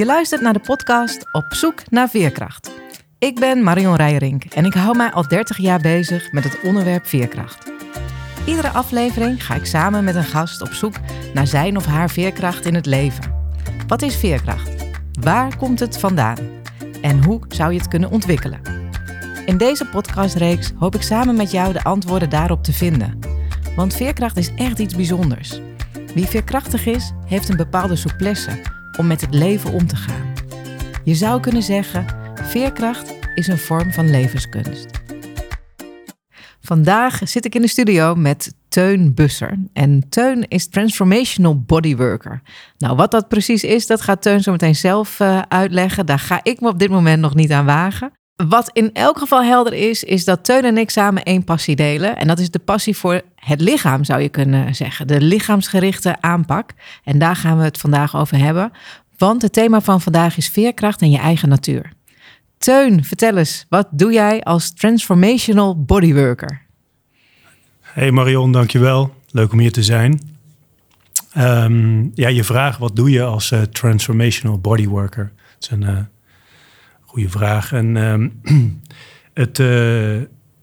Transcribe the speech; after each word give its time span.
Je 0.00 0.06
luistert 0.06 0.40
naar 0.40 0.52
de 0.52 0.60
podcast 0.60 1.28
Op 1.32 1.46
zoek 1.48 1.90
naar 1.90 2.08
veerkracht. 2.08 2.70
Ik 3.18 3.40
ben 3.40 3.62
Marion 3.62 3.96
Rijrink 3.96 4.44
en 4.44 4.64
ik 4.64 4.74
hou 4.74 4.96
mij 4.96 5.10
al 5.10 5.28
30 5.28 5.56
jaar 5.56 5.80
bezig 5.80 6.32
met 6.32 6.44
het 6.44 6.60
onderwerp 6.62 7.06
veerkracht. 7.06 7.72
Iedere 8.46 8.68
aflevering 8.68 9.46
ga 9.46 9.54
ik 9.54 9.64
samen 9.64 10.04
met 10.04 10.14
een 10.14 10.24
gast 10.24 10.62
op 10.62 10.72
zoek 10.72 10.94
naar 11.34 11.46
zijn 11.46 11.76
of 11.76 11.86
haar 11.86 12.10
veerkracht 12.10 12.64
in 12.64 12.74
het 12.74 12.86
leven. 12.86 13.52
Wat 13.86 14.02
is 14.02 14.16
veerkracht? 14.16 14.70
Waar 15.20 15.56
komt 15.56 15.80
het 15.80 15.98
vandaan? 15.98 16.38
En 17.02 17.24
hoe 17.24 17.40
zou 17.48 17.72
je 17.72 17.78
het 17.78 17.88
kunnen 17.88 18.10
ontwikkelen? 18.10 18.60
In 19.46 19.56
deze 19.56 19.86
podcastreeks 19.86 20.72
hoop 20.78 20.94
ik 20.94 21.02
samen 21.02 21.36
met 21.36 21.50
jou 21.50 21.72
de 21.72 21.82
antwoorden 21.82 22.30
daarop 22.30 22.64
te 22.64 22.72
vinden. 22.72 23.18
Want 23.76 23.94
veerkracht 23.94 24.36
is 24.36 24.54
echt 24.54 24.78
iets 24.78 24.96
bijzonders. 24.96 25.60
Wie 26.14 26.26
veerkrachtig 26.26 26.86
is, 26.86 27.12
heeft 27.26 27.48
een 27.48 27.56
bepaalde 27.56 27.96
souplesse 27.96 28.78
om 28.98 29.06
met 29.06 29.20
het 29.20 29.34
leven 29.34 29.72
om 29.72 29.86
te 29.86 29.96
gaan. 29.96 30.32
Je 31.04 31.14
zou 31.14 31.40
kunnen 31.40 31.62
zeggen, 31.62 32.06
veerkracht 32.34 33.14
is 33.34 33.46
een 33.46 33.58
vorm 33.58 33.92
van 33.92 34.10
levenskunst. 34.10 35.00
Vandaag 36.60 37.20
zit 37.24 37.44
ik 37.44 37.54
in 37.54 37.60
de 37.60 37.68
studio 37.68 38.14
met 38.14 38.54
Teun 38.68 39.14
Busser. 39.14 39.58
En 39.72 40.08
Teun 40.08 40.48
is 40.48 40.68
Transformational 40.68 41.60
Bodyworker. 41.60 42.42
Nou, 42.78 42.96
wat 42.96 43.10
dat 43.10 43.28
precies 43.28 43.64
is, 43.64 43.86
dat 43.86 44.00
gaat 44.00 44.22
Teun 44.22 44.40
zo 44.42 44.50
meteen 44.52 44.76
zelf 44.76 45.20
uh, 45.20 45.42
uitleggen. 45.48 46.06
Daar 46.06 46.18
ga 46.18 46.40
ik 46.42 46.60
me 46.60 46.68
op 46.68 46.78
dit 46.78 46.90
moment 46.90 47.20
nog 47.20 47.34
niet 47.34 47.52
aan 47.52 47.64
wagen. 47.64 48.12
Wat 48.48 48.70
in 48.72 48.90
elk 48.92 49.18
geval 49.18 49.42
helder 49.42 49.72
is, 49.72 50.04
is 50.04 50.24
dat 50.24 50.44
Teun 50.44 50.64
en 50.64 50.78
ik 50.78 50.90
samen 50.90 51.22
één 51.22 51.44
passie 51.44 51.76
delen. 51.76 52.16
En 52.16 52.26
dat 52.26 52.38
is 52.38 52.50
de 52.50 52.58
passie 52.58 52.96
voor 52.96 53.22
het 53.40 53.60
lichaam, 53.60 54.04
zou 54.04 54.20
je 54.20 54.28
kunnen 54.28 54.74
zeggen. 54.74 55.06
De 55.06 55.20
lichaamsgerichte 55.20 56.16
aanpak. 56.20 56.70
En 57.04 57.18
daar 57.18 57.36
gaan 57.36 57.58
we 57.58 57.64
het 57.64 57.78
vandaag 57.78 58.16
over 58.16 58.38
hebben. 58.38 58.72
Want 59.16 59.42
het 59.42 59.52
thema 59.52 59.80
van 59.80 60.00
vandaag 60.00 60.36
is 60.36 60.48
veerkracht 60.48 61.00
en 61.00 61.10
je 61.10 61.18
eigen 61.18 61.48
natuur. 61.48 61.92
Teun, 62.58 63.04
vertel 63.04 63.36
eens, 63.36 63.66
wat 63.68 63.88
doe 63.90 64.12
jij 64.12 64.42
als 64.42 64.72
transformational 64.74 65.84
bodyworker? 65.84 66.62
Hey 67.80 68.10
Marion, 68.10 68.52
dankjewel. 68.52 69.14
Leuk 69.30 69.52
om 69.52 69.58
hier 69.58 69.72
te 69.72 69.82
zijn. 69.82 70.20
Um, 71.38 72.10
ja, 72.14 72.28
je 72.28 72.44
vraag, 72.44 72.76
wat 72.76 72.96
doe 72.96 73.10
je 73.10 73.22
als 73.22 73.50
uh, 73.50 73.62
transformational 73.62 74.58
bodyworker? 74.58 75.32
Dat 75.34 75.62
is 75.62 75.70
een 75.70 75.82
uh, 75.82 75.98
goede 77.00 77.28
vraag. 77.28 77.72
En 77.72 77.96
um, 77.96 78.40
het, 79.34 79.58
uh, 79.58 79.66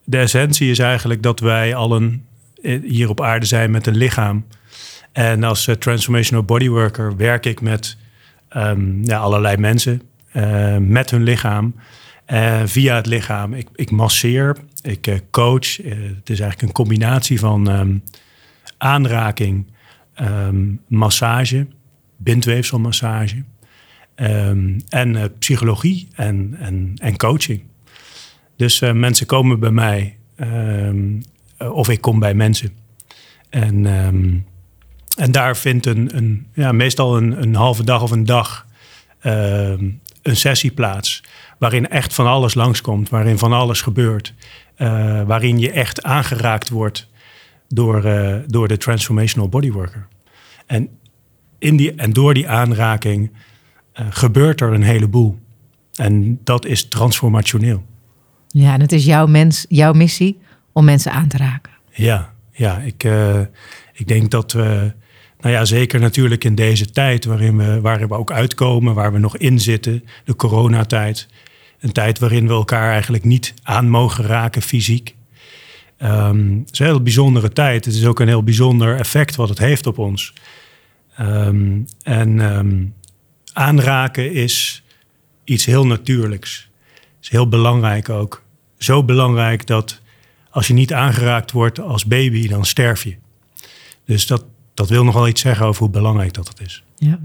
de 0.03 0.17
essentie 0.17 0.69
is 0.69 0.79
eigenlijk 0.79 1.23
dat 1.23 1.39
wij 1.39 1.75
allen 1.75 2.26
hier 2.61 3.09
op 3.09 3.21
aarde 3.21 3.45
zijn 3.45 3.71
met 3.71 3.87
een 3.87 3.97
lichaam. 3.97 4.45
En 5.11 5.43
als 5.43 5.69
transformational 5.79 6.43
bodyworker 6.43 7.15
werk 7.15 7.45
ik 7.45 7.61
met 7.61 7.97
um, 8.55 9.03
ja, 9.03 9.17
allerlei 9.17 9.57
mensen 9.57 10.01
uh, 10.33 10.77
met 10.77 11.11
hun 11.11 11.23
lichaam. 11.23 11.75
Uh, 12.27 12.61
via 12.65 12.95
het 12.95 13.05
lichaam. 13.05 13.53
Ik, 13.53 13.67
ik 13.75 13.91
masseer, 13.91 14.57
ik 14.81 15.21
coach. 15.31 15.77
het 15.77 16.29
is 16.29 16.39
eigenlijk 16.39 16.61
een 16.61 16.71
combinatie 16.71 17.39
van 17.39 17.79
um, 17.79 18.03
aanraking, 18.77 19.65
um, 20.21 20.81
massage, 20.87 21.67
bindweefselmassage 22.17 23.43
en 24.89 25.33
psychologie 25.39 26.07
en, 26.15 26.55
en, 26.59 26.93
en 26.95 27.17
coaching. 27.17 27.63
Dus 28.55 28.79
mensen 28.79 29.25
komen 29.25 29.59
bij 29.59 29.71
mij 29.71 30.17
of 31.57 31.89
ik 31.89 32.01
kom 32.01 32.19
bij 32.19 32.33
mensen. 32.33 32.71
En 33.49 33.85
en 35.17 35.31
daar 35.31 35.57
vindt 35.57 35.85
een, 35.85 36.17
een 36.17 36.47
ja, 36.53 36.71
meestal 36.71 37.17
een, 37.17 37.41
een 37.41 37.55
halve 37.55 37.83
dag 37.83 38.01
of 38.01 38.11
een 38.11 38.25
dag 38.25 38.65
uh, 39.23 39.69
een 40.21 40.35
sessie 40.35 40.71
plaats. 40.71 41.23
Waarin 41.59 41.89
echt 41.89 42.13
van 42.13 42.27
alles 42.27 42.53
langskomt, 42.53 43.09
waarin 43.09 43.37
van 43.37 43.53
alles 43.53 43.81
gebeurt. 43.81 44.33
Uh, 44.77 45.23
waarin 45.23 45.59
je 45.59 45.71
echt 45.71 46.03
aangeraakt 46.03 46.69
wordt 46.69 47.09
door, 47.67 48.05
uh, 48.05 48.35
door 48.47 48.67
de 48.67 48.77
transformational 48.77 49.49
bodyworker. 49.49 50.07
En, 50.65 50.89
in 51.59 51.75
die, 51.75 51.95
en 51.95 52.13
door 52.13 52.33
die 52.33 52.47
aanraking 52.47 53.31
gebeurt 54.09 54.61
er 54.61 54.73
een 54.73 54.83
heleboel. 54.83 55.39
En 55.95 56.39
dat 56.43 56.65
is 56.65 56.87
transformationeel. 56.87 57.85
Ja, 58.47 58.73
en 58.73 58.81
het 58.81 58.91
is 58.91 59.05
jouw, 59.05 59.25
mens, 59.25 59.65
jouw 59.69 59.93
missie 59.93 60.39
om 60.77 60.85
mensen 60.85 61.11
aan 61.11 61.27
te 61.27 61.37
raken. 61.37 61.71
Ja, 61.91 62.33
ja 62.51 62.77
ik, 62.77 63.07
ik 63.93 64.07
denk 64.07 64.31
dat 64.31 64.51
we 64.51 64.93
nou 65.39 65.53
ja, 65.53 65.65
zeker 65.65 65.99
natuurlijk 65.99 66.43
in 66.43 66.55
deze 66.55 66.89
tijd 66.91 67.25
waarin 67.25 67.57
we, 67.57 67.81
waar 67.81 68.07
we 68.07 68.13
ook 68.13 68.31
uitkomen, 68.31 68.93
waar 68.93 69.13
we 69.13 69.19
nog 69.19 69.37
in 69.37 69.59
zitten, 69.59 70.03
de 70.25 70.35
coronatijd. 70.35 71.27
Een 71.79 71.91
tijd 71.91 72.19
waarin 72.19 72.47
we 72.47 72.53
elkaar 72.53 72.91
eigenlijk 72.91 73.23
niet 73.23 73.53
aan 73.63 73.89
mogen 73.89 74.25
raken 74.25 74.61
fysiek. 74.61 75.15
Um, 75.99 76.59
het 76.59 76.73
is 76.73 76.79
een 76.79 76.85
heel 76.85 77.01
bijzondere 77.01 77.49
tijd. 77.49 77.85
Het 77.85 77.93
is 77.93 78.05
ook 78.05 78.19
een 78.19 78.27
heel 78.27 78.43
bijzonder 78.43 78.95
effect 78.95 79.35
wat 79.35 79.49
het 79.49 79.57
heeft 79.57 79.87
op 79.87 79.97
ons. 79.97 80.33
Um, 81.19 81.85
en 82.03 82.39
um, 82.39 82.93
aanraken 83.53 84.33
is 84.33 84.83
iets 85.43 85.65
heel 85.65 85.85
natuurlijks. 85.85 86.69
Is 87.21 87.29
heel 87.29 87.49
belangrijk 87.49 88.09
ook. 88.09 88.43
Zo 88.77 89.03
belangrijk 89.03 89.67
dat 89.67 90.01
als 90.57 90.67
je 90.67 90.73
niet 90.73 90.93
aangeraakt 90.93 91.51
wordt 91.51 91.79
als 91.79 92.05
baby, 92.05 92.47
dan 92.47 92.65
sterf 92.65 93.03
je. 93.03 93.15
Dus 94.05 94.27
dat, 94.27 94.45
dat 94.73 94.89
wil 94.89 95.03
nogal 95.03 95.27
iets 95.27 95.41
zeggen 95.41 95.65
over 95.65 95.81
hoe 95.81 95.89
belangrijk 95.89 96.33
dat 96.33 96.47
het 96.47 96.59
is. 96.59 96.83
Ja. 96.95 97.19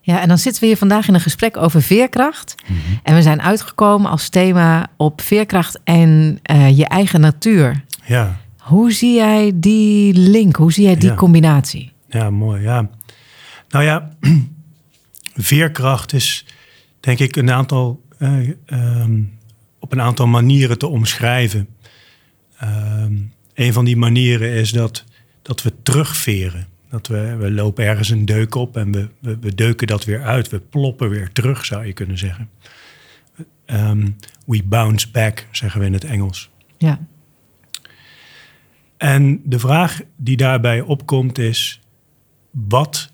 Ja, 0.00 0.20
en 0.20 0.28
dan 0.28 0.38
zitten 0.38 0.60
we 0.60 0.66
hier 0.66 0.76
vandaag 0.76 1.08
in 1.08 1.14
een 1.14 1.20
gesprek 1.20 1.56
over 1.56 1.82
veerkracht. 1.82 2.54
Mhm. 2.62 2.78
En 3.02 3.14
we 3.14 3.22
zijn 3.22 3.42
uitgekomen 3.42 4.10
als 4.10 4.28
thema 4.28 4.86
op 4.96 5.20
veerkracht 5.20 5.80
en 5.84 6.40
uh, 6.50 6.76
je 6.78 6.86
eigen 6.86 7.20
natuur. 7.20 7.84
Ja. 8.04 8.40
Hoe 8.58 8.92
zie 8.92 9.14
jij 9.14 9.52
die 9.54 10.14
link? 10.14 10.56
Hoe 10.56 10.72
zie 10.72 10.84
jij 10.84 10.96
die 10.96 11.14
combinatie? 11.14 11.92
Ja, 12.08 12.30
mooi. 12.30 12.62
Ja. 12.62 12.90
Nou 13.68 13.84
ja, 13.84 14.10
veerkracht 15.50 16.12
is 16.12 16.46
denk 17.00 17.18
ik 17.18 17.36
een 17.36 17.50
aantal, 17.50 18.02
uh, 18.18 18.48
um, 18.66 19.38
op 19.78 19.92
een 19.92 20.00
aantal 20.00 20.26
manieren 20.26 20.78
te 20.78 20.86
omschrijven. 20.86 21.68
Um, 22.62 23.32
een 23.54 23.72
van 23.72 23.84
die 23.84 23.96
manieren 23.96 24.50
is 24.50 24.72
dat 24.72 25.04
dat 25.42 25.62
we 25.62 25.72
terugveren. 25.82 26.66
Dat 26.90 27.06
we, 27.06 27.36
we 27.36 27.50
lopen 27.50 27.84
ergens 27.84 28.10
een 28.10 28.24
deuk 28.24 28.54
op 28.54 28.76
en 28.76 28.92
we, 28.92 29.08
we, 29.18 29.38
we 29.38 29.54
deuken 29.54 29.86
dat 29.86 30.04
weer 30.04 30.22
uit. 30.22 30.48
We 30.48 30.60
ploppen 30.60 31.08
weer 31.08 31.32
terug, 31.32 31.64
zou 31.64 31.86
je 31.86 31.92
kunnen 31.92 32.18
zeggen. 32.18 32.50
Um, 33.66 34.16
we 34.46 34.62
bounce 34.64 35.10
back, 35.10 35.46
zeggen 35.50 35.80
we 35.80 35.86
in 35.86 35.92
het 35.92 36.04
Engels. 36.04 36.50
Ja. 36.78 37.06
En 38.96 39.40
de 39.44 39.58
vraag 39.58 40.00
die 40.16 40.36
daarbij 40.36 40.80
opkomt 40.80 41.38
is: 41.38 41.80
wat 42.50 43.12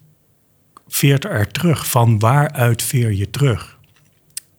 veert 0.89 1.25
er 1.25 1.49
terug? 1.49 1.89
Van 1.89 2.19
waaruit 2.19 2.83
veer 2.83 3.13
je 3.13 3.31
terug? 3.31 3.79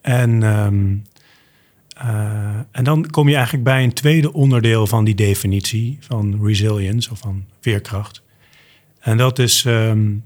En 0.01 0.43
um, 0.43 0.91
uh, 0.91 1.14
en 2.71 2.83
dan 2.83 3.09
kom 3.09 3.29
je 3.29 3.35
eigenlijk 3.35 3.63
bij 3.63 3.83
een 3.83 3.93
tweede 3.93 4.33
onderdeel 4.33 4.87
van 4.87 5.03
die 5.03 5.15
definitie 5.15 5.97
van 5.99 6.45
resilience 6.45 7.11
of 7.11 7.19
van 7.19 7.45
veerkracht. 7.61 8.21
En 8.99 9.17
dat 9.17 9.39
is 9.39 9.65
um, 9.65 10.23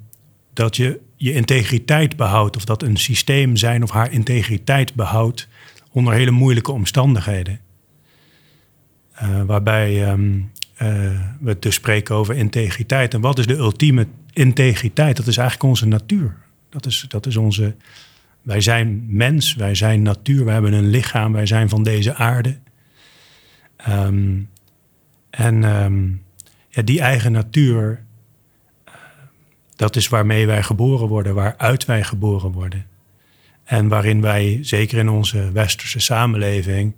dat 0.53 0.75
je 0.75 0.99
je 1.15 1.33
integriteit 1.33 2.15
behoudt 2.15 2.55
of 2.55 2.65
dat 2.65 2.83
een 2.83 2.97
systeem 2.97 3.55
zijn 3.55 3.83
of 3.83 3.91
haar 3.91 4.11
integriteit 4.11 4.93
behoudt 4.93 5.47
onder 5.91 6.13
hele 6.13 6.31
moeilijke 6.31 6.71
omstandigheden. 6.71 7.59
Uh, 9.21 9.41
waarbij 9.41 10.11
um, 10.11 10.51
uh, 10.81 10.89
we 11.39 11.57
dus 11.59 11.75
spreken 11.75 12.15
over 12.15 12.35
integriteit. 12.35 13.13
En 13.13 13.21
wat 13.21 13.39
is 13.39 13.47
de 13.47 13.55
ultieme 13.55 14.07
integriteit? 14.33 15.17
Dat 15.17 15.27
is 15.27 15.37
eigenlijk 15.37 15.69
onze 15.69 15.85
natuur. 15.85 16.35
Dat 16.69 16.85
is, 16.85 17.05
dat 17.07 17.25
is 17.25 17.37
onze 17.37 17.75
wij 18.49 18.61
zijn 18.61 19.05
mens, 19.07 19.55
wij 19.55 19.75
zijn 19.75 20.01
natuur, 20.01 20.45
wij 20.45 20.53
hebben 20.53 20.73
een 20.73 20.89
lichaam, 20.89 21.31
wij 21.31 21.45
zijn 21.45 21.69
van 21.69 21.83
deze 21.83 22.15
aarde. 22.15 22.59
Um, 23.89 24.49
en 25.29 25.63
um, 25.63 26.23
ja, 26.69 26.81
die 26.81 27.01
eigen 27.01 27.31
natuur, 27.31 28.03
uh, 28.87 28.93
dat 29.75 29.95
is 29.95 30.07
waarmee 30.07 30.47
wij 30.47 30.63
geboren 30.63 31.07
worden, 31.07 31.35
waaruit 31.35 31.85
wij 31.85 32.03
geboren 32.03 32.51
worden. 32.51 32.85
En 33.63 33.87
waarin 33.87 34.21
wij, 34.21 34.59
zeker 34.61 34.97
in 34.97 35.09
onze 35.09 35.51
westerse 35.51 35.99
samenleving, 35.99 36.95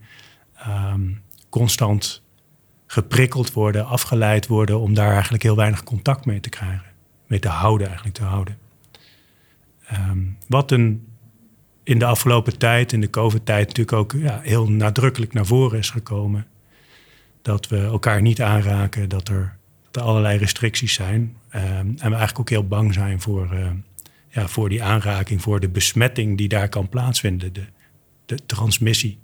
um, 0.68 1.22
constant 1.50 2.24
geprikkeld 2.88 3.54
worden, 3.54 3.86
afgeleid 3.86 4.48
worden 4.48 4.80
om 4.80 4.94
daar 4.94 5.12
eigenlijk 5.12 5.44
heel 5.44 5.56
weinig 5.56 5.84
contact 5.84 6.26
mee 6.26 6.40
te 6.40 6.50
krijgen. 6.50 6.92
Mee 7.28 7.40
te 7.40 7.48
houden, 7.48 7.88
eigenlijk 7.88 8.18
te 8.18 8.24
houden. 8.24 8.58
Wat 10.48 10.72
een 10.72 11.11
in 11.92 12.00
de 12.00 12.06
afgelopen 12.06 12.58
tijd, 12.58 12.94
in 12.94 13.02
de 13.02 13.10
COVID-tijd, 13.10 13.68
natuurlijk 13.68 13.98
ook 13.98 14.14
ja, 14.22 14.40
heel 14.44 14.70
nadrukkelijk 14.70 15.34
naar 15.34 15.46
voren 15.46 15.80
is 15.80 15.90
gekomen. 15.90 16.48
Dat 17.42 17.68
we 17.68 17.78
elkaar 17.78 18.22
niet 18.22 18.42
aanraken, 18.42 19.10
dat 19.10 19.28
er, 19.28 19.58
er 19.92 20.02
allerlei 20.02 20.38
restricties 20.38 20.94
zijn. 20.94 21.38
Um, 21.56 21.62
en 21.62 21.96
we 21.96 22.02
eigenlijk 22.02 22.40
ook 22.40 22.50
heel 22.50 22.68
bang 22.68 22.94
zijn 22.94 23.22
voor, 23.22 23.50
uh, 23.54 23.70
ja, 24.28 24.48
voor 24.48 24.70
die 24.70 24.84
aanraking, 24.84 25.42
voor 25.42 25.60
de 25.60 25.70
besmetting 25.70 26.38
die 26.38 26.48
daar 26.48 26.70
kan 26.70 26.90
plaatsvinden, 26.90 27.54
de, 27.54 27.66
de 28.26 28.46
transmissie. 28.46 29.18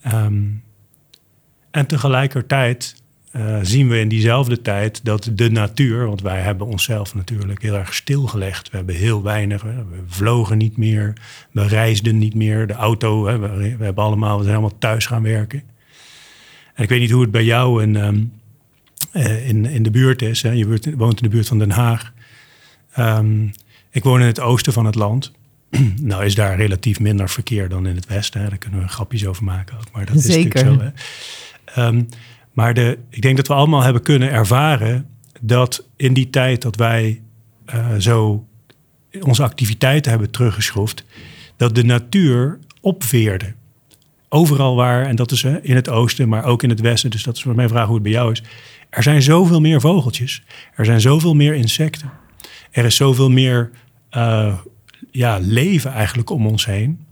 Ehm, 0.00 0.44
en 1.70 1.86
tegelijkertijd 1.86 2.99
uh, 3.36 3.58
zien 3.62 3.88
we 3.88 3.98
in 3.98 4.08
diezelfde 4.08 4.62
tijd 4.62 5.04
dat 5.04 5.30
de 5.32 5.50
natuur, 5.50 6.06
want 6.06 6.22
wij 6.22 6.40
hebben 6.40 6.66
onszelf 6.66 7.14
natuurlijk 7.14 7.62
heel 7.62 7.74
erg 7.74 7.94
stilgelegd. 7.94 8.70
We 8.70 8.76
hebben 8.76 8.94
heel 8.94 9.22
weinig, 9.22 9.62
we 9.62 10.02
vlogen 10.06 10.58
niet 10.58 10.76
meer, 10.76 11.12
we 11.50 11.66
reisden 11.66 12.18
niet 12.18 12.34
meer. 12.34 12.66
De 12.66 12.72
auto, 12.72 13.26
hè, 13.26 13.38
we, 13.38 13.76
we, 13.76 13.84
hebben 13.84 14.04
allemaal, 14.04 14.36
we 14.36 14.42
zijn 14.42 14.56
allemaal 14.56 14.78
thuis 14.78 15.06
gaan 15.06 15.22
werken. 15.22 15.62
En 16.74 16.82
ik 16.82 16.88
weet 16.88 17.00
niet 17.00 17.10
hoe 17.10 17.22
het 17.22 17.30
bij 17.30 17.44
jou 17.44 17.82
in, 17.82 17.96
um, 17.96 18.32
in, 19.44 19.66
in 19.66 19.82
de 19.82 19.90
buurt 19.90 20.22
is. 20.22 20.42
Hè. 20.42 20.50
Je 20.50 20.66
woont 20.96 21.16
in 21.16 21.22
de 21.22 21.34
buurt 21.34 21.48
van 21.48 21.58
Den 21.58 21.70
Haag. 21.70 22.12
Um, 22.98 23.50
ik 23.90 24.02
woon 24.02 24.20
in 24.20 24.26
het 24.26 24.40
oosten 24.40 24.72
van 24.72 24.86
het 24.86 24.94
land. 24.94 25.32
nou 26.00 26.24
is 26.24 26.34
daar 26.34 26.56
relatief 26.56 27.00
minder 27.00 27.28
verkeer 27.28 27.68
dan 27.68 27.86
in 27.86 27.94
het 27.94 28.06
westen. 28.06 28.40
Hè. 28.40 28.48
Daar 28.48 28.58
kunnen 28.58 28.80
we 28.80 28.88
grapjes 28.88 29.26
over 29.26 29.44
maken 29.44 29.76
ook. 29.76 29.90
Maar 29.92 30.06
dat 30.06 30.14
is 30.14 30.26
natuurlijk 30.26 30.58
zo. 30.58 30.78
Hè. 31.64 31.86
Um, 31.86 32.08
maar 32.52 32.74
de, 32.74 32.98
ik 33.08 33.22
denk 33.22 33.36
dat 33.36 33.46
we 33.46 33.54
allemaal 33.54 33.82
hebben 33.82 34.02
kunnen 34.02 34.30
ervaren 34.30 35.06
dat 35.40 35.86
in 35.96 36.14
die 36.14 36.30
tijd 36.30 36.62
dat 36.62 36.76
wij 36.76 37.22
uh, 37.74 37.94
zo 37.98 38.46
onze 39.20 39.42
activiteiten 39.42 40.10
hebben 40.10 40.30
teruggeschroefd, 40.30 41.04
dat 41.56 41.74
de 41.74 41.84
natuur 41.84 42.58
opveerde. 42.80 43.54
Overal 44.28 44.76
waar, 44.76 45.06
en 45.06 45.16
dat 45.16 45.30
is 45.30 45.44
in 45.44 45.74
het 45.74 45.88
oosten, 45.88 46.28
maar 46.28 46.44
ook 46.44 46.62
in 46.62 46.70
het 46.70 46.80
westen, 46.80 47.10
dus 47.10 47.22
dat 47.22 47.36
is 47.36 47.44
mijn 47.44 47.68
vraag 47.68 47.84
hoe 47.84 47.94
het 47.94 48.02
bij 48.02 48.12
jou 48.12 48.32
is. 48.32 48.42
Er 48.90 49.02
zijn 49.02 49.22
zoveel 49.22 49.60
meer 49.60 49.80
vogeltjes, 49.80 50.42
er 50.74 50.84
zijn 50.84 51.00
zoveel 51.00 51.34
meer 51.34 51.54
insecten, 51.54 52.10
er 52.70 52.84
is 52.84 52.96
zoveel 52.96 53.30
meer 53.30 53.70
uh, 54.16 54.58
ja, 55.10 55.38
leven 55.42 55.92
eigenlijk 55.92 56.30
om 56.30 56.46
ons 56.46 56.66
heen. 56.66 57.04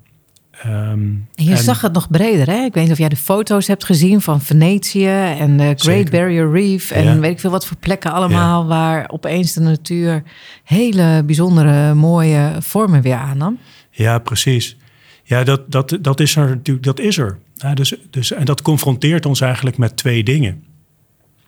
Um, 0.67 1.29
en 1.35 1.45
je 1.45 1.51
en, 1.51 1.59
zag 1.59 1.81
het 1.81 1.93
nog 1.93 2.11
breder, 2.11 2.47
hè? 2.47 2.65
Ik 2.65 2.75
weet 2.75 2.83
niet 2.83 2.93
of 2.93 2.99
jij 2.99 3.09
de 3.09 3.17
foto's 3.17 3.67
hebt 3.67 3.85
gezien 3.85 4.21
van 4.21 4.41
Venetië 4.41 5.07
en 5.39 5.57
de 5.57 5.63
Great 5.63 5.81
zeker. 5.81 6.11
Barrier 6.11 6.51
Reef. 6.51 6.91
En 6.91 7.05
ja. 7.05 7.19
weet 7.19 7.31
ik 7.31 7.41
veel 7.41 7.51
wat 7.51 7.67
voor 7.67 7.77
plekken 7.77 8.13
allemaal, 8.13 8.63
ja. 8.63 8.69
waar 8.69 9.11
opeens 9.11 9.53
de 9.53 9.61
natuur 9.61 10.23
hele 10.65 11.23
bijzondere, 11.27 11.95
mooie 11.95 12.53
vormen 12.59 13.03
weer 13.03 13.15
aannam. 13.15 13.59
Ja, 13.91 14.19
precies. 14.19 14.77
Ja, 15.25 15.45
dat, 15.45 15.71
dat, 15.71 15.99
dat 16.01 16.21
is 16.21 16.37
er 16.37 16.49
natuurlijk, 16.49 16.87
dat 16.87 17.01
is 17.01 17.19
er. 17.19 17.39
Ja, 17.55 17.75
dus, 17.75 17.95
dus, 18.11 18.33
en 18.33 18.45
dat 18.45 18.63
confronteert 18.63 19.27
ons 19.27 19.41
eigenlijk 19.41 19.79
met 19.79 19.97
twee 19.97 20.25
dingen. 20.25 20.65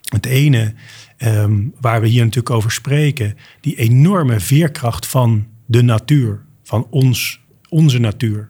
Het 0.04 0.26
ene, 0.26 0.74
um, 1.18 1.74
waar 1.80 2.00
we 2.00 2.08
hier 2.08 2.22
natuurlijk 2.22 2.54
over 2.54 2.70
spreken, 2.70 3.36
die 3.60 3.76
enorme 3.76 4.40
veerkracht 4.40 5.06
van 5.06 5.46
de 5.66 5.82
natuur, 5.82 6.40
van 6.62 6.86
ons, 6.90 7.40
onze 7.68 7.98
natuur. 7.98 8.49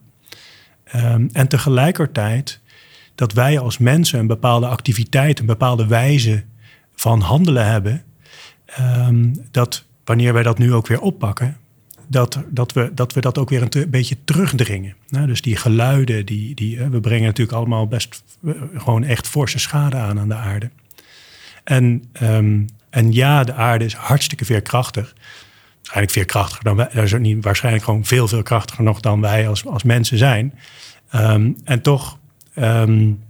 Um, 0.97 1.29
en 1.33 1.49
tegelijkertijd 1.49 2.61
dat 3.15 3.33
wij 3.33 3.59
als 3.59 3.79
mensen 3.79 4.19
een 4.19 4.27
bepaalde 4.27 4.67
activiteit, 4.67 5.39
een 5.39 5.47
bepaalde 5.47 5.87
wijze 5.87 6.45
van 6.95 7.21
handelen 7.21 7.67
hebben. 7.67 8.03
Um, 8.81 9.47
dat 9.51 9.85
wanneer 10.05 10.33
wij 10.33 10.43
dat 10.43 10.59
nu 10.59 10.73
ook 10.75 10.87
weer 10.87 11.01
oppakken, 11.01 11.57
dat, 12.07 12.43
dat, 12.49 12.73
we, 12.73 12.91
dat 12.95 13.13
we 13.13 13.21
dat 13.21 13.39
ook 13.39 13.49
weer 13.49 13.63
een 13.63 13.91
beetje 13.91 14.17
terugdringen. 14.25 14.95
Nou, 15.09 15.27
dus 15.27 15.43
die 15.43 15.57
geluiden, 15.57 16.27
die, 16.27 16.55
die, 16.55 16.85
we 16.85 17.01
brengen 17.01 17.27
natuurlijk 17.27 17.57
allemaal 17.57 17.87
best 17.87 18.23
gewoon 18.77 19.05
echt 19.05 19.29
forse 19.29 19.59
schade 19.59 19.97
aan 19.97 20.19
aan 20.19 20.29
de 20.29 20.35
aarde. 20.35 20.71
En, 21.65 22.05
um, 22.23 22.67
en 22.91 23.13
ja, 23.13 23.45
de 23.45 23.53
aarde 23.53 23.85
is 23.85 23.95
hartstikke 23.95 24.45
veerkrachtig. 24.45 25.15
Waarschijnlijk 25.91 26.13
veerkrachtiger 26.13 26.65
dan 26.65 26.77
wij. 26.77 27.05
Is 27.05 27.13
niet, 27.13 27.45
waarschijnlijk 27.45 27.85
gewoon 27.85 28.05
veel, 28.05 28.29
veel 28.29 28.43
krachtiger 28.43 28.85
nog 28.85 29.01
dan 29.01 29.21
wij 29.21 29.49
als, 29.49 29.67
als 29.67 29.83
mensen 29.83 30.19
zijn. 30.19 30.55
Um, 31.15 31.57
en 31.65 31.83
toch 31.83 32.19
um, 32.59 33.23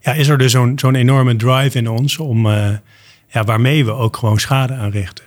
ja, 0.00 0.12
is 0.12 0.28
er 0.28 0.38
dus 0.38 0.52
zo'n 0.52 0.78
zo'n 0.78 0.94
enorme 0.94 1.36
drive 1.36 1.78
in 1.78 1.88
ons 1.88 2.18
om, 2.18 2.46
uh, 2.46 2.68
ja, 3.28 3.44
waarmee 3.44 3.84
we 3.84 3.92
ook 3.92 4.16
gewoon 4.16 4.38
schade 4.38 4.74
aanrichten. 4.74 5.24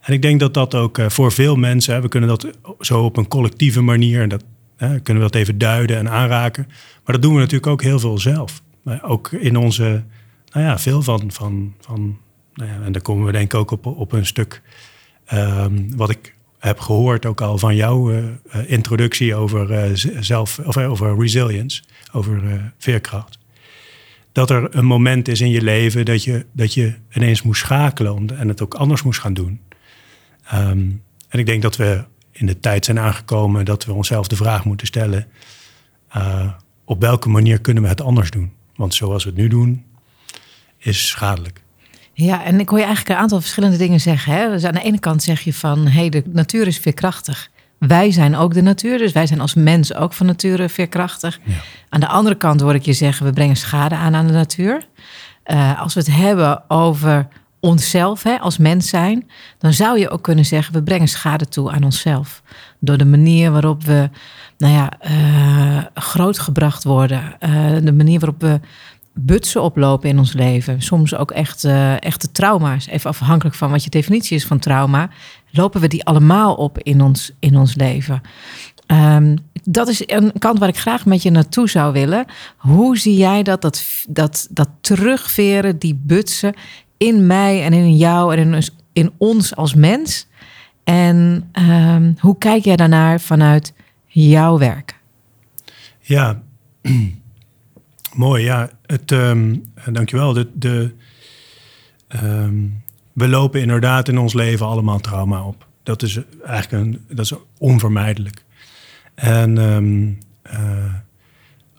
En 0.00 0.12
ik 0.12 0.22
denk 0.22 0.40
dat 0.40 0.54
dat 0.54 0.74
ook 0.74 0.98
uh, 0.98 1.08
voor 1.08 1.32
veel 1.32 1.56
mensen, 1.56 1.94
hè, 1.94 2.00
we 2.00 2.08
kunnen 2.08 2.28
dat 2.28 2.50
zo 2.80 3.04
op 3.04 3.16
een 3.16 3.28
collectieve 3.28 3.80
manier, 3.80 4.22
en 4.22 4.28
dat 4.28 4.44
hè, 4.76 5.00
kunnen 5.00 5.22
we 5.22 5.30
dat 5.30 5.40
even 5.40 5.58
duiden 5.58 5.96
en 5.96 6.10
aanraken. 6.10 6.64
Maar 7.04 7.14
dat 7.14 7.22
doen 7.22 7.34
we 7.34 7.38
natuurlijk 7.38 7.66
ook 7.66 7.82
heel 7.82 7.98
veel 7.98 8.18
zelf. 8.18 8.62
Maar 8.82 9.02
ook 9.02 9.32
in 9.32 9.56
onze, 9.56 10.04
nou 10.52 10.66
ja, 10.66 10.78
veel 10.78 11.02
van, 11.02 11.30
van, 11.32 11.74
van 11.80 12.18
nou 12.54 12.70
ja, 12.70 12.84
en 12.84 12.92
daar 12.92 13.02
komen 13.02 13.26
we 13.26 13.32
denk 13.32 13.52
ik 13.52 13.60
ook 13.60 13.70
op, 13.70 13.86
op 13.86 14.12
een 14.12 14.26
stuk 14.26 14.62
um, 15.32 15.96
wat 15.96 16.10
ik 16.10 16.34
heb 16.58 16.78
gehoord 16.78 17.26
ook 17.26 17.40
al 17.40 17.58
van 17.58 17.76
jouw 17.76 18.12
uh, 18.12 18.24
introductie 18.66 19.34
over, 19.34 19.88
uh, 19.90 19.90
zelf, 20.20 20.58
of, 20.58 20.76
over 20.76 21.18
resilience, 21.18 21.82
over 22.12 22.72
veerkracht. 22.78 23.38
Dat 24.32 24.50
er 24.50 24.76
een 24.76 24.84
moment 24.84 25.28
is 25.28 25.40
in 25.40 25.50
je 25.50 25.62
leven 25.62 26.04
dat 26.04 26.24
je, 26.24 26.46
dat 26.52 26.74
je 26.74 26.94
ineens 27.12 27.42
moest 27.42 27.60
schakelen 27.60 28.38
en 28.38 28.48
het 28.48 28.62
ook 28.62 28.74
anders 28.74 29.02
moest 29.02 29.20
gaan 29.20 29.34
doen. 29.34 29.60
Um, 30.54 31.02
en 31.28 31.38
ik 31.38 31.46
denk 31.46 31.62
dat 31.62 31.76
we 31.76 32.04
in 32.32 32.46
de 32.46 32.60
tijd 32.60 32.84
zijn 32.84 32.98
aangekomen 32.98 33.64
dat 33.64 33.84
we 33.84 33.92
onszelf 33.92 34.28
de 34.28 34.36
vraag 34.36 34.64
moeten 34.64 34.86
stellen: 34.86 35.26
op 36.84 37.00
welke 37.00 37.28
manier 37.28 37.60
kunnen 37.60 37.82
we 37.82 37.88
het 37.88 38.00
anders 38.00 38.30
doen? 38.30 38.52
Want 38.76 38.94
zoals 38.94 39.24
we 39.24 39.30
het 39.30 39.38
nu 39.38 39.48
doen, 39.48 39.84
is 40.78 41.08
schadelijk. 41.08 41.62
Ja, 42.18 42.44
en 42.44 42.60
ik 42.60 42.68
hoor 42.68 42.78
je 42.78 42.84
eigenlijk 42.84 43.16
een 43.16 43.22
aantal 43.22 43.40
verschillende 43.40 43.76
dingen 43.76 44.00
zeggen. 44.00 44.32
Hè? 44.32 44.50
Dus 44.50 44.64
aan 44.64 44.74
de 44.74 44.82
ene 44.82 44.98
kant 44.98 45.22
zeg 45.22 45.40
je 45.40 45.54
van, 45.54 45.86
hé, 45.86 46.00
hey, 46.00 46.08
de 46.08 46.22
natuur 46.26 46.66
is 46.66 46.78
veerkrachtig. 46.78 47.50
Wij 47.78 48.10
zijn 48.10 48.36
ook 48.36 48.54
de 48.54 48.62
natuur, 48.62 48.98
dus 48.98 49.12
wij 49.12 49.26
zijn 49.26 49.40
als 49.40 49.54
mens 49.54 49.94
ook 49.94 50.12
van 50.12 50.26
nature 50.26 50.68
veerkrachtig. 50.68 51.40
Ja. 51.44 51.54
Aan 51.88 52.00
de 52.00 52.06
andere 52.06 52.36
kant 52.36 52.60
hoor 52.60 52.74
ik 52.74 52.84
je 52.84 52.92
zeggen, 52.92 53.26
we 53.26 53.32
brengen 53.32 53.56
schade 53.56 53.94
aan 53.94 54.14
aan 54.14 54.26
de 54.26 54.32
natuur. 54.32 54.86
Uh, 55.46 55.80
als 55.80 55.94
we 55.94 56.00
het 56.00 56.12
hebben 56.12 56.70
over 56.70 57.28
onszelf 57.60 58.22
hè, 58.22 58.38
als 58.38 58.58
mens 58.58 58.88
zijn, 58.88 59.30
dan 59.58 59.72
zou 59.72 59.98
je 59.98 60.10
ook 60.10 60.22
kunnen 60.22 60.44
zeggen, 60.44 60.74
we 60.74 60.82
brengen 60.82 61.08
schade 61.08 61.48
toe 61.48 61.70
aan 61.72 61.84
onszelf. 61.84 62.42
Door 62.80 62.96
de 62.96 63.04
manier 63.04 63.50
waarop 63.52 63.84
we, 63.84 64.10
nou 64.58 64.72
ja, 64.74 64.92
uh, 65.10 65.84
grootgebracht 65.94 66.84
worden. 66.84 67.36
Uh, 67.40 67.76
de 67.82 67.92
manier 67.92 68.18
waarop 68.18 68.40
we 68.40 68.60
butsen 69.18 69.62
oplopen 69.62 70.08
in 70.08 70.18
ons 70.18 70.32
leven. 70.32 70.82
Soms 70.82 71.14
ook 71.14 71.30
echt, 71.30 71.64
uh, 71.64 72.02
echte 72.02 72.32
trauma's. 72.32 72.86
Even 72.86 73.10
afhankelijk 73.10 73.56
van 73.56 73.70
wat 73.70 73.84
je 73.84 73.90
definitie 73.90 74.36
is 74.36 74.46
van 74.46 74.58
trauma. 74.58 75.08
Lopen 75.50 75.80
we 75.80 75.88
die 75.88 76.04
allemaal 76.04 76.54
op 76.54 76.78
in 76.78 77.00
ons, 77.00 77.32
in 77.38 77.56
ons 77.56 77.74
leven. 77.74 78.20
Um, 78.86 79.36
dat 79.62 79.88
is 79.88 80.02
een 80.06 80.32
kant 80.38 80.58
waar 80.58 80.68
ik 80.68 80.78
graag 80.78 81.06
met 81.06 81.22
je 81.22 81.30
naartoe 81.30 81.68
zou 81.68 81.92
willen. 81.92 82.26
Hoe 82.56 82.98
zie 82.98 83.16
jij 83.16 83.42
dat, 83.42 83.62
dat, 83.62 84.04
dat, 84.08 84.48
dat 84.50 84.68
terugveren, 84.80 85.78
die 85.78 86.00
butsen 86.02 86.54
in 86.96 87.26
mij 87.26 87.62
en 87.62 87.72
in 87.72 87.96
jou 87.96 88.36
en 88.36 88.54
in, 88.54 88.62
in 88.92 89.12
ons 89.16 89.56
als 89.56 89.74
mens? 89.74 90.26
En 90.84 91.50
um, 91.52 92.16
hoe 92.20 92.38
kijk 92.38 92.64
jij 92.64 92.76
daarnaar 92.76 93.20
vanuit 93.20 93.72
jouw 94.06 94.58
werk? 94.58 95.00
Ja, 96.00 96.42
Mooi, 98.16 98.44
ja. 98.44 98.70
Het, 98.86 99.10
um, 99.10 99.72
dankjewel. 99.90 100.32
De, 100.32 100.48
de, 100.54 100.92
um, 102.22 102.82
we 103.12 103.28
lopen 103.28 103.60
inderdaad 103.60 104.08
in 104.08 104.18
ons 104.18 104.32
leven 104.32 104.66
allemaal 104.66 105.00
trauma 105.00 105.44
op. 105.44 105.66
Dat 105.82 106.02
is 106.02 106.20
eigenlijk 106.44 106.84
een, 106.84 107.04
dat 107.08 107.24
is 107.24 107.32
onvermijdelijk. 107.58 108.44
En 109.14 109.58
um, 109.58 110.18
uh, 110.52 110.94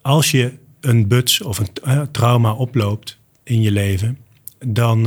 als 0.02 0.32
je 0.32 0.54
een 0.80 1.08
buts 1.08 1.42
of 1.42 1.60
een 1.60 1.70
uh, 1.88 2.02
trauma 2.12 2.52
oploopt 2.52 3.20
in 3.44 3.62
je 3.62 3.72
leven, 3.72 4.18
dan, 4.66 5.04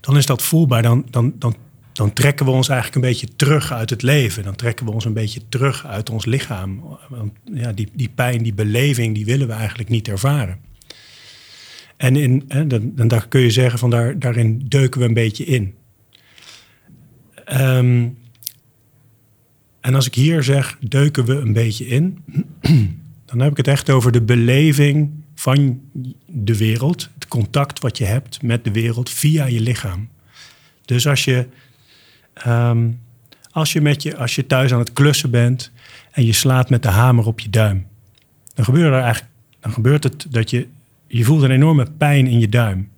dan 0.00 0.16
is 0.16 0.26
dat 0.26 0.42
voelbaar. 0.42 0.82
Dan, 0.82 1.06
dan, 1.10 1.34
dan 1.38 1.56
dan 1.96 2.12
trekken 2.12 2.46
we 2.46 2.52
ons 2.52 2.68
eigenlijk 2.68 3.04
een 3.04 3.10
beetje 3.10 3.36
terug 3.36 3.72
uit 3.72 3.90
het 3.90 4.02
leven. 4.02 4.42
Dan 4.42 4.56
trekken 4.56 4.86
we 4.86 4.92
ons 4.92 5.04
een 5.04 5.12
beetje 5.12 5.40
terug 5.48 5.86
uit 5.86 6.10
ons 6.10 6.24
lichaam. 6.24 6.98
Want 7.08 7.32
ja, 7.44 7.72
die, 7.72 7.88
die 7.92 8.08
pijn, 8.14 8.42
die 8.42 8.54
beleving, 8.54 9.14
die 9.14 9.24
willen 9.24 9.46
we 9.46 9.52
eigenlijk 9.52 9.88
niet 9.88 10.08
ervaren. 10.08 10.58
En 11.96 12.16
in, 12.16 12.44
hè, 12.48 12.66
dan, 12.66 12.92
dan 12.94 13.28
kun 13.28 13.40
je 13.40 13.50
zeggen 13.50 13.78
van 13.78 13.90
daar, 13.90 14.18
daarin 14.18 14.62
deuken 14.68 15.00
we 15.00 15.06
een 15.06 15.14
beetje 15.14 15.44
in. 15.44 15.74
Um, 17.52 18.18
en 19.80 19.94
als 19.94 20.06
ik 20.06 20.14
hier 20.14 20.42
zeg 20.42 20.78
deuken 20.80 21.24
we 21.24 21.34
een 21.34 21.52
beetje 21.52 21.86
in, 21.86 22.24
dan 23.26 23.40
heb 23.40 23.50
ik 23.50 23.56
het 23.56 23.68
echt 23.68 23.90
over 23.90 24.12
de 24.12 24.22
beleving 24.22 25.10
van 25.34 25.80
de 26.26 26.56
wereld. 26.56 27.10
Het 27.14 27.28
contact 27.28 27.80
wat 27.80 27.98
je 27.98 28.04
hebt 28.04 28.42
met 28.42 28.64
de 28.64 28.72
wereld 28.72 29.10
via 29.10 29.44
je 29.44 29.60
lichaam. 29.60 30.08
Dus 30.84 31.06
als 31.06 31.24
je 31.24 31.46
Um, 32.46 33.00
als, 33.50 33.72
je 33.72 33.80
met 33.80 34.02
je, 34.02 34.16
als 34.16 34.34
je 34.34 34.46
thuis 34.46 34.72
aan 34.72 34.78
het 34.78 34.92
klussen 34.92 35.30
bent 35.30 35.72
en 36.10 36.24
je 36.24 36.32
slaat 36.32 36.70
met 36.70 36.82
de 36.82 36.88
hamer 36.88 37.26
op 37.26 37.40
je 37.40 37.50
duim, 37.50 37.86
dan 38.54 38.64
gebeurt, 38.64 38.92
er 38.92 39.02
eigenlijk, 39.02 39.32
dan 39.60 39.72
gebeurt 39.72 40.04
het 40.04 40.26
dat 40.30 40.50
je, 40.50 40.66
je 41.06 41.24
voelt 41.24 41.42
een 41.42 41.50
enorme 41.50 41.86
pijn 41.98 42.26
in 42.26 42.38
je 42.38 42.48
duim. 42.48 42.88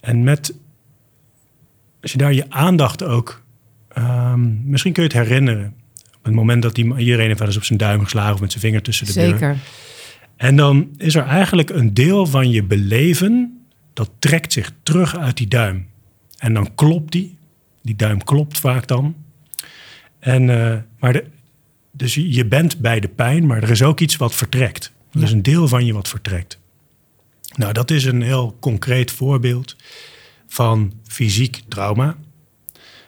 En 0.00 0.24
met 0.24 0.54
als 2.04 2.12
je 2.12 2.18
daar 2.18 2.32
je 2.32 2.50
aandacht 2.50 3.02
ook. 3.02 3.42
ehm, 3.88 4.70
misschien 4.70 4.92
kun 4.92 5.02
je 5.02 5.08
het 5.08 5.26
herinneren. 5.26 5.74
Op 6.16 6.24
het 6.24 6.34
moment 6.34 6.62
dat 6.62 6.74
die, 6.74 6.96
iedereen 6.96 7.26
heeft 7.26 7.38
wel 7.38 7.48
eens 7.48 7.56
op 7.56 7.64
zijn 7.64 7.78
duim 7.78 8.02
geslagen 8.02 8.34
of 8.34 8.40
met 8.40 8.50
zijn 8.50 8.64
vinger 8.64 8.82
tussen 8.82 9.06
de 9.06 9.12
deur. 9.12 9.28
Zeker. 9.28 9.56
En 10.36 10.56
dan 10.56 10.88
is 10.96 11.14
er 11.14 11.26
eigenlijk 11.26 11.70
een 11.70 11.94
deel 11.94 12.26
van 12.26 12.50
je 12.50 12.62
beleven. 12.62 13.58
dat 13.92 14.10
trekt 14.18 14.52
zich 14.52 14.72
terug 14.82 15.16
uit 15.16 15.36
die 15.36 15.48
duim. 15.48 15.86
En 16.38 16.54
dan 16.54 16.74
klopt 16.74 17.12
die. 17.12 17.36
Die 17.84 17.96
duim 17.96 18.24
klopt 18.24 18.58
vaak 18.58 18.86
dan. 18.86 19.16
En, 20.18 20.50
eh, 20.50 20.78
maar 20.98 21.12
de, 21.12 21.24
dus 21.92 22.14
je 22.14 22.46
bent 22.46 22.78
bij 22.78 23.00
de 23.00 23.08
pijn, 23.08 23.46
maar 23.46 23.62
er 23.62 23.70
is 23.70 23.82
ook 23.82 24.00
iets 24.00 24.16
wat 24.16 24.34
vertrekt. 24.34 24.92
Er 25.12 25.22
is 25.22 25.32
een 25.32 25.42
deel 25.42 25.68
van 25.68 25.86
je 25.86 25.92
wat 25.92 26.08
vertrekt. 26.08 26.58
Nou, 27.56 27.72
dat 27.72 27.90
is 27.90 28.04
een 28.04 28.22
heel 28.22 28.56
concreet 28.60 29.10
voorbeeld 29.10 29.76
van 30.46 30.92
fysiek 31.06 31.62
trauma. 31.68 32.16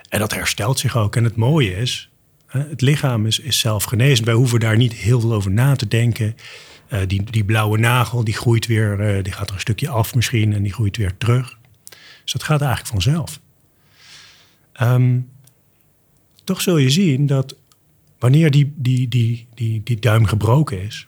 En 0.09 0.18
dat 0.18 0.35
herstelt 0.35 0.78
zich 0.78 0.97
ook. 0.97 1.16
En 1.16 1.25
het 1.25 1.37
mooie 1.37 1.76
is, 1.76 2.11
het 2.47 2.80
lichaam 2.80 3.26
is, 3.26 3.38
is 3.38 3.59
zelfgenezend. 3.59 4.26
Wij 4.26 4.35
hoeven 4.35 4.61
daar 4.61 4.76
niet 4.76 4.92
heel 4.92 5.21
veel 5.21 5.33
over 5.33 5.50
na 5.50 5.76
te 5.76 5.88
denken. 5.88 6.37
Eh, 6.88 7.00
die, 7.06 7.30
die 7.30 7.45
blauwe 7.45 7.78
nagel, 7.78 8.25
die 8.25 8.35
groeit 8.35 8.66
weer, 8.66 9.00
eh, 9.00 9.25
die 9.25 9.33
gaat 9.33 9.49
er 9.49 9.54
een 9.54 9.61
stukje 9.61 9.88
af 9.88 10.14
misschien 10.14 10.52
en 10.52 10.62
die 10.62 10.73
groeit 10.73 10.97
weer 10.97 11.16
terug. 11.16 11.59
Dus 12.23 12.33
dat 12.33 12.42
gaat 12.42 12.61
eigenlijk 12.61 12.90
vanzelf. 12.90 13.40
Ehm, 14.76 15.21
toch 16.45 16.61
zul 16.61 16.76
je 16.76 16.90
zien 16.90 17.26
dat 17.26 17.56
wanneer 18.18 18.50
die, 18.50 18.73
die, 18.76 19.09
die, 19.09 19.47
die, 19.54 19.83
die 19.83 19.99
duim 19.99 20.26
gebroken 20.26 20.83
is, 20.83 21.06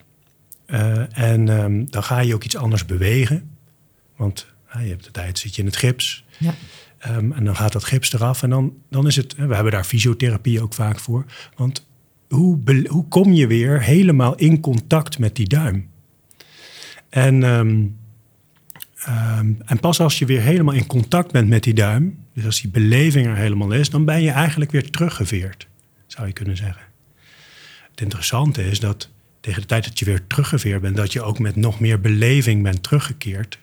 eh, 0.69 1.19
en 1.19 1.49
ehm, 1.49 1.85
dan 1.91 2.03
ga 2.03 2.19
je 2.19 2.35
ook 2.35 2.45
iets 2.45 2.57
anders 2.57 2.85
bewegen. 2.85 3.51
Want 4.17 4.47
eh, 4.69 4.83
je 4.83 4.89
hebt 4.89 5.05
de 5.05 5.11
tijd 5.11 5.39
zit 5.39 5.55
je 5.55 5.61
in 5.61 5.67
het 5.67 5.77
gips. 5.77 6.25
Ja. 6.39 6.55
Ehm, 6.99 7.33
en 7.33 7.45
dan 7.45 7.57
gaat 7.57 7.73
dat 7.73 7.85
gips 7.85 8.13
eraf. 8.13 8.43
En 8.43 8.51
dan, 8.51 8.73
dan 8.91 9.07
is 9.07 9.17
het, 9.17 9.35
we 9.35 9.55
hebben 9.55 9.73
daar 9.73 9.85
fysiotherapie 9.85 10.63
ook 10.63 10.75
vaak 10.75 10.99
voor. 10.99 11.25
Want 11.57 11.87
hoe, 12.29 12.59
hoe 12.89 13.09
kom 13.09 13.33
je 13.33 13.47
weer 13.47 13.83
helemaal 13.83 14.37
in 14.37 14.61
contact 14.61 15.19
met 15.19 15.37
die 15.37 15.49
duim? 15.49 15.89
En, 17.09 17.43
en 19.65 19.81
pas 19.81 20.01
als 20.01 20.19
je 20.19 20.27
weer 20.27 20.41
helemaal 20.41 20.75
in 20.75 20.87
contact 20.87 21.33
bent 21.33 21.49
met 21.49 21.63
die 21.63 21.75
duim, 21.75 22.19
dus 22.38 22.47
als 22.47 22.61
die 22.61 22.71
beleving 22.71 23.26
er 23.26 23.37
helemaal 23.37 23.73
is, 23.73 23.90
dan 23.90 24.04
ben 24.04 24.23
je 24.23 24.30
eigenlijk 24.30 24.71
weer 24.71 24.90
teruggeveerd, 24.90 25.68
zou 26.07 26.26
je 26.26 26.33
kunnen 26.33 26.57
zeggen. 26.57 26.83
Het 27.90 28.00
interessante 28.00 28.64
is 28.64 28.80
dat 28.80 29.11
tegen 29.40 29.61
de 29.61 29.66
tijd 29.66 29.85
dat 29.85 29.99
je 29.99 30.04
weer 30.04 30.26
teruggeveerd 30.26 30.80
bent, 30.80 30.97
dat 30.97 31.12
je 31.12 31.23
ook 31.23 31.38
met 31.38 31.57
nog 31.57 31.80
meer 31.80 32.00
beleving 32.00 32.62
bent 32.62 32.83
teruggekeerd 32.83 33.59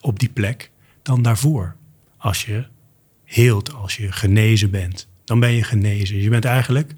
op 0.00 0.18
die 0.18 0.28
plek 0.28 0.70
dan 1.02 1.22
daarvoor. 1.22 1.76
Als 2.16 2.44
je 2.44 2.64
heelt, 3.24 3.72
als 3.72 3.96
je 3.96 4.12
genezen 4.12 4.70
bent, 4.70 5.08
dan 5.24 5.40
ben 5.40 5.52
je 5.52 5.62
genezen. 5.62 6.16
Je 6.16 6.30
bent 6.30 6.44
eigenlijk 6.44 6.94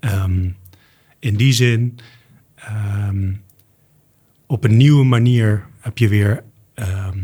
ehm, 0.00 0.48
in 1.18 1.36
die 1.36 1.52
zin 1.52 1.98
ehm, 2.54 3.32
op 4.46 4.64
een 4.64 4.76
nieuwe 4.76 5.04
manier 5.04 5.66
heb 5.80 5.98
je 5.98 6.08
weer 6.08 6.44
ehm, 6.74 7.18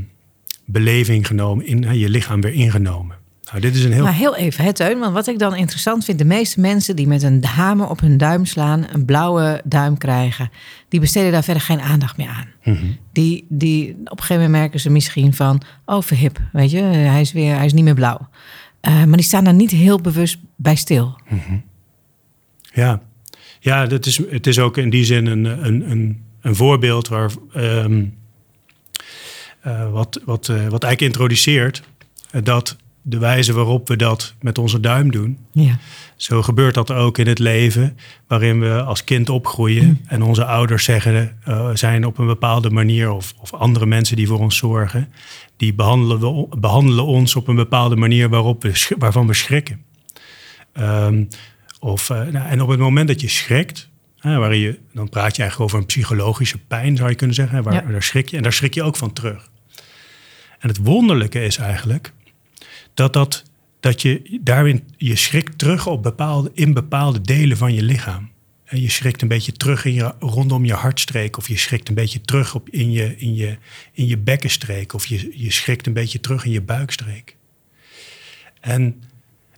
beleving 0.65 1.27
genomen, 1.27 1.67
in, 1.67 1.99
je 1.99 2.09
lichaam 2.09 2.41
weer 2.41 2.53
ingenomen. 2.53 3.20
Nou, 3.51 3.63
dit 3.63 3.75
is 3.75 3.85
een 3.85 3.93
heel 3.93 4.03
Maar 4.03 4.15
heel 4.15 4.37
even, 4.37 4.65
hè, 4.65 4.73
Teun, 4.73 4.99
want 4.99 5.13
wat 5.13 5.27
ik 5.27 5.39
dan 5.39 5.57
interessant 5.57 6.05
vind... 6.05 6.19
de 6.19 6.25
meeste 6.25 6.61
mensen 6.61 6.97
die 6.97 7.07
met 7.07 7.23
een 7.23 7.45
hamer 7.45 7.89
op 7.89 8.01
hun 8.01 8.17
duim 8.17 8.45
slaan... 8.45 8.87
een 8.93 9.05
blauwe 9.05 9.61
duim 9.65 9.99
krijgen... 9.99 10.51
die 10.89 11.01
besteden 11.01 11.33
daar 11.33 11.45
verder 11.45 11.63
geen 11.63 11.81
aandacht 11.81 12.17
meer 12.17 12.29
aan. 12.29 12.49
Mhm. 12.65 12.87
Die, 13.13 13.47
die, 13.49 13.91
op 13.91 14.11
een 14.11 14.19
gegeven 14.19 14.43
moment 14.43 14.53
merken 14.53 14.81
ze 14.81 14.91
misschien 14.91 15.35
van... 15.35 15.63
oh, 15.85 16.03
verhip, 16.03 16.41
weet 16.53 16.71
je, 16.71 16.81
hij 16.83 17.21
is, 17.21 17.33
weer, 17.33 17.57
hij 17.57 17.65
is 17.65 17.73
niet 17.73 17.85
meer 17.85 17.95
blauw. 17.95 18.29
Eh, 18.81 19.05
maar 19.05 19.17
die 19.17 19.27
staan 19.27 19.45
daar 19.45 19.55
niet 19.55 19.71
heel 19.71 20.01
bewust 20.01 20.39
bij 20.57 20.75
stil. 20.75 21.21
Ja, 22.73 23.03
ja 23.61 23.87
dat 23.87 24.07
is, 24.07 24.17
het 24.31 24.47
is 24.47 24.59
ook 24.59 24.77
in 24.77 24.91
die 24.91 25.05
zin 25.05 25.27
een, 25.27 25.45
een, 25.45 25.91
een, 25.91 26.25
een 26.41 26.55
voorbeeld 26.55 27.09
waar, 27.09 27.31
ehm, 27.53 28.05
eh, 29.61 29.93
wat, 29.93 30.21
wat, 30.25 30.49
eh, 30.49 30.57
wat 30.57 30.83
eigenlijk 30.83 31.01
introduceert 31.01 31.83
dat 32.43 32.77
de 33.11 33.19
wijze 33.19 33.53
waarop 33.53 33.89
we 33.89 33.97
dat 33.97 34.35
met 34.41 34.59
onze 34.59 34.81
duim 34.81 35.11
doen, 35.11 35.39
Ja. 35.53 35.79
zo 36.17 36.43
gebeurt 36.43 36.75
dat 36.75 36.91
ook 36.91 37.19
in 37.19 37.27
het 37.27 37.39
leven, 37.39 37.97
waarin 38.27 38.61
we 38.61 38.83
als 38.83 39.05
kind 39.05 39.29
opgroeien 39.31 40.01
en 40.07 40.23
onze 40.23 40.45
ouders 40.45 40.85
zeggen, 40.85 41.37
eh, 41.45 41.71
zijn 41.75 42.07
op 42.07 42.19
een 42.19 42.27
bepaalde 42.27 42.71
manier, 42.71 43.11
of, 43.11 43.35
of 43.39 43.55
andere 43.55 43.87
mensen 43.87 44.17
die 44.17 44.27
voor 44.27 44.39
ons 44.39 44.57
zorgen, 44.57 45.13
die 45.57 45.75
behandelen, 45.75 46.21
we, 46.21 46.57
behandelen 46.59 47.05
ons 47.05 47.37
op 47.37 47.49
een 47.49 47.55
bepaalde 47.57 47.97
manier 47.97 48.29
waarop 48.29 48.63
we, 48.63 48.95
waarvan 48.99 49.27
we 49.27 49.35
schrikken. 49.35 49.83
Ehm, 50.73 51.25
of, 51.81 52.11
eh, 52.11 52.17
nou, 52.27 52.49
en 52.49 52.63
op 52.63 52.69
het 52.69 52.79
moment 52.79 53.09
dat 53.09 53.21
je 53.21 53.29
schrikt, 53.29 53.89
hè, 54.19 54.37
waar 54.39 54.55
je, 54.55 54.79
dan 54.93 55.09
praat 55.09 55.37
je 55.37 55.43
eigenlijk 55.43 55.61
over 55.71 55.79
een 55.79 55.87
psychologische 55.87 56.59
pijn, 56.59 56.97
zou 56.97 57.09
je 57.09 57.15
kunnen 57.15 57.37
zeggen. 57.37 57.57
hè, 57.57 57.63
Waar, 57.63 57.75
Ja. 57.75 57.81
Daar 57.93 58.03
schrik 58.03 58.29
je 58.29 58.37
en 58.37 58.43
daar 58.43 58.53
schrik 58.53 58.75
je 58.75 58.83
ook 58.83 58.97
van 58.97 59.13
terug. 59.13 59.49
En 60.59 60.69
het 60.69 60.79
wonderlijke 60.83 61.45
is 61.45 61.57
eigenlijk 61.57 62.13
dat, 62.95 63.13
dat, 63.13 63.43
dat 63.81 64.03
je 64.03 64.39
daarin 64.41 64.83
je 64.97 65.17
schrikt 65.17 65.59
terug 65.59 65.87
op 65.87 66.03
bepaalde, 66.03 66.51
in 66.55 66.73
bepaalde 66.73 67.21
delen 67.21 67.57
van 67.57 67.75
je 67.75 67.83
lichaam. 67.83 68.31
En 68.65 68.81
je 68.81 68.91
schrikt 68.91 69.23
een 69.23 69.29
beetje 69.29 69.53
terug 69.53 69.85
in 69.85 69.95
je, 69.95 70.15
rondom 70.19 70.65
je 70.65 70.73
hartstreek, 70.75 71.37
of 71.37 71.49
je 71.49 71.59
schrikt 71.59 71.89
een 71.89 71.95
beetje 71.95 72.21
terug 72.21 72.55
op 72.55 72.69
in, 72.69 72.91
je, 72.91 73.17
in, 73.17 73.35
je, 73.35 73.57
in 73.93 74.07
je 74.07 74.19
bekkenstreek, 74.19 74.93
of 74.93 75.07
je, 75.07 75.33
je 75.35 75.53
schrikt 75.53 75.87
een 75.87 75.93
beetje 75.93 76.21
terug 76.21 76.45
in 76.45 76.51
je 76.51 76.63
buikstreek. 76.63 77.37
En, 78.61 79.03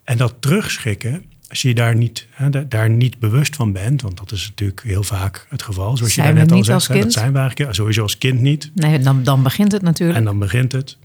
en 0.04 0.16
dat 0.16 0.34
terugschrikken, 0.40 1.24
als 1.48 1.62
je 1.62 1.74
daar 1.74 1.96
niet, 1.96 2.26
hè, 2.30 2.50
da- 2.50 2.64
daar 2.68 2.90
niet 2.90 3.18
bewust 3.18 3.56
van 3.56 3.72
bent, 3.72 4.02
want 4.02 4.16
dat 4.16 4.32
is 4.32 4.48
natuurlijk 4.48 4.82
heel 4.82 5.02
vaak 5.02 5.46
het 5.48 5.62
geval, 5.62 5.96
zoals 5.96 6.12
Zijn 6.12 6.26
je 6.26 6.32
daar 6.34 6.42
net 6.42 6.52
al 6.52 6.58
hè, 6.86 7.00
dat 7.00 7.12
zijn 7.12 7.32
we 7.32 7.38
eigenlijk 7.38 7.74
sowieso 7.74 8.02
als 8.02 8.18
kind 8.18 8.40
niet. 8.40 8.70
Nee, 8.74 8.98
dan, 8.98 9.22
dan 9.22 9.42
begint 9.42 9.72
het 9.72 9.82
natuurlijk. 9.82 10.18
En 10.18 10.24
dan 10.24 10.38
begint 10.38 10.72
het. 10.72 10.98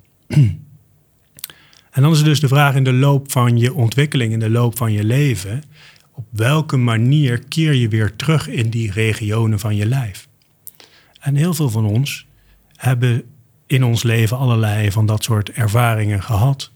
En 1.97 2.03
dan 2.03 2.11
is 2.11 2.23
dus 2.23 2.39
de 2.39 2.47
vraag 2.47 2.75
in 2.75 2.83
de 2.83 2.93
loop 2.93 3.31
van 3.31 3.57
je 3.57 3.73
ontwikkeling, 3.73 4.33
in 4.33 4.39
de 4.39 4.49
loop 4.49 4.77
van 4.77 4.91
je 4.91 5.03
leven, 5.03 5.63
op 6.11 6.25
welke 6.29 6.77
manier 6.77 7.39
keer 7.47 7.73
je 7.73 7.87
weer 7.87 8.15
terug 8.15 8.47
in 8.47 8.69
die 8.69 8.91
regionen 8.91 9.59
van 9.59 9.75
je 9.75 9.85
lijf? 9.85 10.27
En 11.19 11.35
heel 11.35 11.53
veel 11.53 11.69
van 11.69 11.85
ons 11.85 12.27
hebben 12.75 13.23
in 13.67 13.83
ons 13.83 14.03
leven 14.03 14.37
allerlei 14.37 14.91
van 14.91 15.05
dat 15.05 15.23
soort 15.23 15.51
ervaringen 15.51 16.23
gehad. 16.23 16.71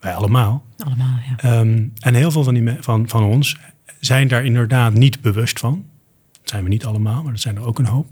Wij 0.00 0.14
allemaal. 0.14 0.64
Allemaal, 0.78 1.18
ja. 1.28 1.36
Ehm, 1.36 1.88
en 1.98 2.14
heel 2.14 2.30
veel 2.30 2.44
van, 2.44 2.54
die, 2.54 2.76
van, 2.80 3.08
van 3.08 3.22
ons 3.22 3.56
zijn 4.00 4.28
daar 4.28 4.44
inderdaad 4.44 4.94
niet 4.94 5.20
bewust 5.20 5.58
van. 5.58 5.84
Dat 6.32 6.48
zijn 6.48 6.62
we 6.62 6.68
niet 6.68 6.84
allemaal, 6.84 7.22
maar 7.22 7.32
dat 7.32 7.40
zijn 7.40 7.56
er 7.56 7.64
ook 7.64 7.78
een 7.78 7.86
hoop. 7.86 8.08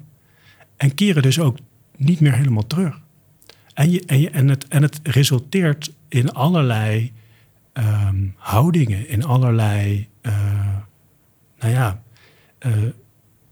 En 0.76 0.94
keren 0.94 1.22
dus 1.22 1.40
ook 1.40 1.58
niet 1.96 2.20
meer 2.20 2.34
helemaal 2.34 2.66
terug. 2.66 3.00
En, 3.74 3.90
je, 3.90 4.02
en, 4.06 4.20
je, 4.20 4.30
en, 4.30 4.48
het, 4.48 4.68
en 4.68 4.82
het 4.82 5.00
resulteert 5.02 5.96
in 6.08 6.32
allerlei 6.32 7.12
ehm, 7.72 8.26
houdingen, 8.36 9.08
in 9.08 9.24
allerlei, 9.24 10.08
eh, 10.20 10.32
nou 11.58 11.72
ja, 11.72 12.02
eh, 12.58 12.72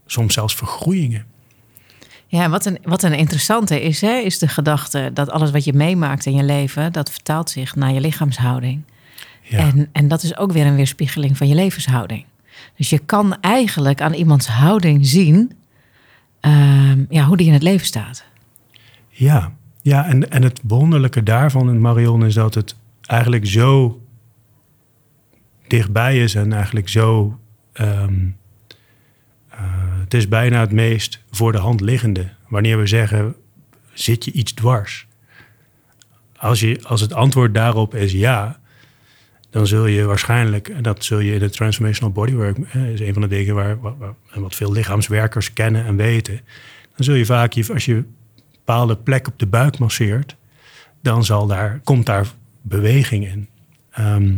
soms 0.05 0.33
zelfs 0.33 0.55
vergroeiingen. 0.55 1.25
Ja, 2.27 2.49
wat 2.49 2.65
een, 2.65 2.77
wat 2.83 3.03
een 3.03 3.13
interessante 3.13 3.81
is, 3.81 4.01
hè, 4.01 4.15
is 4.17 4.39
de 4.39 4.47
gedachte 4.47 5.11
dat 5.13 5.29
alles 5.29 5.51
wat 5.51 5.63
je 5.63 5.73
meemaakt 5.73 6.25
in 6.25 6.35
je 6.35 6.43
leven, 6.43 6.93
dat 6.93 7.11
vertaalt 7.11 7.49
zich 7.49 7.75
naar 7.75 7.93
je 7.93 7.99
lichaamshouding. 7.99 8.83
Ja. 9.41 9.57
En, 9.57 9.89
en 9.91 10.07
dat 10.07 10.23
is 10.23 10.37
ook 10.37 10.51
weer 10.51 10.65
een 10.65 10.75
weerspiegeling 10.75 11.37
van 11.37 11.47
je 11.47 11.55
levenshouding. 11.55 12.25
Dus 12.75 12.89
je 12.89 12.99
kan 12.99 13.41
eigenlijk 13.41 14.01
aan 14.01 14.13
iemands 14.13 14.47
houding 14.47 15.05
zien 15.05 15.51
ehm, 16.39 17.05
ja, 17.09 17.25
hoe 17.25 17.37
die 17.37 17.47
in 17.47 17.53
het 17.53 17.63
leven 17.63 17.85
staat. 17.85 18.25
Ja, 19.09 19.51
ja 19.87 20.05
en, 20.07 20.29
en 20.29 20.43
het 20.43 20.59
wonderlijke 20.63 21.23
daarvan, 21.23 21.81
Marion, 21.81 22.25
is 22.25 22.33
dat 22.33 22.53
het 22.53 22.75
eigenlijk 23.01 23.45
zo 23.45 24.01
dichtbij 25.67 26.23
is 26.23 26.35
en 26.35 26.53
eigenlijk 26.53 26.89
zo. 26.89 27.39
ehm, 27.73 28.27
eh, 29.49 29.59
het 29.99 30.13
is 30.13 30.27
bijna 30.27 30.59
het 30.59 30.71
meest 30.71 31.23
voor 31.31 31.51
de 31.51 31.57
hand 31.57 31.81
liggende. 31.81 32.29
Wanneer 32.47 32.77
we 32.77 32.87
zeggen: 32.87 33.35
zit 33.93 34.25
je 34.25 34.31
iets 34.31 34.53
dwars? 34.53 35.07
Als, 36.37 36.59
je, 36.59 36.79
als 36.83 37.01
het 37.01 37.13
antwoord 37.13 37.53
daarop 37.53 37.95
is 37.95 38.11
ja, 38.11 38.59
dan 39.49 39.67
zul 39.67 39.85
je 39.85 40.03
waarschijnlijk, 40.03 40.69
en 40.69 40.83
dat 40.83 41.03
zul 41.03 41.19
je 41.19 41.33
in 41.33 41.41
het 41.41 41.53
Transformational 41.53 42.11
Bodywork, 42.11 42.57
is 42.73 42.99
een 42.99 43.13
van 43.13 43.21
de 43.21 43.27
dingen 43.27 43.55
waar, 43.55 43.77
wat 44.33 44.55
veel 44.55 44.71
lichaamswerkers 44.71 45.53
kennen 45.53 45.85
en 45.85 45.95
weten, 45.95 46.39
dan 46.95 47.05
zul 47.05 47.15
je 47.15 47.25
vaak, 47.25 47.69
als 47.69 47.85
je 47.85 48.03
bepaalde 48.67 48.95
plek 48.95 49.27
op 49.27 49.39
de 49.39 49.45
buik 49.45 49.79
masseert, 49.79 50.35
dan 51.01 51.25
zal 51.25 51.47
daar, 51.47 51.79
komt 51.83 52.05
daar 52.05 52.27
beweging 52.61 53.27
in. 53.27 53.47
Ehm, 53.91 54.33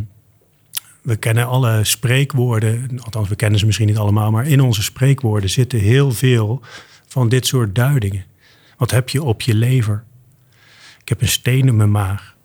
we 1.01 1.15
kennen 1.15 1.47
alle 1.47 1.83
spreekwoorden, 1.83 2.99
althans 2.99 3.29
we 3.29 3.35
kennen 3.35 3.59
ze 3.59 3.65
misschien 3.65 3.87
niet 3.87 3.97
allemaal, 3.97 4.31
maar 4.31 4.47
in 4.47 4.61
onze 4.61 4.83
spreekwoorden 4.83 5.49
zitten 5.49 5.79
heel 5.79 6.11
veel 6.11 6.61
van 7.07 7.29
dit 7.29 7.47
soort 7.47 7.75
duidingen. 7.75 8.25
Wat 8.77 8.91
heb 8.91 9.09
je 9.09 9.23
op 9.23 9.41
je 9.41 9.55
lever? 9.55 10.03
Ik 11.01 11.09
heb 11.09 11.21
een 11.21 11.27
steen 11.27 11.67
in 11.67 11.75
mijn 11.75 11.91
maag. 11.91 12.35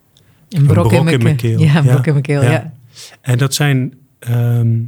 Een 0.48 0.66
brok, 0.66 0.92
in, 0.92 1.22
mijn 1.22 1.36
keel. 1.36 1.60
Ja, 1.60 1.76
een 1.76 1.84
brok 1.84 2.06
in 2.06 2.12
mijn 2.12 2.24
keel, 2.24 2.42
ja. 2.42 2.72
En 3.20 3.38
dat 3.38 3.54
zijn, 3.54 3.94
ehm, 4.18 4.80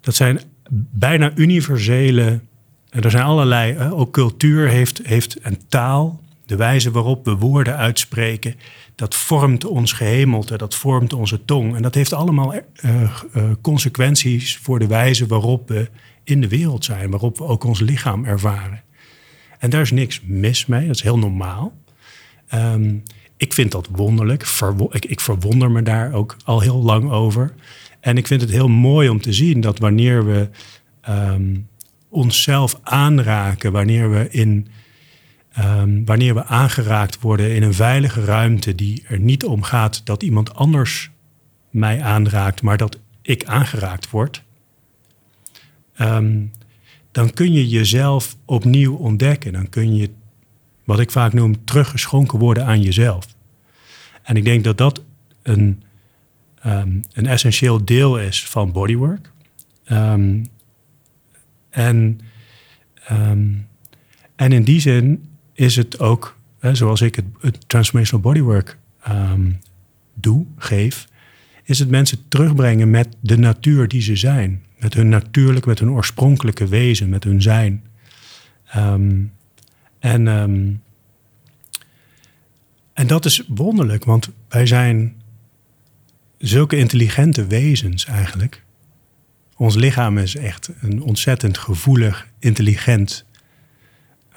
dat 0.00 0.14
zijn 0.14 0.40
bijna 0.90 1.32
universele... 1.34 2.40
Er 2.90 3.10
zijn 3.10 3.24
allerlei, 3.24 3.90
ook 3.90 4.12
cultuur 4.12 4.68
heeft, 4.68 5.00
heeft 5.04 5.44
een 5.44 5.58
taal 5.68 6.20
de 6.50 6.56
wijze 6.56 6.90
waarop 6.90 7.24
we 7.24 7.36
woorden 7.36 7.76
uitspreken, 7.76 8.54
dat 8.94 9.14
vormt 9.14 9.64
ons 9.64 9.92
gehemelte, 9.92 10.56
dat 10.56 10.74
vormt 10.74 11.12
onze 11.12 11.44
tong. 11.44 11.76
En 11.76 11.82
dat 11.82 11.94
heeft 11.94 12.12
allemaal 12.12 12.54
uh, 12.54 12.62
uh, 12.82 13.50
consequenties 13.60 14.56
voor 14.56 14.78
de 14.78 14.86
wijze 14.86 15.26
waarop 15.26 15.68
we 15.68 15.88
in 16.24 16.40
de 16.40 16.48
wereld 16.48 16.84
zijn, 16.84 17.10
waarop 17.10 17.38
we 17.38 17.44
ook 17.44 17.64
ons 17.64 17.80
lichaam 17.80 18.24
ervaren. 18.24 18.82
En 19.58 19.70
daar 19.70 19.80
is 19.80 19.90
niks 19.90 20.20
mis 20.24 20.66
mee, 20.66 20.86
dat 20.86 20.96
is 20.96 21.02
heel 21.02 21.18
normaal. 21.18 21.72
Um, 22.54 23.02
ik 23.36 23.52
vind 23.52 23.72
dat 23.72 23.88
wonderlijk, 23.92 24.46
ik, 24.90 25.04
ik 25.04 25.20
verwonder 25.20 25.70
me 25.70 25.82
daar 25.82 26.12
ook 26.12 26.36
al 26.44 26.60
heel 26.60 26.82
lang 26.82 27.10
over. 27.10 27.54
En 28.00 28.16
ik 28.16 28.26
vind 28.26 28.40
het 28.40 28.50
heel 28.50 28.68
mooi 28.68 29.08
om 29.08 29.20
te 29.20 29.32
zien 29.32 29.60
dat 29.60 29.78
wanneer 29.78 30.26
we 30.26 30.48
um, 31.08 31.68
onszelf 32.10 32.80
aanraken, 32.82 33.72
wanneer 33.72 34.10
we 34.10 34.30
in 34.30 34.68
Ehm, 35.50 36.04
wanneer 36.04 36.34
we 36.34 36.44
aangeraakt 36.44 37.20
worden 37.20 37.54
in 37.54 37.62
een 37.62 37.74
veilige 37.74 38.24
ruimte 38.24 38.74
die 38.74 39.04
er 39.08 39.18
niet 39.18 39.44
om 39.44 39.62
gaat 39.62 40.06
dat 40.06 40.22
iemand 40.22 40.54
anders 40.54 41.10
mij 41.70 42.02
aanraakt, 42.02 42.62
maar 42.62 42.76
dat 42.76 42.98
ik 43.22 43.44
aangeraakt 43.44 44.10
word, 44.10 44.42
ehm, 45.94 46.44
dan 47.12 47.32
kun 47.32 47.52
je 47.52 47.68
jezelf 47.68 48.36
opnieuw 48.44 48.94
ontdekken. 48.94 49.52
Dan 49.52 49.68
kun 49.68 49.96
je, 49.96 50.10
wat 50.84 51.00
ik 51.00 51.10
vaak 51.10 51.32
noem, 51.32 51.64
teruggeschonken 51.64 52.38
worden 52.38 52.66
aan 52.66 52.82
jezelf. 52.82 53.26
En 54.22 54.36
ik 54.36 54.44
denk 54.44 54.64
dat 54.64 54.78
dat 54.78 55.02
een, 55.42 55.82
ehm, 56.62 57.00
een 57.12 57.26
essentieel 57.26 57.84
deel 57.84 58.18
is 58.18 58.46
van 58.46 58.72
bodywork. 58.72 59.32
En, 61.70 62.20
en 64.36 64.52
in 64.52 64.62
die 64.62 64.80
zin 64.80 65.24
is 65.52 65.76
het 65.76 65.98
ook, 65.98 66.36
hè, 66.58 66.74
zoals 66.74 67.00
ik 67.00 67.14
het, 67.14 67.24
het 67.40 67.68
transformational 67.68 68.24
bodywork 68.24 68.78
um, 69.08 69.60
doe, 70.14 70.46
geef, 70.56 71.08
is 71.64 71.78
het 71.78 71.90
mensen 71.90 72.28
terugbrengen 72.28 72.90
met 72.90 73.16
de 73.20 73.38
natuur 73.38 73.88
die 73.88 74.02
ze 74.02 74.16
zijn. 74.16 74.64
Met 74.78 74.94
hun 74.94 75.08
natuurlijk, 75.08 75.66
met 75.66 75.78
hun 75.78 75.90
oorspronkelijke 75.90 76.68
wezen, 76.68 77.08
met 77.08 77.24
hun 77.24 77.42
zijn. 77.42 77.82
Ehm, 78.66 79.22
en, 79.98 80.28
ehm, 80.28 80.72
en 82.92 83.06
dat 83.06 83.24
is 83.24 83.42
wonderlijk, 83.48 84.04
want 84.04 84.30
wij 84.48 84.66
zijn 84.66 85.22
zulke 86.38 86.76
intelligente 86.76 87.46
wezens 87.46 88.04
eigenlijk. 88.04 88.62
Ons 89.60 89.74
lichaam 89.74 90.18
is 90.18 90.36
echt 90.36 90.70
een 90.80 91.02
ontzettend 91.02 91.58
gevoelig, 91.58 92.26
intelligent, 92.38 93.24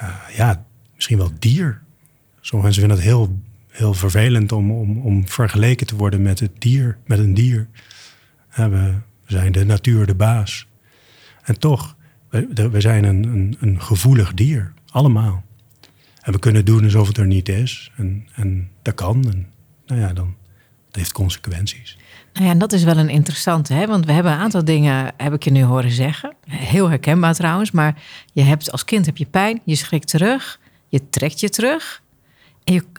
uh, 0.02 0.16
ja, 0.36 0.66
misschien 0.96 1.18
wel 1.18 1.32
dier. 1.40 1.82
Sommige 2.42 2.72
mensen 2.72 2.74
vinden 2.74 2.98
het 2.98 3.06
heel, 3.06 3.40
heel 3.68 3.94
vervelend 3.94 4.52
om, 4.52 4.72
om, 4.72 4.98
om 4.98 5.28
vergeleken 5.28 5.88
te 5.88 5.96
worden 5.96 6.22
met 6.22 6.40
het 6.40 6.52
dier, 6.58 6.98
met 7.06 7.20
een 7.20 7.34
dier. 7.34 7.68
we, 8.56 8.70
we, 8.70 8.94
zijn 9.26 9.52
de 9.52 9.66
natuur 9.66 10.06
de 10.06 10.16
baas. 10.16 10.68
En 11.44 11.60
toch, 11.60 11.96
we, 12.30 12.70
we 12.70 12.82
zijn 12.82 13.04
een, 13.04 13.24
een, 13.24 13.58
een, 13.60 13.82
gevoelig 13.82 14.34
dier, 14.34 14.74
allemaal. 14.90 15.44
En 16.22 16.32
we 16.32 16.40
kunnen 16.40 16.66
doen 16.66 16.84
alsof 16.84 17.08
het 17.08 17.18
er 17.18 17.28
niet 17.28 17.50
is. 17.50 17.92
En, 17.96 18.28
en 18.36 18.70
dat 18.82 18.94
kan. 18.94 19.30
En 19.32 19.48
nou 19.86 20.02
ja, 20.02 20.14
dan 20.14 20.36
dat 20.86 20.96
heeft 20.96 21.12
consequenties. 21.12 21.98
Nou 22.34 22.46
ja, 22.46 22.52
en 22.52 22.58
dat 22.58 22.74
is 22.74 22.84
wel 22.84 22.98
een 22.98 23.10
interessante, 23.10 23.74
hè? 23.74 23.88
want 23.88 24.06
we 24.06 24.12
hebben 24.12 24.32
een 24.32 24.40
aantal 24.40 24.66
dingen, 24.66 25.14
heb 25.18 25.34
ik 25.34 25.44
je 25.44 25.52
nu 25.52 25.64
horen 25.64 25.92
zeggen. 25.92 26.36
Heel 26.48 26.90
herkenbaar 26.90 27.34
trouwens, 27.34 27.72
maar 27.72 28.02
je 28.34 28.42
hebt 28.42 28.72
als 28.72 28.86
kind 28.86 29.06
heb 29.06 29.18
je 29.18 29.26
pijn, 29.26 29.62
je 29.64 29.76
schrikt 29.76 30.08
terug. 30.08 30.60
Je 30.94 31.10
trekt 31.10 31.40
je 31.40 31.50
terug. 31.50 32.02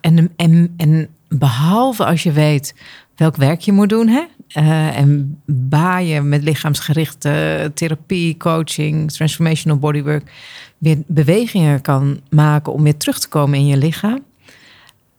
En, 0.00 0.32
en, 0.36 0.74
en 0.76 1.08
behalve 1.28 2.04
als 2.04 2.22
je 2.22 2.32
weet 2.32 2.74
welk 3.16 3.36
werk 3.36 3.60
je 3.60 3.72
moet 3.72 3.88
doen, 3.88 4.08
hè? 4.08 4.22
Uh, 4.58 4.98
en 4.98 5.40
baaien 5.46 6.28
met 6.28 6.42
lichaamsgerichte 6.42 7.70
therapie, 7.74 8.36
coaching, 8.36 9.12
transformational 9.12 9.78
bodywork, 9.78 10.30
weer 10.78 11.02
bewegingen 11.06 11.80
kan 11.80 12.20
maken 12.30 12.72
om 12.72 12.82
weer 12.82 12.96
terug 12.96 13.18
te 13.18 13.28
komen 13.28 13.58
in 13.58 13.66
je 13.66 13.76
lichaam, 13.76 14.24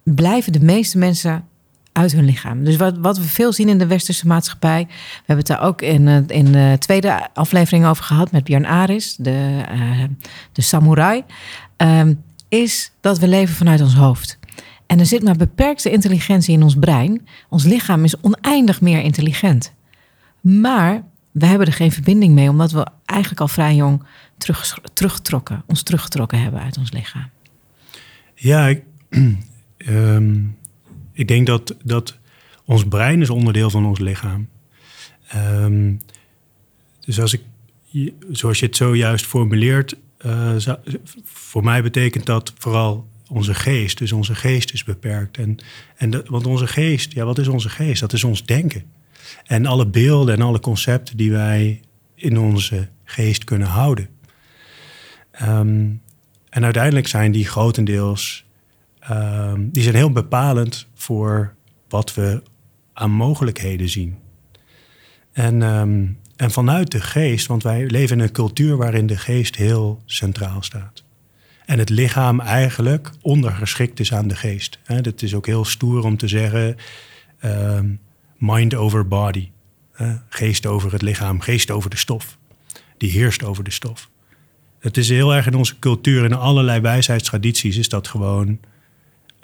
blijven 0.04 0.52
de 0.52 0.64
meeste 0.64 0.98
mensen 0.98 1.48
uit 1.96 2.12
hun 2.12 2.26
lichaam. 2.26 2.64
Dus 2.64 2.76
wat, 2.76 2.98
wat 2.98 3.18
we 3.18 3.24
veel 3.24 3.54
zien 3.54 3.70
in 3.70 3.78
de 3.78 3.88
westerse 3.88 4.28
maatschappij, 4.28 4.86
we 4.88 5.24
hebben 5.26 5.38
het 5.38 5.48
daar 5.48 5.62
ook 5.62 5.82
in, 5.82 6.08
eh, 6.08 6.38
in 6.38 6.52
de 6.52 6.76
tweede 6.80 7.34
aflevering 7.34 7.86
over 7.86 8.04
gehad 8.04 8.32
met 8.32 8.44
Björn 8.44 8.66
Aris, 8.66 9.16
de, 9.16 9.64
uh, 9.72 10.04
de 10.52 10.62
samurai. 10.62 11.24
Um, 11.78 12.24
is 12.50 12.92
dat 13.02 13.20
we 13.20 13.28
leven 13.28 13.56
vanuit 13.56 13.82
ons 13.82 13.96
hoofd. 13.96 14.40
En 14.86 15.00
er 15.00 15.06
zit 15.06 15.24
maar 15.24 15.36
beperkte 15.36 15.92
intelligentie 15.92 16.54
in 16.54 16.64
ons 16.64 16.76
brein. 16.76 17.28
Ons 17.50 17.64
lichaam 17.64 18.04
is 18.04 18.22
oneindig 18.22 18.82
meer 18.82 19.02
intelligent. 19.02 19.74
Maar 20.42 21.04
we 21.32 21.46
hebben 21.46 21.68
er 21.68 21.74
geen 21.74 21.92
verbinding 21.92 22.34
mee, 22.34 22.50
omdat 22.50 22.72
we 22.72 22.88
eigenlijk 23.06 23.42
al 23.42 23.48
vrij 23.48 23.76
jong 23.76 24.04
terug, 24.38 24.80
teruggetrokken, 24.94 25.64
ons 25.68 25.84
teruggetrokken 25.84 26.42
hebben 26.42 26.62
uit 26.62 26.78
ons 26.78 26.92
lichaam. 26.92 27.30
Ja, 28.36 28.68
ik, 28.68 28.84
ehm, 29.78 30.42
ik 31.16 31.28
denk 31.28 31.48
dat, 31.48 31.76
dat 31.84 32.18
ons 32.66 32.88
brein 32.88 33.22
is 33.22 33.30
onderdeel 33.30 33.70
van 33.70 33.86
ons 33.86 34.00
lichaam. 34.00 34.50
Um, 35.36 36.00
dus 37.00 37.20
als 37.20 37.34
ik, 37.34 37.42
zoals 38.32 38.60
je 38.60 38.66
het 38.66 38.76
zojuist 38.76 39.26
formuleert, 39.26 39.96
uh, 40.26 40.56
voor 41.24 41.64
mij 41.64 41.84
betekent 41.84 42.26
dat 42.26 42.54
vooral 42.58 43.08
onze 43.30 43.54
geest. 43.54 43.98
Dus 43.98 44.12
onze 44.12 44.36
geest 44.36 44.74
is 44.74 44.84
beperkt. 44.84 45.38
En, 45.38 45.58
en 45.98 46.24
want 46.26 46.46
onze 46.46 46.68
geest, 46.68 47.14
ja, 47.14 47.26
wat 47.26 47.38
is 47.38 47.48
onze 47.48 47.70
geest? 47.70 48.00
Dat 48.00 48.14
is 48.14 48.24
ons 48.24 48.46
denken. 48.46 48.84
En 49.44 49.66
alle 49.66 49.88
beelden 49.88 50.36
en 50.36 50.42
alle 50.42 50.60
concepten 50.60 51.18
die 51.18 51.32
wij 51.32 51.82
in 52.16 52.40
onze 52.40 52.90
geest 53.04 53.44
kunnen 53.44 53.68
houden. 53.68 54.10
Ehm, 55.32 55.90
en 56.50 56.64
uiteindelijk 56.64 57.08
zijn 57.08 57.32
die 57.32 57.46
grotendeels, 57.46 58.45
um, 59.12 59.70
die 59.72 59.84
zijn 59.84 59.96
heel 59.96 60.12
bepalend 60.12 60.88
voor 60.94 61.54
wat 61.90 62.14
we 62.14 62.44
aan 62.94 63.12
mogelijkheden 63.12 63.90
zien. 63.90 64.18
En 65.32 65.62
um, 65.62 66.18
en 66.36 66.52
vanuit 66.52 66.92
de 66.92 67.02
geest, 67.02 67.48
want 67.48 67.64
wij 67.64 67.86
leven 67.86 68.18
in 68.18 68.24
een 68.24 68.32
cultuur 68.32 68.78
waarin 68.78 69.08
de 69.08 69.18
geest 69.18 69.56
heel 69.56 70.02
centraal 70.06 70.64
staat. 70.64 71.04
En 71.66 71.80
het 71.80 71.90
lichaam 71.90 72.40
eigenlijk 72.40 73.12
ondergeschikt 73.22 74.00
is 74.00 74.14
aan 74.14 74.28
de 74.28 74.36
geest. 74.36 74.80
Dat 75.02 75.22
is 75.22 75.34
ook 75.34 75.46
heel 75.46 75.66
stoer 75.66 76.04
om 76.04 76.18
te 76.18 76.28
zeggen: 76.28 76.76
ehm, 77.40 77.90
mind 78.38 78.76
over 78.76 79.08
body. 79.08 79.50
Geest 80.30 80.66
over 80.66 80.92
het 80.92 81.02
lichaam, 81.02 81.40
geest 81.40 81.72
over 81.72 81.90
de 81.90 81.98
stof. 81.98 82.38
Die 82.98 83.12
heerst 83.12 83.44
over 83.44 83.64
de 83.64 83.72
stof. 83.72 84.10
Het 84.80 84.98
is 84.98 85.10
heel 85.10 85.34
erg 85.34 85.48
in 85.48 85.56
onze 85.56 85.80
cultuur, 85.80 86.24
in 86.24 86.34
allerlei 86.34 86.80
wijsheidstradities, 86.80 87.78
is 87.78 87.90
dat 87.90 88.08
gewoon 88.08 88.60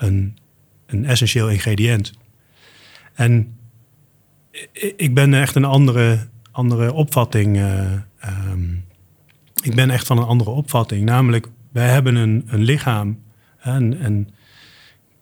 een, 0.02 0.38
een 0.86 1.06
essentieel 1.06 1.50
ingrediënt. 1.50 2.14
En 3.14 3.58
ik 4.96 5.14
ben 5.14 5.34
echt 5.34 5.56
een 5.56 5.66
andere 5.66 6.30
andere 6.52 6.94
opvatting. 6.94 7.58
Uh, 7.58 7.92
ik 9.62 9.76
ben 9.76 9.90
echt 9.90 10.08
van 10.08 10.18
een 10.18 10.24
andere 10.24 10.50
opvatting. 10.50 11.06
Namelijk, 11.06 11.48
wij 11.72 11.90
hebben 11.90 12.16
een, 12.16 12.44
een 12.48 12.62
lichaam. 12.62 13.20
En, 13.60 14.00
en 14.00 14.30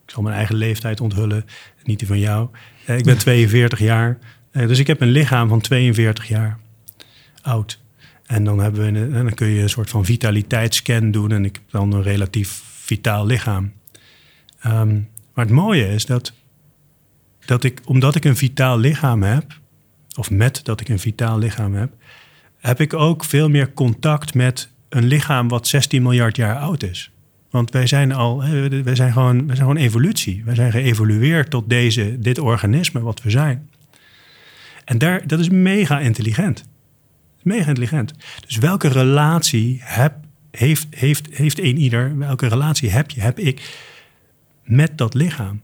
ik 0.04 0.10
zal 0.10 0.22
mijn 0.22 0.36
eigen 0.36 0.54
leeftijd 0.54 1.00
onthullen, 1.00 1.44
niet 1.84 1.98
die 1.98 2.08
van 2.08 2.18
jou. 2.18 2.48
Uh, 2.88 2.98
ik 2.98 3.04
ben 3.04 3.18
42 3.28 3.78
jaar. 3.78 4.18
Uh, 4.52 4.68
dus 4.68 4.78
ik 4.78 4.86
heb 4.86 5.00
een 5.00 5.10
lichaam 5.10 5.48
van 5.48 5.60
42 5.60 6.28
jaar 6.28 6.58
oud. 7.42 7.80
En 8.26 8.44
dan, 8.44 8.58
hebben 8.58 8.92
we 8.92 9.00
en 9.00 9.10
dan 9.12 9.34
kun 9.34 9.46
je 9.46 9.62
een 9.62 9.68
soort 9.68 9.90
van 9.90 10.04
vitaliteitsscan 10.04 11.10
doen. 11.10 11.32
En 11.32 11.44
ik 11.44 11.54
heb 11.54 11.70
dan 11.70 11.92
een 11.92 12.02
relatief 12.02 12.62
vitaal 12.64 13.26
lichaam. 13.26 13.72
Um, 14.66 15.08
maar 15.34 15.44
het 15.44 15.54
mooie 15.54 15.88
is 15.88 16.06
dat, 16.06 16.32
dat 17.44 17.64
ik, 17.64 17.80
omdat 17.84 18.14
ik 18.14 18.24
een 18.24 18.36
vitaal 18.36 18.78
lichaam 18.78 19.22
heb, 19.22 19.58
of 20.16 20.30
met 20.30 20.60
dat 20.64 20.80
ik 20.80 20.88
een 20.88 20.98
vitaal 20.98 21.38
lichaam 21.38 21.74
heb, 21.74 21.92
heb 22.58 22.80
ik 22.80 22.94
ook 22.94 23.24
veel 23.24 23.48
meer 23.48 23.72
contact 23.72 24.34
met 24.34 24.70
een 24.88 25.04
lichaam 25.04 25.48
wat 25.48 25.66
16 25.66 26.02
miljard 26.02 26.36
jaar 26.36 26.56
oud 26.56 26.82
is. 26.82 27.10
Want 27.50 27.70
wij 27.70 27.86
zijn 27.86 28.12
al, 28.12 28.42
wij 28.82 28.94
zijn 28.94 29.12
gewoon, 29.12 29.46
wij 29.46 29.56
zijn 29.56 29.68
gewoon 29.68 29.82
evolutie. 29.82 30.42
Wij 30.44 30.54
zijn 30.54 30.72
geëvolueerd 30.72 31.50
tot 31.50 31.68
deze, 31.68 32.16
dit 32.18 32.38
organisme 32.38 33.00
wat 33.00 33.22
we 33.22 33.30
zijn. 33.30 33.68
En 34.84 34.98
daar, 34.98 35.26
dat 35.26 35.38
is 35.38 35.48
mega 35.48 36.00
intelligent. 36.00 36.64
Mega 37.42 37.68
intelligent. 37.68 38.14
Dus 38.46 38.56
welke 38.56 38.88
relatie 38.88 39.80
heb, 39.82 40.14
heeft, 40.50 40.86
heeft, 40.90 41.28
heeft 41.30 41.58
een 41.58 41.76
ieder, 41.76 42.18
welke 42.18 42.46
relatie 42.46 42.90
heb 42.90 43.10
je, 43.10 43.20
heb 43.20 43.38
ik 43.38 43.78
met 44.70 44.98
dat 44.98 45.14
lichaam? 45.14 45.60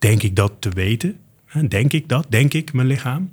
denk 0.00 0.22
ik 0.22 0.36
dat 0.36 0.52
te 0.58 0.68
weten? 0.68 1.18
Denk 1.68 1.92
ik 1.92 2.08
dat? 2.08 2.26
Denk 2.28 2.54
ik 2.54 2.72
mijn 2.72 2.86
lichaam? 2.86 3.30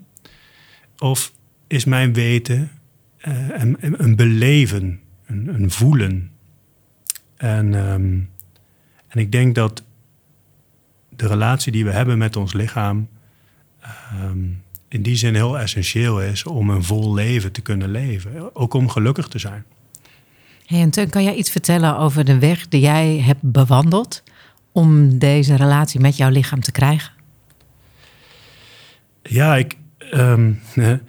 Of 0.98 1.34
is 1.68 1.86
mijn 1.86 2.14
weten 2.14 2.72
een, 3.18 3.78
een, 3.80 4.16
beleven, 4.16 5.00
een, 5.26 5.48
een 5.48 5.72
voelen? 5.72 6.32
En, 7.38 7.74
ehm, 7.74 8.20
en 9.08 9.20
ik 9.20 9.32
denk 9.32 9.56
dat 9.56 9.84
de 11.10 11.28
relatie 11.28 11.72
die 11.72 11.86
we 11.86 11.92
hebben 11.92 12.18
met 12.18 12.36
ons 12.36 12.54
lichaam 12.54 13.08
ehm, 13.82 14.46
in 14.88 15.02
die 15.02 15.16
zin 15.16 15.36
heel 15.36 15.60
essentieel 15.60 16.22
is 16.22 16.44
om 16.44 16.70
een 16.70 16.84
vol 16.84 17.14
leven 17.14 17.52
te 17.52 17.62
kunnen 17.62 17.92
leven. 17.92 18.56
Ook 18.56 18.74
om 18.74 18.90
gelukkig 18.90 19.28
te 19.28 19.40
zijn. 19.40 19.64
Hey, 20.66 20.82
en 20.82 20.90
Teun, 20.90 21.10
kan 21.10 21.24
jij 21.24 21.36
iets 21.36 21.50
vertellen 21.50 21.98
over 21.98 22.26
de 22.26 22.40
weg 22.40 22.68
die 22.68 22.82
jij 22.82 23.20
hebt 23.20 23.42
bewandeld 23.42 24.24
om 24.78 25.18
deze 25.18 25.56
relatie 25.56 26.00
met 26.00 26.18
jouw 26.18 26.30
lichaam 26.30 26.62
te 26.62 26.72
krijgen? 26.72 27.12
Ja, 29.22 29.56
ik, 29.56 29.78
ehm, 29.98 30.54
er 30.76 31.02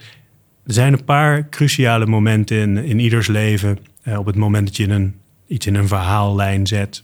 zijn 0.63 0.93
een 0.93 1.03
paar 1.03 1.49
cruciale 1.49 2.05
momenten 2.05 2.57
in, 2.57 2.77
in 2.77 2.99
ieders 2.99 3.27
leven. 3.27 3.77
Eh, 4.01 4.17
op 4.17 4.25
het 4.25 4.35
moment 4.35 4.67
dat 4.67 4.77
je 4.77 4.87
een, 4.87 5.15
iets 5.47 5.65
in 5.65 5.75
een 5.75 5.87
verhaallijn 5.87 6.67
zet. 6.67 7.03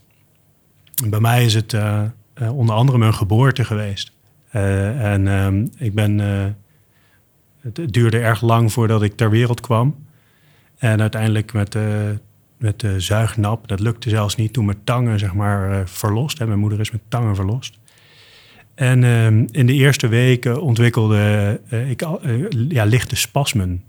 Bij 1.10 1.20
mij 1.20 1.46
is 1.46 1.54
het 1.54 1.74
uh, 1.74 2.04
onder 2.52 2.76
andere 2.76 2.98
mijn 2.98 3.14
geboorte 3.14 3.66
geweest. 3.66 4.12
en 4.52 5.28
ehm, 5.28 5.66
ik 5.78 5.94
ben, 5.94 6.20
het 7.62 7.94
duurde 7.94 8.20
erg 8.20 8.42
lang 8.42 8.72
voordat 8.72 9.04
ik 9.04 9.16
ter 9.16 9.30
wereld 9.30 9.62
kwam. 9.62 9.96
En 10.78 11.02
uiteindelijk 11.02 11.54
met 11.54 11.78
met 12.66 12.80
de 12.80 13.00
zuignap. 13.00 13.68
Dat 13.68 13.80
lukte 13.80 14.10
zelfs 14.10 14.36
niet 14.36 14.54
toen 14.54 14.66
mijn 14.66 14.84
tangen 14.84 15.20
zeg 15.20 15.34
maar 15.34 15.72
uh, 15.72 15.80
verlost. 15.86 16.40
Mijn 16.40 16.60
moeder 16.60 16.80
is 16.80 16.92
met 16.92 17.02
tangen 17.08 17.36
verlost. 17.36 17.80
En 18.76 19.04
ehm, 19.04 19.46
in 19.52 19.66
de 19.66 19.74
eerste 19.74 20.08
weken 20.08 20.62
ontwikkelde 20.62 21.62
uh, 21.70 21.90
ik 21.90 22.02
ja, 22.70 22.84
lichte 22.84 23.16
spasmen. 23.16 23.84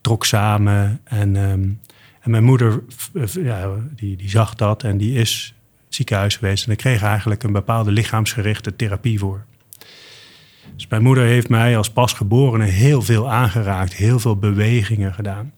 Trok 0.00 0.24
samen 0.24 1.00
en, 1.04 1.36
ehm, 1.36 1.68
en 2.20 2.30
mijn 2.30 2.44
moeder 2.44 2.82
ja, 3.32 3.70
die, 3.94 4.16
die 4.16 4.30
zag 4.30 4.54
dat 4.54 4.82
en 4.82 4.96
die 4.96 5.14
is 5.14 5.54
ziekenhuis 5.88 6.36
geweest. 6.36 6.66
En 6.66 6.72
ik 6.72 6.78
kreeg 6.78 7.02
eigenlijk 7.02 7.42
een 7.42 7.52
bepaalde 7.52 7.90
lichaamsgerichte 7.90 8.76
therapie 8.76 9.18
voor. 9.18 9.44
Dus 10.74 10.86
mijn 10.88 11.02
moeder 11.02 11.24
heeft 11.24 11.48
mij 11.48 11.76
als 11.76 11.90
pasgeborene 11.90 12.64
heel 12.64 13.02
veel 13.02 13.30
aangeraakt, 13.30 13.94
heel 13.94 14.18
veel 14.18 14.36
bewegingen 14.36 15.14
gedaan. 15.14 15.52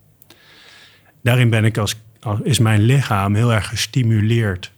Daarin 1.23 1.51
ben 1.51 1.64
ik 1.64 1.79
als 1.79 1.96
is 2.42 2.59
mijn 2.59 2.80
lichaam 2.80 3.35
heel 3.35 3.52
erg 3.52 3.68
gestimuleerd. 3.68 4.72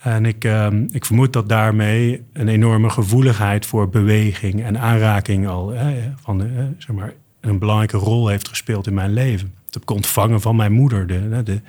En 0.00 0.26
ik, 0.26 0.44
ehm, 0.44 0.84
ik 0.90 1.04
vermoed 1.04 1.32
dat 1.32 1.48
daarmee 1.48 2.22
een 2.32 2.48
enorme 2.48 2.90
gevoeligheid 2.90 3.66
voor 3.66 3.88
beweging 3.88 4.62
en 4.62 4.78
aanraking 4.78 5.48
al 5.48 5.74
van, 6.22 6.48
zeg 6.78 6.96
maar, 6.96 7.12
een 7.40 7.58
belangrijke 7.58 7.96
rol 7.96 8.28
heeft 8.28 8.48
gespeeld 8.48 8.86
in 8.86 8.94
mijn 8.94 9.12
leven. 9.12 9.54
Ik 9.80 9.90
ontvangen 9.90 10.40
van 10.40 10.56
mijn 10.56 10.72
moeder. 10.72 11.06
De, 11.06 11.42
de, 11.42 11.60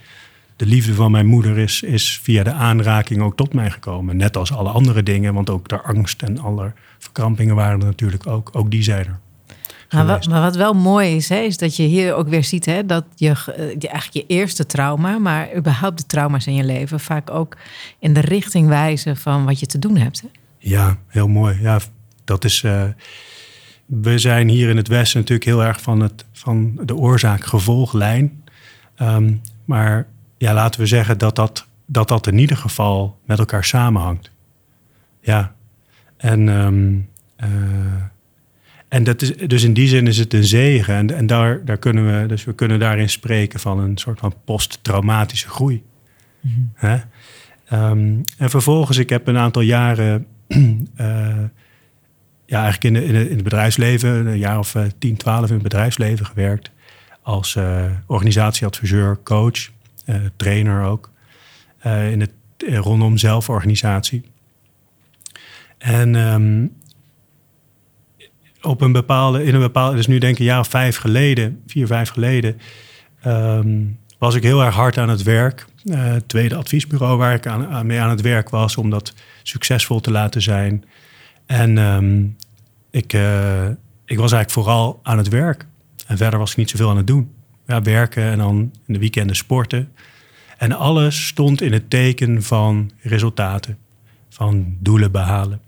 de 0.56 0.65
liefde 0.65 0.93
van 0.93 1.12
mijn 1.12 1.26
moeder 1.26 1.58
is, 1.58 1.82
is 1.82 2.20
via 2.24 2.43
de 2.43 2.52
aanraking 2.52 3.22
ook 3.22 3.36
tot 3.36 3.54
mij 3.54 3.72
gekomen. 3.72 4.17
Net 4.17 4.38
als 4.38 4.54
alle 4.54 4.70
andere 4.70 5.04
dingen, 5.04 5.34
want 5.34 5.50
ook 5.50 5.67
de 5.67 5.82
angst 5.82 6.22
en 6.22 6.39
alle 6.39 6.74
verkrampingen 6.98 7.56
waren 7.56 7.80
er 7.80 7.86
natuurlijk 7.86 8.28
ook. 8.28 8.50
Ook 8.54 8.72
die 8.72 8.84
zijn 8.84 9.06
er. 9.06 9.20
Maar 9.91 10.06
wat, 10.06 10.28
maar 10.28 10.41
wat, 10.41 10.56
wel 10.56 10.73
mooi 10.73 11.15
is, 11.15 11.30
hè, 11.30 11.38
is 11.38 11.58
dat 11.58 11.76
je 11.76 11.84
hier 11.84 12.13
ook 12.13 12.28
weer 12.28 12.43
ziet 12.43 12.65
hè, 12.65 12.86
dat 12.86 13.06
je, 13.15 13.30
eh, 13.30 13.69
je 13.80 13.88
eigenlijk 13.88 14.13
je 14.13 14.26
eerste 14.28 14.65
trauma, 14.65 15.17
maar 15.17 15.56
überhaupt 15.56 15.97
de 15.97 16.06
trauma's 16.06 16.47
in 16.47 16.56
je 16.56 16.63
leven 16.63 17.00
vaak 17.00 17.30
ook 17.30 17.58
in 18.00 18.13
de 18.13 18.19
richting 18.19 18.67
wijzen 18.67 19.17
van 19.17 19.45
wat 19.45 19.60
je 19.60 19.65
te 19.65 19.80
doen 19.80 19.97
hebt. 19.97 20.21
Hè? 20.21 20.28
Ja, 20.58 20.97
heel 21.08 21.28
mooi. 21.28 21.62
Ja, 21.62 21.80
dat 22.23 22.43
is. 22.43 22.62
Uh, 22.62 22.84
we 23.86 24.17
zijn 24.17 24.50
hier 24.50 24.69
in 24.69 24.78
het 24.78 24.88
Westen 24.88 25.19
natuurlijk 25.19 25.47
heel 25.47 25.63
erg 25.63 25.82
van, 25.82 26.00
het, 26.00 26.26
van 26.32 26.80
de 26.86 26.95
oorzaak-gevolglijn. 26.95 28.43
Um, 29.02 29.41
maar 29.65 30.08
ja, 30.38 30.54
laten 30.54 30.80
we 30.80 30.86
zeggen 30.86 31.17
dat 31.17 31.36
dat, 31.36 31.65
dat 31.86 32.08
dat 32.08 32.28
in 32.28 32.38
ieder 32.38 32.58
geval 32.58 33.19
met 33.26 33.39
elkaar 33.39 33.63
samenhangt. 33.63 34.32
Ja. 35.21 35.56
En 36.17 36.47
um, 36.47 37.10
uh, 37.43 37.47
en 38.88 39.04
dat 39.04 39.21
is, 39.21 39.36
dus 39.36 39.63
in 39.63 39.73
die 39.73 39.88
zin 39.88 40.08
is 40.08 40.17
het 40.17 40.34
een 40.34 40.43
zegen. 40.43 40.95
En, 40.95 41.15
en 41.15 41.28
daar, 41.28 41.65
daar 41.65 41.78
kunnen 41.78 42.21
we, 42.21 42.28
dus 42.28 42.43
we 42.43 42.54
kunnen 42.54 42.80
daarin 42.80 43.10
spreken 43.10 43.60
van 43.60 43.80
een 43.80 43.97
soort 43.97 44.19
van 44.19 44.34
posttraumatische 44.45 45.50
groei. 45.50 45.84
Mm 46.41 46.71
en 47.69 48.26
vervolgens, 48.38 48.97
ik 48.97 49.10
heb 49.10 49.28
een 49.28 49.38
aantal 49.38 49.62
jaren, 49.62 50.26
uh, 50.47 50.67
ja, 52.45 52.62
eigenlijk 52.63 52.84
in, 52.84 52.93
de, 52.93 53.06
in, 53.06 53.15
in, 53.15 53.36
het 53.36 53.43
bedrijfsleven, 53.43 54.26
een 54.26 54.38
jaar 54.38 54.60
of 54.60 54.76
uh, 54.76 54.84
10, 55.00 55.17
12 55.17 55.47
in 55.47 55.54
het 55.54 55.63
bedrijfsleven 55.63 56.26
gewerkt. 56.26 56.71
Als 57.21 57.56
uh, 57.56 57.86
organisatieadviseur, 58.06 59.19
coach, 59.23 59.69
uh, 60.06 60.15
trainer 60.36 60.84
ook. 60.84 61.12
in 61.84 62.19
het 62.19 62.32
rondom 62.58 63.17
zelforganisatie. 63.17 64.23
En 65.78 66.15
um, 66.15 66.73
op 68.68 68.82
een 68.82 68.92
bepaalde, 68.92 69.44
in 69.44 69.54
een 69.54 69.62
bepaalde, 69.62 69.96
dus 69.96 70.08
nu 70.08 70.18
denk 70.18 70.34
ik 70.34 70.40
een 70.40 70.46
jaar 70.46 70.66
vijf 70.66 70.98
geleden, 70.98 71.62
vier, 71.68 71.88
vijf 71.88 72.10
geleden, 72.10 72.60
ehm, 73.22 73.86
was 74.18 74.36
ik 74.36 74.44
heel 74.44 74.64
erg 74.64 74.76
hard 74.76 74.98
aan 74.98 75.10
het 75.10 75.24
werk. 75.24 75.66
Uh, 75.84 76.16
tweede 76.16 76.56
adviesbureau 76.56 77.18
waar 77.18 77.34
ik 77.34 77.48
aan, 77.48 77.86
mee 77.86 78.00
aan 78.00 78.10
het 78.10 78.22
werk 78.22 78.50
was 78.50 78.78
om 78.78 78.90
dat 78.90 79.14
succesvol 79.44 80.00
te 80.00 80.12
laten 80.12 80.42
zijn. 80.42 80.84
En 81.46 81.78
ehm, 81.78 82.26
ik, 82.92 83.14
uh, 83.14 83.68
ik 84.06 84.18
was 84.18 84.32
eigenlijk 84.32 84.52
vooral 84.52 85.00
aan 85.04 85.18
het 85.18 85.28
werk. 85.28 85.66
En 86.08 86.18
verder 86.18 86.40
was 86.40 86.52
ik 86.52 86.58
niet 86.58 86.70
zoveel 86.70 86.90
aan 86.90 86.98
het 86.98 87.08
doen. 87.08 87.32
Ja, 87.68 87.82
werken 87.82 88.24
en 88.24 88.38
dan 88.38 88.72
in 88.86 88.94
de 88.94 89.00
weekenden 89.00 89.36
sporten. 89.36 89.92
En 90.58 90.72
alles 90.72 91.28
stond 91.28 91.62
in 91.62 91.74
het 91.74 91.90
teken 91.90 92.44
van 92.44 92.92
resultaten, 93.02 93.78
van 94.30 94.78
doelen 94.80 95.12
behalen. 95.12 95.62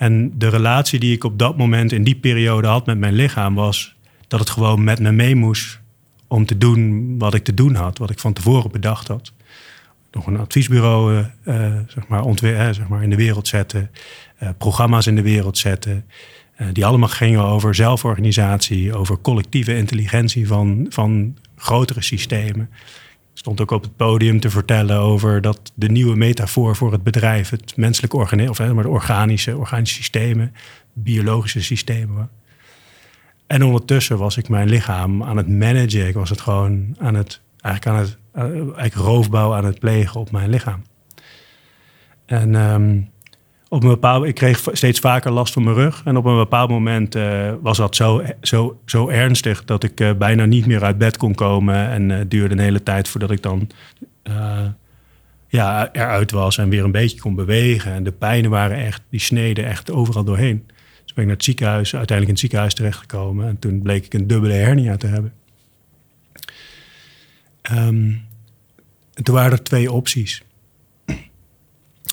En 0.00 0.32
de 0.38 0.48
relatie 0.48 0.98
die 0.98 1.14
ik 1.14 1.24
op 1.24 1.38
dat 1.38 1.56
moment 1.56 1.92
in 1.92 2.04
die 2.04 2.14
periode 2.14 2.68
had 2.68 2.86
met 2.86 2.98
mijn 2.98 3.14
lichaam 3.14 3.54
was 3.54 3.94
dat 4.28 4.40
het 4.40 4.50
gewoon 4.50 4.84
met 4.84 5.00
me 5.00 5.12
mee 5.12 5.34
moest 5.34 5.80
om 6.26 6.46
te 6.46 6.58
doen 6.58 7.14
wat 7.18 7.34
ik 7.34 7.44
te 7.44 7.54
doen 7.54 7.74
had, 7.74 7.98
wat 7.98 8.10
ik 8.10 8.18
van 8.18 8.32
tevoren 8.32 8.70
bedacht 8.70 9.08
had. 9.08 9.32
Nog 10.12 10.26
een 10.26 10.38
adviesbureau 10.38 11.24
uh, 11.44 11.76
zeg 11.86 12.06
maar, 12.08 12.22
ontwer- 12.22 12.74
zeg 12.74 12.88
maar 12.88 13.02
in 13.02 13.10
de 13.10 13.16
wereld 13.16 13.48
zetten, 13.48 13.90
programma's 14.58 15.06
in 15.06 15.14
de 15.14 15.22
wereld 15.22 15.58
zetten, 15.58 16.04
die 16.72 16.86
allemaal 16.86 17.08
gingen 17.08 17.44
over 17.44 17.74
zelforganisatie, 17.74 18.94
over 18.94 19.20
collectieve 19.20 19.76
intelligentie 19.76 20.46
van, 20.46 20.86
van 20.88 21.36
grotere 21.56 22.02
systemen 22.02 22.70
stond 23.40 23.60
ook 23.60 23.70
op 23.70 23.82
het 23.82 23.96
podium 23.96 24.40
te 24.40 24.50
vertellen 24.50 24.98
over 24.98 25.40
dat 25.40 25.72
de 25.74 25.88
nieuwe 25.88 26.16
metafoor 26.16 26.76
voor 26.76 26.92
het 26.92 27.02
bedrijf, 27.02 27.50
het 27.50 27.76
menselijke 27.76 28.16
organisme, 28.16 28.50
of 28.50 28.58
hè, 28.58 28.74
maar 28.74 28.84
de 28.84 28.90
organische, 28.90 29.56
organische 29.56 29.94
systemen, 29.94 30.54
biologische 30.92 31.62
systemen. 31.62 32.30
En 33.46 33.62
ondertussen 33.64 34.18
was 34.18 34.36
ik 34.36 34.48
mijn 34.48 34.68
lichaam 34.68 35.22
aan 35.22 35.36
het 35.36 35.48
managen. 35.48 36.08
Ik 36.08 36.14
was 36.14 36.30
het 36.30 36.40
gewoon 36.40 36.96
aan 36.98 37.14
het, 37.14 37.40
eigenlijk 37.60 37.96
aan 37.96 38.04
het, 38.04 38.18
eh, 38.32 38.42
eigenlijk 38.42 38.94
roofbouw 38.94 39.54
aan 39.54 39.64
het 39.64 39.78
plegen 39.78 40.20
op 40.20 40.30
mijn 40.30 40.50
lichaam. 40.50 40.82
En 42.26 42.54
um, 42.54 43.10
op 43.70 43.82
een 43.82 43.88
bepaald 43.88 44.24
ik 44.24 44.34
kreeg 44.34 44.68
steeds 44.72 44.98
vaker 44.98 45.30
last 45.30 45.52
van 45.52 45.64
mijn 45.64 45.76
rug. 45.76 46.02
En 46.04 46.16
op 46.16 46.24
een 46.24 46.36
bepaald 46.36 46.70
moment 46.70 47.16
uh, 47.16 47.52
was 47.60 47.76
dat 47.76 47.96
zo, 47.96 48.22
zo, 48.40 48.80
zo 48.86 49.08
ernstig 49.08 49.64
dat 49.64 49.84
ik 49.84 50.00
uh, 50.00 50.12
bijna 50.12 50.44
niet 50.44 50.66
meer 50.66 50.84
uit 50.84 50.98
bed 50.98 51.16
kon 51.16 51.34
komen. 51.34 51.88
En 51.88 52.08
het 52.08 52.22
uh, 52.22 52.28
duurde 52.28 52.54
een 52.54 52.60
hele 52.60 52.82
tijd 52.82 53.08
voordat 53.08 53.30
ik 53.30 53.42
dan 53.42 53.70
ja, 55.48 55.92
eruit 55.92 56.30
was 56.30 56.58
en 56.58 56.68
weer 56.68 56.84
een 56.84 56.90
beetje 56.92 57.20
kon 57.20 57.34
bewegen. 57.34 57.92
En 57.92 58.04
de 58.04 58.12
pijnen 58.12 58.50
waren 58.50 58.76
echt, 58.76 59.02
die 59.08 59.20
sneden 59.20 59.64
echt 59.64 59.90
overal 59.90 60.24
doorheen. 60.24 60.66
Dus 61.02 61.12
ben 61.12 61.22
ik 61.22 61.24
naar 61.24 61.36
het 61.36 61.44
ziekenhuis, 61.44 61.96
uiteindelijk 61.96 62.26
in 62.26 62.32
het 62.32 62.38
ziekenhuis 62.38 62.74
terechtgekomen. 62.74 63.48
En 63.48 63.58
toen 63.58 63.82
bleek 63.82 64.04
ik 64.04 64.14
een 64.14 64.26
dubbele 64.26 64.52
hernia 64.52 64.96
te 64.96 65.06
hebben. 65.06 65.32
Um, 67.72 68.22
en 69.14 69.24
toen 69.24 69.34
waren 69.34 69.52
er 69.52 69.62
twee 69.62 69.92
opties. 69.92 70.42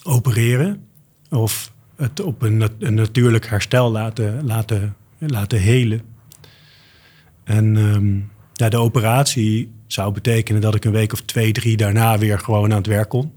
Opereren 0.04 0.87
of 1.30 1.72
het 1.96 2.22
op 2.22 2.42
een, 2.42 2.70
natuurlijk 2.80 3.50
herstel 3.50 3.92
laten, 3.92 4.46
laten, 4.46 4.96
laten 5.18 5.60
helen. 5.60 6.02
En 7.44 7.76
um, 7.76 8.32
de 8.54 8.78
operatie 8.78 9.72
zou 9.88 10.14
betekenen 10.14 10.62
dat 10.62 10.76
ik 10.76 10.86
een 10.86 10.92
week 10.92 11.14
of 11.14 11.22
twee, 11.22 11.52
drie 11.52 11.78
daarna 11.78 12.18
weer 12.18 12.40
gewoon 12.40 12.72
aan 12.72 12.78
het 12.78 12.88
werk 12.88 13.10
kon. 13.10 13.32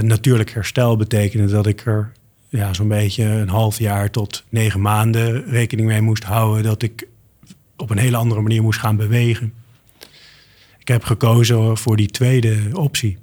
Natuurlijk 0.00 0.50
herstel 0.50 0.96
betekende 0.96 1.46
dat 1.46 1.66
ik 1.66 1.86
er 1.86 2.12
ja, 2.48 2.74
zo'n 2.74 2.88
beetje 2.88 3.24
een 3.24 3.48
half 3.48 3.78
jaar 3.78 4.10
tot 4.10 4.44
negen 4.48 4.80
maanden 4.80 5.44
rekening 5.44 5.88
mee 5.88 6.00
moest 6.00 6.24
houden 6.24 6.62
dat 6.62 6.82
ik 6.82 7.08
op 7.76 7.90
een 7.90 7.98
hele 7.98 8.16
andere 8.16 8.40
manier 8.40 8.62
moest 8.62 8.80
gaan 8.80 8.96
bewegen. 8.96 9.52
Ik 10.78 10.88
heb 10.88 11.04
gekozen 11.04 11.76
voor 11.76 11.96
die 11.96 12.06
tweede 12.06 12.70
optie. 12.72 13.18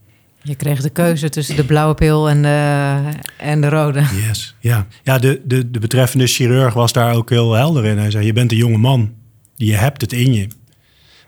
Je 0.45 0.55
kreeg 0.55 0.81
de 0.81 0.89
keuze 0.89 1.29
tussen 1.29 1.55
de 1.55 1.65
blauwe 1.65 1.93
pil 1.93 2.29
en 2.29 2.41
de, 2.41 3.01
en 3.37 3.61
de 3.61 3.69
rode. 3.69 4.03
Yes, 4.27 4.55
ja. 4.59 4.87
Ja, 5.03 5.17
de, 5.17 5.41
de, 5.45 5.71
de 5.71 5.79
betreffende 5.79 6.27
chirurg 6.27 6.73
was 6.73 6.93
daar 6.93 7.15
ook 7.15 7.29
heel 7.29 7.53
helder 7.53 7.85
in. 7.85 7.97
Hij 7.97 8.11
zei, 8.11 8.25
je 8.25 8.33
bent 8.33 8.51
een 8.51 8.57
jonge 8.57 8.77
man. 8.77 9.13
Je 9.55 9.73
hebt 9.73 10.01
het 10.01 10.13
in 10.13 10.33
je. 10.33 10.47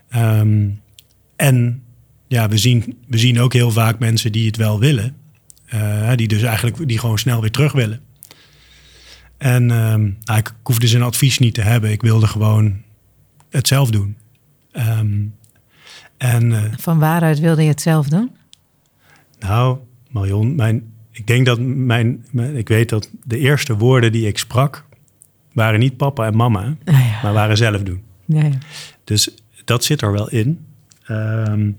Ehm, 0.08 0.68
en 1.36 1.82
ja, 2.28 2.48
we 2.48 2.58
zien, 2.58 2.98
we 3.06 3.18
zien 3.18 3.40
ook 3.40 3.52
heel 3.52 3.70
vaak 3.70 3.98
mensen 3.98 4.32
die 4.32 4.46
het 4.46 4.56
wel 4.56 4.78
willen. 4.78 5.16
Uh, 5.74 6.12
die 6.14 6.28
dus 6.28 6.42
eigenlijk 6.42 6.88
die 6.88 6.98
gewoon 6.98 7.18
snel 7.18 7.40
weer 7.40 7.50
terug 7.50 7.72
willen. 7.72 8.00
En 9.38 9.70
um, 9.70 10.18
nou, 10.24 10.38
ik 10.38 10.54
hoefde 10.62 10.86
zijn 10.86 11.02
advies 11.02 11.38
niet 11.38 11.54
te 11.54 11.62
hebben. 11.62 11.90
Ik 11.90 12.02
wilde 12.02 12.26
gewoon 12.26 12.82
het 13.50 13.68
zelf 13.68 13.90
doen. 13.90 14.16
Um, 14.72 15.34
en, 16.16 16.50
uh, 16.50 16.62
Van 16.76 16.98
waaruit 16.98 17.38
wilde 17.38 17.62
je 17.62 17.68
het 17.68 17.80
zelf 17.80 18.08
doen? 18.08 18.30
Nou, 19.38 19.78
Marion, 20.10 20.54
mijn, 20.54 20.92
ik 21.10 21.26
denk 21.26 21.46
dat 21.46 21.58
mijn, 21.60 22.24
Ik 22.54 22.68
weet 22.68 22.88
dat 22.88 23.10
de 23.24 23.38
eerste 23.38 23.76
woorden 23.76 24.12
die 24.12 24.26
ik 24.26 24.38
sprak. 24.38 24.84
waren 25.52 25.80
niet 25.80 25.96
papa 25.96 26.26
en 26.26 26.36
mama, 26.36 26.76
ah, 26.84 27.22
maar 27.22 27.32
waren 27.32 27.56
zelf 27.56 27.82
doen. 27.82 28.02
Ja, 28.24 28.42
ja. 28.42 28.58
Dus 29.04 29.30
dat 29.64 29.84
zit 29.84 30.02
er 30.02 30.12
wel 30.12 30.30
in. 30.30 30.66
Um, 31.10 31.76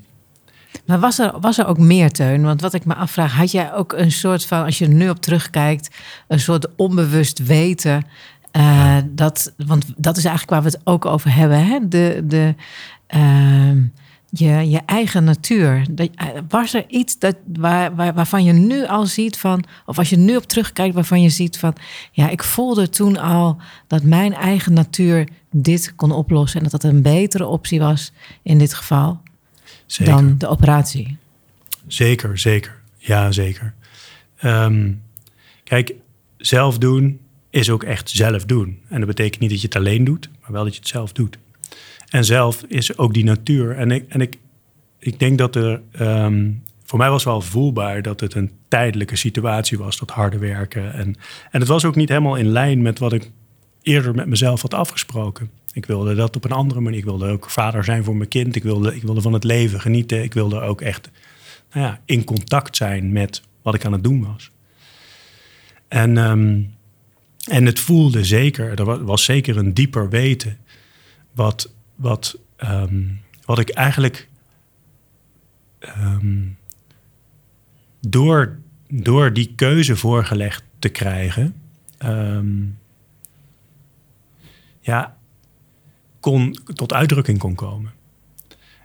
maar 0.86 1.00
was 1.00 1.20
er, 1.20 1.40
was 1.40 1.58
er 1.58 1.66
ook 1.66 1.78
meer 1.78 2.12
teun? 2.12 2.44
Want 2.44 2.62
wat 2.62 2.74
ik 2.74 2.86
me 2.86 2.96
afvraag, 2.96 3.34
had 3.34 3.52
jij 3.52 3.74
ook 3.74 3.94
een 3.94 4.12
soort 4.12 4.46
van, 4.46 4.66
als 4.66 4.78
je 4.78 4.86
er 4.86 4.94
nu 4.94 5.10
op 5.10 5.20
terugkijkt, 5.20 5.96
een 6.28 6.40
soort 6.40 6.76
onbewust 6.76 7.44
weten? 7.44 8.06
Uh, 8.58 8.98
dat, 9.06 9.54
want 9.58 9.86
dat 9.98 10.18
is 10.18 10.26
eigenlijk 10.26 10.54
waar 10.54 10.72
we 10.72 10.78
het 10.78 10.88
ook 10.88 11.06
over 11.06 11.34
hebben. 11.34 11.66
Hè? 11.66 11.80
De, 11.88 12.24
de, 12.26 12.56
uh, 13.16 13.72
je, 14.30 14.70
je 14.70 14.82
eigen 14.86 15.24
natuur. 15.24 15.86
Eh, 15.96 16.28
was 16.50 16.74
er 16.74 16.86
iets 16.88 17.20
dat, 17.20 17.36
waar, 17.54 17.96
waar, 17.96 18.14
waarvan 18.14 18.44
je 18.44 18.54
nu 18.54 18.86
al 18.86 19.06
ziet 19.06 19.38
van, 19.38 19.64
of 19.86 19.98
als 19.98 20.10
je 20.10 20.18
nu 20.18 20.36
op 20.36 20.44
terugkijkt, 20.44 20.96
waarvan 20.96 21.22
je 21.22 21.30
ziet 21.30 21.58
van, 21.58 21.76
ja, 22.12 22.30
ik 22.30 22.44
voelde 22.44 22.90
toen 22.90 23.18
al 23.18 23.58
dat 23.88 24.04
mijn 24.04 24.34
eigen 24.34 24.74
natuur 24.74 25.28
dit 25.52 25.94
kon 25.96 26.12
oplossen 26.12 26.58
en 26.62 26.68
dat 26.70 26.82
dat 26.82 26.92
een 26.92 27.02
betere 27.02 27.46
optie 27.46 27.80
was 27.80 28.12
in 28.42 28.58
dit 28.58 28.74
geval 28.74 29.22
zeker. 29.86 30.14
dan 30.14 30.38
de 30.38 30.48
operatie? 30.48 31.18
Zeker, 31.88 32.38
zeker. 32.38 32.82
Ja, 32.98 33.32
zeker. 33.32 33.74
Ehm, 34.38 34.92
kijk, 35.64 35.94
zelf 36.38 36.78
doen 36.78 37.20
is 37.50 37.70
ook 37.70 37.84
echt 37.84 38.10
zelf 38.10 38.46
doen. 38.46 38.80
En 38.88 38.98
dat 38.98 39.08
betekent 39.08 39.42
niet 39.42 39.50
dat 39.50 39.62
je 39.62 39.68
het 39.68 39.76
alleen 39.76 40.04
doet, 40.04 40.30
maar 40.42 40.52
wel 40.52 40.64
dat 40.64 40.74
je 40.74 40.80
het 40.80 40.90
zelf 40.90 41.12
doet. 41.12 41.38
En 42.10 42.26
zelf 42.26 42.64
is 42.68 42.98
ook 42.98 43.14
die 43.14 43.24
natuur. 43.24 43.76
En 43.76 43.92
ik, 43.92 44.06
en 44.08 44.22
ik, 44.22 44.38
ik 45.00 45.20
denk 45.20 45.38
dat 45.38 45.56
er. 45.56 45.82
Ehm, 45.92 46.52
voor 46.84 47.00
mij 47.00 47.10
was 47.10 47.24
wel 47.24 47.42
voelbaar 47.42 48.02
dat 48.02 48.20
het 48.20 48.34
een 48.34 48.52
tijdelijke 48.68 49.16
situatie 49.16 49.78
was, 49.78 49.98
dat 49.98 50.10
harde 50.10 50.38
werken. 50.38 50.94
En, 50.94 51.16
en 51.52 51.60
het 51.60 51.68
was 51.68 51.86
ook 51.86 51.96
niet 51.96 52.10
helemaal 52.10 52.36
in 52.36 52.48
lijn 52.48 52.82
met 52.82 53.00
wat 53.00 53.14
ik 53.14 53.32
eerder 53.82 54.16
met 54.16 54.28
mezelf 54.28 54.62
had 54.62 54.74
afgesproken. 54.74 55.50
Ik 55.74 55.86
wilde 55.86 56.16
dat 56.16 56.36
op 56.36 56.46
een 56.46 56.52
andere 56.52 56.80
manier. 56.80 57.00
Ik 57.00 57.06
wilde 57.06 57.30
ook 57.30 57.50
vader 57.50 57.84
zijn 57.84 58.04
voor 58.04 58.16
mijn 58.16 58.30
kind. 58.30 58.56
Ik 58.56 58.64
wilde, 58.64 58.96
ik 58.96 59.02
wilde 59.02 59.22
van 59.22 59.34
het 59.34 59.44
leven 59.44 59.82
genieten. 59.82 60.24
Ik 60.24 60.34
wilde 60.34 60.62
ook 60.62 60.82
echt 60.82 61.10
nou 61.74 61.86
ja, 61.86 62.00
in 62.06 62.24
contact 62.24 62.76
zijn 62.76 63.12
met 63.12 63.42
wat 63.62 63.74
ik 63.74 63.86
aan 63.86 63.92
het 63.92 64.04
doen 64.04 64.26
was. 64.26 64.52
En, 65.88 66.18
ehm, 66.18 66.62
en 67.48 67.66
het 67.66 67.80
voelde 67.80 68.24
zeker, 68.24 68.80
er 68.80 69.06
was 69.06 69.24
zeker 69.24 69.58
een 69.58 69.74
dieper 69.74 70.10
weten. 70.10 70.58
Wat, 71.32 71.74
wat, 72.00 72.38
ehm, 72.56 73.04
wat 73.46 73.60
ik 73.60 73.70
eigenlijk 73.70 74.28
ehm, 75.80 76.48
door, 78.00 78.60
door 78.88 79.34
die 79.34 79.54
keuze 79.56 79.96
voorgelegd 79.96 80.64
te 80.80 80.90
krijgen, 80.90 81.56
ja, 84.82 85.18
kon, 86.20 86.58
tot 86.74 86.94
uitdrukking 86.94 87.40
kon 87.40 87.56
komen. 87.56 87.92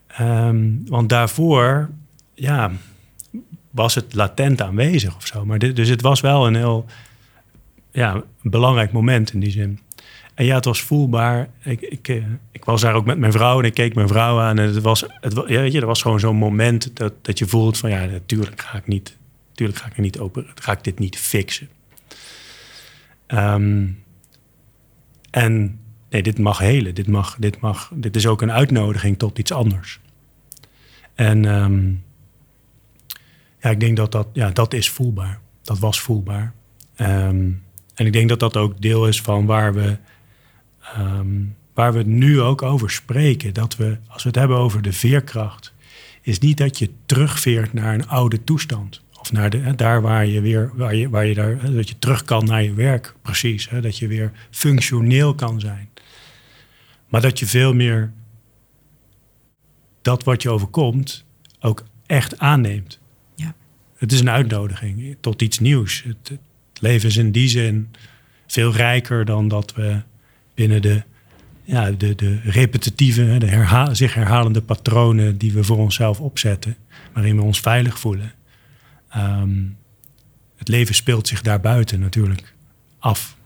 Ehm, 0.07 0.85
want 0.87 1.09
daarvoor, 1.09 1.91
ja, 2.35 2.73
was 3.71 3.95
het 3.95 4.15
latent 4.15 4.63
aanwezig 4.63 5.17
of 5.17 5.27
zo. 5.27 5.45
Maar 5.45 5.59
dus 5.59 5.89
het 5.89 6.01
was 6.01 6.21
wel 6.21 6.47
een 6.47 6.55
heel 6.55 6.87
ja, 7.93 8.23
belangrijk 8.43 8.93
moment 8.93 9.33
in 9.33 9.41
die 9.41 9.51
zin. 9.51 9.79
En 10.35 10.45
ja, 10.45 10.55
het 10.55 10.65
was 10.65 10.83
voelbaar. 10.83 11.49
Ik, 11.63 11.81
ik, 11.81 12.09
eh, 12.09 12.25
ik 12.53 12.65
was 12.65 12.81
daar 12.81 12.95
ook 12.95 13.05
met 13.05 13.19
mijn 13.19 13.33
vrouw 13.33 13.59
en 13.59 13.65
ik 13.65 13.75
keek 13.75 13.95
mijn 13.95 14.09
vrouw 14.09 14.41
aan. 14.41 14.59
En 14.59 14.67
het 14.67 14.83
was, 14.83 15.05
het, 15.21 15.33
ja, 15.35 15.61
weet 15.61 15.73
je, 15.73 15.81
er 15.81 15.87
was 15.87 16.03
gewoon 16.03 16.21
zo'n 16.21 16.37
moment 16.37 16.97
dat, 16.97 17.13
dat 17.23 17.39
je 17.39 17.47
voelt 17.47 17.79
van... 17.79 17.91
ja, 17.91 18.05
natuurlijk 18.05 18.61
ga 18.61 18.79
ik 18.79 18.87
niet, 18.87 19.17
natuurlijk 19.49 19.79
ga 19.79 19.87
ik 19.87 19.97
niet 19.97 20.19
open, 20.19 20.47
ga 20.55 20.73
ik 20.73 20.85
dit 20.85 20.99
niet 20.99 21.19
fixen. 21.19 21.69
Ehm, 23.27 23.87
en 25.31 25.81
nee, 26.11 26.23
dit 26.23 26.39
mag 26.39 26.59
helen. 26.59 26.95
Dit, 26.95 27.07
mag, 27.07 27.37
dit, 27.39 27.61
mag, 27.61 27.91
dit 27.95 28.17
is 28.17 28.27
ook 28.27 28.43
een 28.43 28.53
uitnodiging 28.53 29.19
tot 29.19 29.39
iets 29.39 29.53
anders. 29.53 30.01
En 31.15 31.45
ehm, 31.45 31.89
ja, 33.61 33.71
ik 33.71 33.81
denk 33.81 33.97
dat 33.97 34.13
dat, 34.13 34.27
ja, 34.33 34.51
dat 34.51 34.75
is 34.75 34.91
voelbaar. 34.91 35.41
Dat 35.63 35.79
was 35.79 36.01
voelbaar. 36.01 36.55
Ehm, 36.95 37.51
en 37.95 38.07
ik 38.07 38.13
denk 38.13 38.29
dat 38.29 38.41
dat 38.41 38.57
ook 38.57 38.81
deel 38.81 39.09
is 39.09 39.21
van 39.21 39.47
waar 39.47 39.75
we, 39.75 39.97
ehm, 40.95 41.43
waar 41.75 41.93
we 41.93 42.03
nu 42.03 42.41
ook 42.41 42.63
over 42.63 42.91
spreken. 42.91 43.55
Dat 43.55 43.77
we, 43.77 43.97
als 44.07 44.23
we 44.23 44.29
het 44.29 44.39
hebben 44.39 44.57
over 44.57 44.83
de 44.83 44.93
veerkracht, 44.93 45.73
is 46.23 46.39
niet 46.39 46.59
dat 46.59 46.79
je 46.79 46.91
terugveert 47.07 47.73
naar 47.73 47.95
een 47.95 48.09
oude 48.09 48.45
toestand. 48.45 49.03
Of 49.21 49.33
naar 49.33 49.51
de, 49.51 49.75
daar 49.75 50.03
waar 50.03 50.27
je 50.27 50.41
weer, 50.41 50.71
waar 50.75 50.95
je, 50.95 51.09
waar 51.09 51.27
je 51.27 51.35
daar, 51.35 51.73
dat 51.73 51.89
je 51.89 51.99
terug 51.99 52.25
kan 52.25 52.45
naar 52.45 52.63
je 52.63 52.75
werk, 52.75 53.15
precies. 53.23 53.69
Hè, 53.69 53.81
dat 53.81 53.99
je 53.99 54.07
weer 54.07 54.33
functioneel 54.51 55.35
kan 55.35 55.61
zijn. 55.61 55.89
Maar 57.09 57.21
dat 57.21 57.39
je 57.39 57.47
veel 57.47 57.75
meer 57.75 58.13
dat 60.03 60.25
wat 60.25 60.43
je 60.43 60.51
overkomt 60.51 61.25
ook 61.61 61.85
echt 62.07 62.39
aanneemt. 62.39 62.99
Ja. 63.35 63.55
Het 63.97 64.13
is 64.13 64.21
een 64.21 64.31
uitnodiging 64.31 65.17
tot 65.21 65.43
iets 65.43 65.59
nieuws. 65.59 66.03
Het, 66.03 66.29
het, 66.29 66.41
leven 66.81 67.09
is 67.09 67.17
in 67.17 67.33
die 67.33 67.49
zin 67.49 67.91
veel 68.47 68.73
rijker 68.73 69.25
dan 69.25 69.49
dat 69.49 69.75
we 69.75 70.03
binnen 70.55 70.83
de, 70.83 71.03
ja, 71.63 71.91
de, 71.91 72.15
de 72.15 72.41
repetitieve, 72.43 73.37
de 73.39 73.47
herha 73.47 73.95
zich 73.95 74.15
herhalende 74.15 74.63
patronen 74.63 75.39
die 75.39 75.53
we 75.53 75.65
voor 75.65 75.79
onszelf 75.79 76.21
opzetten, 76.21 76.77
waarin 77.13 77.37
we 77.37 77.43
ons 77.43 77.61
veilig 77.61 77.99
voelen. 77.99 78.33
Ehm, 79.09 79.63
het 80.57 80.69
leven 80.69 80.95
speelt 80.95 81.29
zich 81.29 81.43
daarbuiten 81.43 82.01
natuurlijk 82.01 82.55
af. 82.99 83.37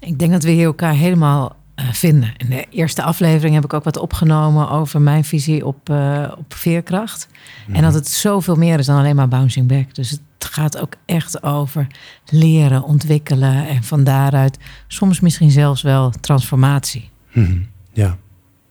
Ik 0.00 0.18
denk 0.18 0.32
dat 0.32 0.42
we 0.42 0.50
hier 0.50 0.64
elkaar 0.64 0.94
helemaal 0.94 1.56
uh, 1.76 1.92
vinden. 1.92 2.32
In 2.36 2.48
de 2.48 2.66
eerste 2.70 3.02
aflevering 3.02 3.54
heb 3.54 3.64
ik 3.64 3.72
ook 3.72 3.84
wat 3.84 3.98
opgenomen 3.98 4.70
over 4.70 5.00
mijn 5.00 5.24
visie 5.24 5.66
op, 5.66 5.88
uh, 5.90 6.32
op 6.36 6.54
veerkracht. 6.54 7.28
En 7.66 7.72
mhm. 7.72 7.82
dat 7.82 7.94
het 7.94 8.08
zoveel 8.08 8.56
meer 8.56 8.78
is 8.78 8.86
dan 8.86 8.98
alleen 8.98 9.16
maar 9.16 9.28
bouncing 9.28 9.66
back. 9.66 9.94
Dus 9.94 10.10
het 10.10 10.20
gaat 10.44 10.78
ook 10.78 10.94
echt 11.04 11.42
over 11.42 11.86
leren, 12.26 12.82
ontwikkelen 12.82 13.68
en 13.68 13.82
van 13.82 14.04
daaruit 14.04 14.58
soms 14.86 15.20
misschien 15.20 15.50
zelfs 15.50 15.82
wel 15.82 16.10
transformatie. 16.10 17.10
Mhm. 17.32 17.60
Ja, 17.92 18.18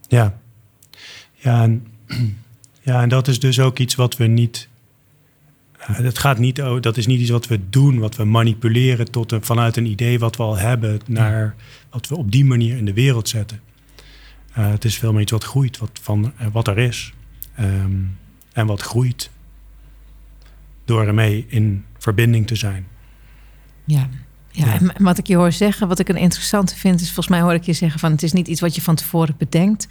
ja. 0.07 0.39
Ja 1.33 1.63
en, 1.63 1.87
ja, 2.81 3.01
en 3.01 3.09
dat 3.09 3.27
is 3.27 3.39
dus 3.39 3.59
ook 3.59 3.79
iets 3.79 3.95
wat 3.95 4.17
we 4.17 4.25
niet 4.27 4.69
het 5.93 6.19
gaat 6.19 6.37
niet, 6.37 6.55
dat 6.55 6.97
is 6.97 7.07
niet 7.07 7.19
iets 7.19 7.29
wat 7.29 7.47
we 7.47 7.59
doen, 7.69 7.99
wat 7.99 8.15
we 8.15 8.23
manipuleren 8.23 9.11
tot 9.11 9.31
een, 9.31 9.43
vanuit 9.43 9.77
een 9.77 9.85
idee 9.85 10.19
wat 10.19 10.35
we 10.35 10.43
al 10.43 10.57
hebben, 10.57 10.99
naar 11.05 11.55
wat 11.89 12.07
we 12.07 12.17
op 12.17 12.31
die 12.31 12.45
manier 12.45 12.77
in 12.77 12.85
de 12.85 12.93
wereld 12.93 13.29
zetten. 13.29 13.61
Uh, 14.57 14.69
het 14.69 14.85
is 14.85 14.97
veel 14.97 15.11
meer 15.11 15.21
iets 15.21 15.31
wat 15.31 15.43
groeit, 15.43 15.77
wat, 15.77 15.99
van, 16.01 16.33
uh, 16.41 16.47
wat 16.51 16.67
er 16.67 16.77
is. 16.77 17.13
Um, 17.59 18.17
en 18.53 18.65
wat 18.65 18.81
groeit 18.81 19.29
door 20.87 21.07
ermee 21.07 21.45
in 21.47 21.85
verbinding 21.97 22.47
te 22.47 22.55
zijn. 22.55 22.87
Ja, 23.85 24.09
ja, 24.51 24.79
en 24.79 25.03
wat 25.03 25.17
ik 25.17 25.27
je 25.27 25.35
hoor 25.35 25.51
zeggen, 25.51 25.87
wat 25.87 25.99
ik 25.99 26.09
een 26.09 26.17
interessante 26.17 26.75
vind, 26.75 26.99
is 26.99 27.05
volgens 27.05 27.27
mij 27.27 27.41
hoor 27.41 27.53
ik 27.53 27.63
je 27.63 27.73
zeggen 27.73 27.99
van 27.99 28.11
het 28.11 28.23
is 28.23 28.33
niet 28.33 28.47
iets 28.47 28.61
wat 28.61 28.75
je 28.75 28.81
van 28.81 28.95
tevoren 28.95 29.35
bedenkt. 29.37 29.87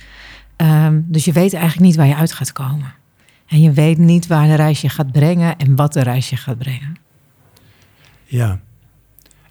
Um, 0.56 1.04
dus 1.08 1.24
je 1.24 1.32
weet 1.32 1.52
eigenlijk 1.54 1.84
niet 1.86 1.96
waar 1.96 2.06
je 2.06 2.14
uit 2.14 2.32
gaat 2.32 2.52
komen. 2.52 2.94
En 3.46 3.60
je 3.60 3.72
weet 3.72 3.98
niet 3.98 4.26
waar 4.26 4.46
de 4.46 4.54
reis 4.54 4.80
je 4.80 4.88
gaat 4.88 5.12
brengen 5.12 5.56
en 5.56 5.76
wat 5.76 5.92
de 5.92 6.02
reis 6.02 6.30
je 6.30 6.36
gaat 6.36 6.58
brengen. 6.58 6.96
Ja, 8.24 8.60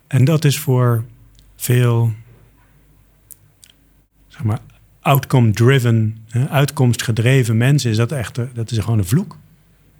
en 0.07 0.25
dat 0.25 0.45
is 0.45 0.59
voor 0.59 1.05
veel, 1.55 2.13
zeg 4.27 4.43
maar, 4.43 4.59
outcome-driven, 5.01 6.25
uitkomstgedreven 6.49 7.57
mensen, 7.57 7.89
is 7.89 7.97
dat 7.97 8.11
echt, 8.11 8.39
dat 8.53 8.71
is 8.71 8.77
gewoon 8.77 8.97
een 8.97 9.05
vloek. 9.05 9.37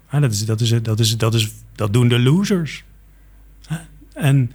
Dat, 0.10 0.32
is, 0.32 0.46
dat, 0.46 0.62
is, 0.62 0.70
dat, 0.82 1.00
is, 1.00 1.18
dat, 1.18 1.34
is, 1.34 1.52
dat 1.76 1.94
doen 1.94 2.08
de 2.08 2.20
losers. 2.20 2.84
En, 4.14 4.52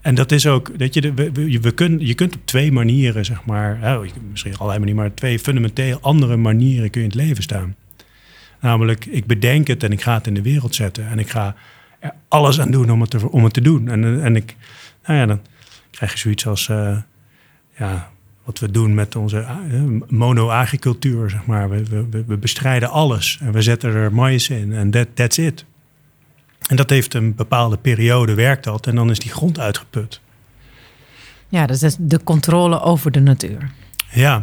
en 0.00 0.14
dat 0.14 0.32
is 0.32 0.46
ook, 0.46 0.78
dat 0.78 0.94
je, 0.94 1.14
we, 1.14 1.32
we 1.32 1.50
je 1.98 2.14
kunt 2.14 2.34
op 2.34 2.40
twee 2.46 2.72
manieren, 2.72 3.24
zeg 3.24 3.44
maar, 3.44 4.00
misschien 4.30 4.56
allerlei 4.56 4.78
manieren, 4.78 5.02
maar 5.02 5.14
twee 5.14 5.38
fundamenteel 5.38 5.98
andere 6.00 6.36
manieren 6.36 6.90
kun 6.90 7.00
je 7.00 7.06
in 7.06 7.12
het 7.12 7.26
leven 7.26 7.42
staan. 7.42 7.74
Namelijk, 8.60 9.06
ik 9.06 9.26
bedenk 9.26 9.66
het 9.66 9.82
en 9.82 9.92
ik 9.92 10.02
ga 10.02 10.14
het 10.14 10.26
in 10.26 10.34
de 10.34 10.42
wereld 10.42 10.74
zetten. 10.74 11.08
En 11.08 11.18
ik 11.18 11.30
ga 11.30 11.54
er 11.98 12.12
alles 12.28 12.60
aan 12.60 12.70
doen 12.70 12.90
om 12.90 13.00
het 13.00 13.10
te, 13.10 13.30
om 13.30 13.44
het 13.44 13.52
te 13.52 13.60
doen. 13.60 13.88
En, 13.88 14.22
en 14.22 14.36
ik, 14.36 14.56
nou 15.06 15.18
ja, 15.18 15.26
dan 15.26 15.40
krijg 15.90 16.12
je 16.12 16.18
zoiets 16.18 16.46
als, 16.46 16.68
uh, 16.68 16.98
ja, 17.78 18.10
wat 18.44 18.58
we 18.58 18.70
doen 18.70 18.94
met 18.94 19.16
onze 19.16 19.46
uh, 19.70 20.00
mono-agricultuur, 20.08 21.30
zeg 21.30 21.46
maar. 21.46 21.70
We, 21.70 22.06
we, 22.10 22.24
we, 22.26 22.36
bestrijden 22.36 22.90
alles 22.90 23.38
en 23.40 23.52
we 23.52 23.62
zetten 23.62 23.94
er 23.94 24.14
mais 24.14 24.48
in 24.48 24.72
en 24.72 24.90
that, 24.90 25.06
that's 25.14 25.38
it. 25.38 25.64
En 26.68 26.76
dat 26.76 26.90
heeft 26.90 27.14
een 27.14 27.34
bepaalde 27.34 27.76
periode, 27.76 28.34
werkt 28.34 28.64
dat, 28.64 28.86
en 28.86 28.94
dan 28.94 29.10
is 29.10 29.18
die 29.18 29.30
grond 29.30 29.58
uitgeput. 29.58 30.20
Ja, 31.48 31.66
dus 31.66 31.80
dat 31.80 31.90
is 31.90 31.96
de 32.00 32.24
controle 32.24 32.80
over 32.80 33.10
de 33.10 33.20
natuur. 33.20 33.70
Ja. 34.10 34.36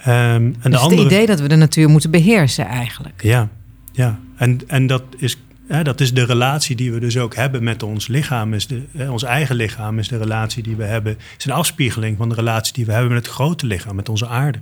Um, 0.00 0.06
en 0.06 0.52
dus 0.52 0.72
de 0.72 0.78
andere... 0.78 1.02
het 1.02 1.12
idee 1.12 1.26
dat 1.26 1.40
we 1.40 1.48
de 1.48 1.56
natuur 1.56 1.88
moeten 1.88 2.10
beheersen 2.10 2.66
eigenlijk. 2.66 3.22
Ja, 3.22 3.48
ja. 3.92 4.18
En, 4.36 4.60
en 4.66 4.86
dat, 4.86 5.02
is, 5.16 5.36
hè, 5.68 5.82
dat 5.82 6.00
is 6.00 6.14
de 6.14 6.24
relatie 6.24 6.76
die 6.76 6.92
we 6.92 7.00
dus 7.00 7.18
ook 7.18 7.34
hebben 7.34 7.62
met 7.62 7.82
ons 7.82 8.06
lichaam. 8.06 8.54
Is 8.54 8.66
de, 8.66 8.82
ons 9.10 9.22
eigen 9.22 9.56
lichaam 9.56 9.98
is 9.98 10.08
de 10.08 10.18
relatie 10.18 10.62
die 10.62 10.76
we 10.76 10.84
hebben. 10.84 11.18
is 11.38 11.44
een 11.44 11.52
afspiegeling 11.52 12.16
van 12.16 12.28
de 12.28 12.34
relatie 12.34 12.72
die 12.72 12.86
we 12.86 12.92
hebben 12.92 13.12
met 13.12 13.26
het 13.26 13.34
grote 13.34 13.66
lichaam, 13.66 13.96
met 13.96 14.08
onze 14.08 14.26
aarde. 14.26 14.58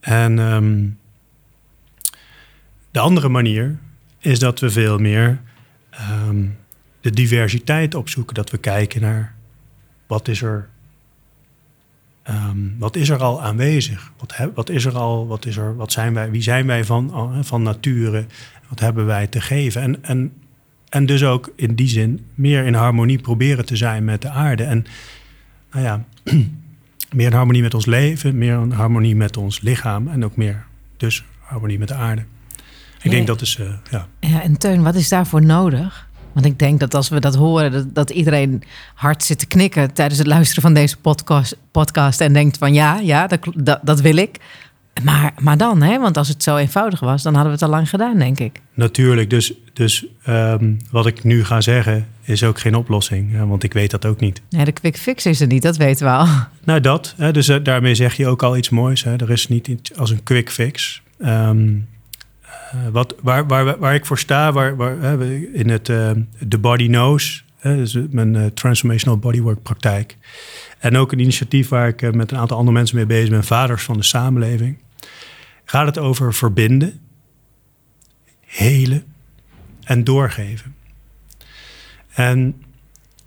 En 0.00 0.38
um, 0.38 0.98
de 2.90 3.00
andere 3.00 3.28
manier 3.28 3.78
is 4.18 4.38
dat 4.38 4.60
we 4.60 4.70
veel 4.70 4.98
meer 4.98 5.40
um, 6.28 6.56
de 7.00 7.10
diversiteit 7.10 7.94
opzoeken. 7.94 8.34
Dat 8.34 8.50
we 8.50 8.58
kijken 8.58 9.00
naar 9.00 9.34
wat 10.06 10.28
is 10.28 10.42
er, 10.42 10.68
um, 12.30 12.76
wat 12.78 12.96
is 12.96 13.08
er 13.08 13.22
al 13.22 13.42
aanwezig? 13.42 14.12
Wat, 14.18 14.34
wat 14.54 14.68
is 14.68 14.84
er 14.84 14.96
al, 14.96 15.26
wat 15.26 15.46
is 15.46 15.56
er, 15.56 15.76
wat 15.76 15.92
zijn 15.92 16.14
wij, 16.14 16.30
wie 16.30 16.42
zijn 16.42 16.66
wij 16.66 16.84
van, 16.84 17.44
van 17.44 17.62
nature? 17.62 18.26
Wat 18.74 18.82
hebben 18.82 19.06
wij 19.06 19.26
te 19.26 19.40
geven? 19.40 19.82
En, 19.82 20.02
en, 20.02 20.32
en 20.88 21.06
dus 21.06 21.24
ook 21.24 21.52
in 21.56 21.74
die 21.74 21.88
zin 21.88 22.26
meer 22.34 22.64
in 22.64 22.74
harmonie 22.74 23.18
proberen 23.18 23.66
te 23.66 23.76
zijn 23.76 24.04
met 24.04 24.22
de 24.22 24.28
aarde. 24.28 24.62
En 24.62 24.86
nou 25.72 25.84
ja, 25.84 26.04
meer 27.16 27.26
in 27.26 27.32
harmonie 27.32 27.62
met 27.62 27.74
ons 27.74 27.86
leven, 27.86 28.38
meer 28.38 28.60
in 28.60 28.70
harmonie 28.70 29.16
met 29.16 29.36
ons 29.36 29.60
lichaam 29.60 30.08
en 30.08 30.24
ook 30.24 30.36
meer 30.36 30.64
dus 30.96 31.24
harmonie 31.38 31.78
met 31.78 31.88
de 31.88 31.94
aarde. 31.94 32.24
Ik 33.02 33.10
denk 33.10 33.26
dat 33.26 33.40
is, 33.40 33.58
uh, 33.60 33.66
ja. 33.90 34.08
Ja, 34.20 34.42
en 34.42 34.58
Teun, 34.58 34.82
wat 34.82 34.94
is 34.94 35.08
daarvoor 35.08 35.42
nodig? 35.42 36.08
Want 36.32 36.46
ik 36.46 36.58
denk 36.58 36.80
dat 36.80 36.94
als 36.94 37.08
we 37.08 37.20
dat 37.20 37.34
horen, 37.34 37.72
dat, 37.72 37.94
dat, 37.94 38.10
iedereen 38.10 38.62
hard 38.94 39.22
zit 39.22 39.38
te 39.38 39.46
knikken 39.46 39.92
tijdens 39.92 40.18
het 40.18 40.28
luisteren 40.28 40.62
van 40.62 40.74
deze 40.74 40.96
podcast, 40.96 41.56
podcast 41.70 42.20
en 42.20 42.32
denkt 42.32 42.58
van 42.58 42.74
ja, 42.74 42.98
ja, 42.98 43.26
dat, 43.26 43.40
dat, 43.54 43.80
dat 43.82 44.00
wil 44.00 44.16
ik. 44.16 44.38
Maar, 45.02 45.32
maar 45.40 45.56
dan, 45.56 45.82
hè? 45.82 45.98
want 45.98 46.16
als 46.16 46.28
het 46.28 46.42
zo 46.42 46.56
eenvoudig 46.56 47.00
was, 47.00 47.22
dan 47.22 47.34
hadden 47.34 47.52
we 47.52 47.58
het 47.58 47.68
al 47.68 47.74
lang 47.76 47.88
gedaan, 47.88 48.18
denk 48.18 48.38
ik. 48.38 48.60
Natuurlijk, 48.74 49.30
dus, 49.30 49.52
dus 49.72 50.06
um, 50.28 50.78
wat 50.90 51.06
ik 51.06 51.24
nu 51.24 51.44
ga 51.44 51.60
zeggen 51.60 52.06
is 52.22 52.44
ook 52.44 52.58
geen 52.58 52.74
oplossing, 52.74 53.46
want 53.46 53.62
ik 53.62 53.72
weet 53.72 53.90
dat 53.90 54.04
ook 54.04 54.20
niet. 54.20 54.42
Nee, 54.50 54.64
de 54.64 54.72
quick 54.72 54.96
fix 54.96 55.26
is 55.26 55.40
er 55.40 55.46
niet, 55.46 55.62
dat 55.62 55.76
weten 55.76 56.06
we 56.06 56.12
al. 56.12 56.26
Nou, 56.64 56.80
dat, 56.80 57.14
hè, 57.16 57.32
dus 57.32 57.48
uh, 57.48 57.56
daarmee 57.62 57.94
zeg 57.94 58.14
je 58.14 58.26
ook 58.26 58.42
al 58.42 58.56
iets 58.56 58.68
moois. 58.68 59.04
Hè? 59.04 59.16
Er 59.16 59.30
is 59.30 59.48
niet 59.48 59.68
iets 59.68 59.96
als 59.96 60.10
een 60.10 60.22
quick 60.22 60.50
fix. 60.50 61.02
Um, 61.18 61.88
uh, 62.74 62.80
wat, 62.92 63.14
waar, 63.22 63.46
waar, 63.46 63.78
waar 63.78 63.94
ik 63.94 64.06
voor 64.06 64.18
sta, 64.18 64.52
waar, 64.52 64.76
waar, 64.76 65.22
in 65.52 65.68
het 65.68 65.88
uh, 65.88 66.10
The 66.48 66.58
Body 66.58 66.86
Knows, 66.86 67.43
dus 67.72 67.98
mijn 68.10 68.34
uh, 68.34 68.46
Transformational 68.46 69.18
Bodywork 69.18 69.62
praktijk. 69.62 70.16
En 70.78 70.96
ook 70.96 71.12
een 71.12 71.18
initiatief 71.18 71.68
waar 71.68 71.88
ik 71.88 72.14
met 72.14 72.30
een 72.30 72.38
aantal 72.38 72.56
andere 72.56 72.76
mensen 72.76 72.96
mee 72.96 73.06
bezig 73.06 73.30
ben, 73.30 73.44
Vaders 73.44 73.82
van 73.82 73.96
de 73.96 74.02
Samenleving. 74.02 74.78
Gaat 75.64 75.86
het 75.86 75.98
over 75.98 76.34
verbinden, 76.34 77.00
helen 78.40 79.04
en 79.84 80.04
doorgeven. 80.04 80.74
En 82.14 82.62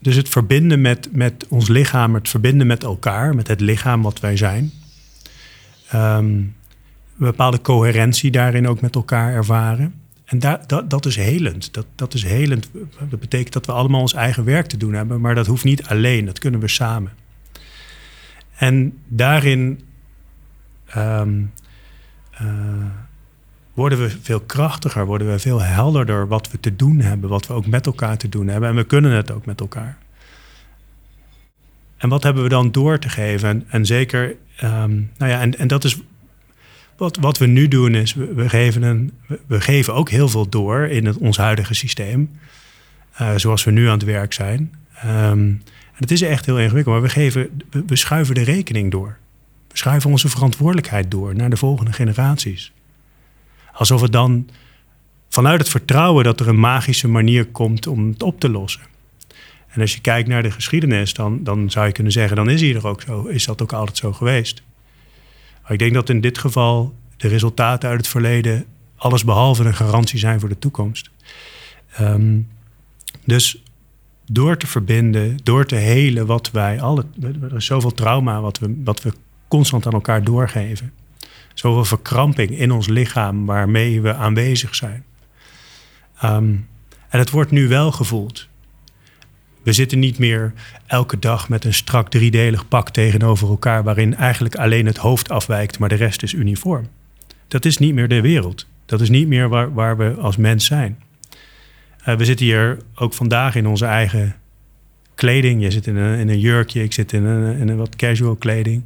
dus 0.02 0.16
het 0.16 0.30
verbinden 0.30 0.82
met, 0.82 1.10
met 1.12 1.46
ons 1.50 1.68
lichaam, 1.68 2.14
het 2.14 2.30
verbinden 2.30 2.68
met 2.68 2.84
elkaar, 2.84 3.36
met 3.36 3.48
het 3.48 3.60
lichaam 3.60 4.02
wat 4.02 4.20
wij 4.20 4.38
zijn. 4.38 4.72
Een 5.90 6.56
bepaalde 7.16 7.62
coherentie 7.62 8.32
daarin 8.32 8.68
ook 8.68 8.82
met 8.82 8.96
elkaar 8.96 9.34
ervaren. 9.34 10.02
En 10.28 10.40
dat, 10.40 10.90
dat 10.90 11.06
is 11.06 11.16
helend. 11.16 11.74
Dat, 11.74 11.86
dat 11.96 12.14
is 12.14 12.24
helend. 12.24 12.70
Dat 13.10 13.20
betekent 13.20 13.54
dat 13.54 13.66
we 13.66 13.72
allemaal 13.72 14.02
ons 14.02 14.14
eigen 14.14 14.44
werk 14.44 14.68
te 14.68 14.78
doen 14.78 14.94
hebben, 14.94 15.22
maar 15.22 15.36
dat 15.36 15.48
hoeft 15.48 15.64
niet 15.64 15.84
alleen. 15.84 16.26
Dat 16.26 16.40
kunnen 16.40 16.60
we 16.60 16.68
samen. 16.68 17.12
En 18.58 18.98
daarin 19.08 19.82
um, 20.98 21.52
uh, 22.42 22.48
worden 23.74 24.00
we 24.00 24.10
veel 24.22 24.40
krachtiger, 24.40 25.06
worden 25.06 25.32
we 25.32 25.40
veel 25.40 25.62
helderder 25.62 26.28
wat 26.28 26.52
we 26.52 26.60
te 26.60 26.76
doen 26.76 27.00
hebben, 27.00 27.30
wat 27.30 27.48
we 27.48 27.54
ook 27.54 27.68
met 27.68 27.86
elkaar 27.86 28.18
te 28.18 28.30
doen 28.30 28.48
hebben. 28.48 28.70
En 28.70 28.76
we 28.76 28.84
kunnen 28.84 29.12
het 29.12 29.32
ook 29.32 29.46
met 29.46 29.60
elkaar. 29.60 29.98
En 31.98 32.10
wat 32.10 32.24
hebben 32.24 32.44
we 32.44 32.50
dan 32.50 32.72
door 32.72 33.00
te 33.00 33.10
geven? 33.10 33.66
En, 33.68 33.86
zeker, 33.86 34.36
um, 34.64 35.12
nou 35.18 35.32
ja, 35.32 35.42
en, 35.42 35.58
en 35.58 35.68
dat 35.68 35.84
is 35.84 36.02
wat, 36.98 37.18
wat 37.18 37.38
we 37.38 37.46
nu 37.46 37.68
doen 37.68 37.96
is, 37.96 38.14
we, 38.14 38.50
geven, 38.50 38.84
een, 38.84 39.12
we 39.48 39.62
geven 39.62 39.94
ook 39.94 40.10
heel 40.10 40.30
veel 40.30 40.50
door 40.50 40.80
in 40.88 41.06
het, 41.06 41.18
ons 41.18 41.38
huidige 41.38 41.74
systeem. 41.74 42.40
Uh, 43.22 43.36
zoals 43.36 43.64
we 43.64 43.72
nu 43.72 43.86
aan 43.86 43.98
het 43.98 44.04
werk 44.04 44.34
zijn. 44.34 44.74
Um, 45.06 45.62
en 45.98 46.04
het 46.04 46.12
is 46.12 46.22
echt 46.22 46.46
heel 46.46 46.60
ingewikkeld, 46.60 46.96
maar 46.96 47.04
we, 47.04 47.10
geven, 47.10 47.62
we 47.88 47.96
schuiven 47.96 48.36
de 48.36 48.44
rekening 48.44 48.92
door. 48.92 49.18
We 49.68 49.78
schuiven 49.78 50.10
onze 50.10 50.30
verantwoordelijkheid 50.30 51.12
door 51.12 51.36
naar 51.36 51.50
de 51.50 51.58
volgende 51.58 51.94
generaties. 51.94 52.72
Alsof 53.74 54.02
het 54.02 54.12
dan 54.12 54.50
vanuit 55.30 55.60
het 55.60 55.70
vertrouwen 55.70 56.24
dat 56.24 56.40
er 56.40 56.48
een 56.48 56.60
magische 56.60 57.08
manier 57.08 57.46
komt 57.46 57.88
om 57.88 58.10
het 58.10 58.24
op 58.24 58.40
te 58.40 58.50
lossen. 58.50 58.82
En 59.68 59.82
als 59.82 59.94
je 59.94 60.02
kijkt 60.02 60.30
naar 60.30 60.44
de 60.44 60.52
geschiedenis, 60.52 61.14
dan, 61.14 61.44
dan 61.44 61.70
zou 61.70 61.88
je 61.88 61.92
kunnen 61.92 62.12
zeggen, 62.12 62.36
dan 62.36 62.50
is, 62.50 62.62
hier 62.62 62.88
ook 62.88 63.02
zo, 63.02 63.24
is 63.24 63.46
dat 63.46 63.62
ook 63.62 63.74
altijd 63.74 63.98
zo 63.98 64.14
geweest. 64.14 64.64
Ik 65.68 65.80
denk 65.80 65.94
dat 65.94 66.10
in 66.10 66.22
dit 66.22 66.38
geval 66.38 66.96
de 67.18 67.28
resultaten 67.28 67.90
uit 67.90 67.98
het 67.98 68.08
verleden 68.08 68.66
alles 68.96 69.24
behalve 69.24 69.64
een 69.64 69.76
garantie 69.76 70.20
zijn 70.20 70.40
voor 70.40 70.50
de 70.50 70.60
toekomst. 70.60 71.10
Um, 72.02 72.48
dus 73.26 73.64
door 74.26 74.58
te 74.58 74.68
verbinden, 74.68 75.38
door 75.44 75.66
te 75.66 75.76
helen 75.76 76.26
wat 76.26 76.52
wij 76.52 76.82
alle. 76.82 77.06
Er 77.42 77.56
is 77.56 77.66
zoveel 77.66 77.94
trauma 77.94 78.42
wat 78.42 78.60
we, 78.60 78.82
wat 78.84 79.02
we 79.02 79.14
constant 79.48 79.86
aan 79.86 79.94
elkaar 79.94 80.24
doorgeven. 80.24 80.94
Zoveel 81.54 81.86
verkramping 81.86 82.50
in 82.50 82.72
ons 82.72 82.88
lichaam 82.88 83.46
waarmee 83.46 84.02
we 84.02 84.14
aanwezig 84.14 84.76
zijn. 84.76 85.04
Um, 86.24 86.68
en 87.10 87.20
het 87.20 87.30
wordt 87.30 87.52
nu 87.52 87.68
wel 87.68 87.92
gevoeld. 87.92 88.48
We 89.68 89.74
zitten 89.74 90.00
niet 90.00 90.18
meer 90.18 90.54
elke 90.86 91.20
dag 91.20 91.50
met 91.50 91.66
een 91.66 91.74
strak 91.74 92.10
driedelig 92.10 92.68
pak 92.68 92.90
tegenover 92.90 93.50
elkaar, 93.50 93.84
waarin 93.84 94.16
eigenlijk 94.16 94.56
alleen 94.56 94.86
het 94.86 94.98
hoofd 94.98 95.30
afwijkt, 95.30 95.80
maar 95.80 95.90
de 95.90 95.96
rest 95.96 96.24
is 96.24 96.34
uniform. 96.34 96.88
Dat 97.48 97.66
is 97.66 97.78
niet 97.78 97.94
meer 97.94 98.08
de 98.08 98.22
wereld. 98.22 98.68
Dat 98.86 99.02
is 99.02 99.10
niet 99.10 99.28
meer 99.28 99.50
waar, 99.50 99.74
waar 99.74 99.98
we 99.98 100.14
als 100.14 100.38
mens 100.38 100.66
zijn. 100.66 101.04
Uh, 102.06 102.16
we 102.16 102.26
zitten 102.26 102.46
hier 102.46 102.78
ook 102.96 103.14
vandaag 103.14 103.56
in 103.56 103.68
onze 103.68 103.86
eigen 103.86 104.36
kleding. 105.16 105.62
Je 105.62 105.72
zit 105.72 105.88
in 105.88 105.96
een, 105.96 106.20
in 106.20 106.30
een 106.30 106.40
jurkje, 106.40 106.84
ik 106.84 106.94
zit 106.94 107.14
in 107.14 107.24
een, 107.24 107.58
in 107.58 107.68
een 107.68 107.78
wat 107.78 107.96
casual 107.96 108.36
kleding. 108.36 108.84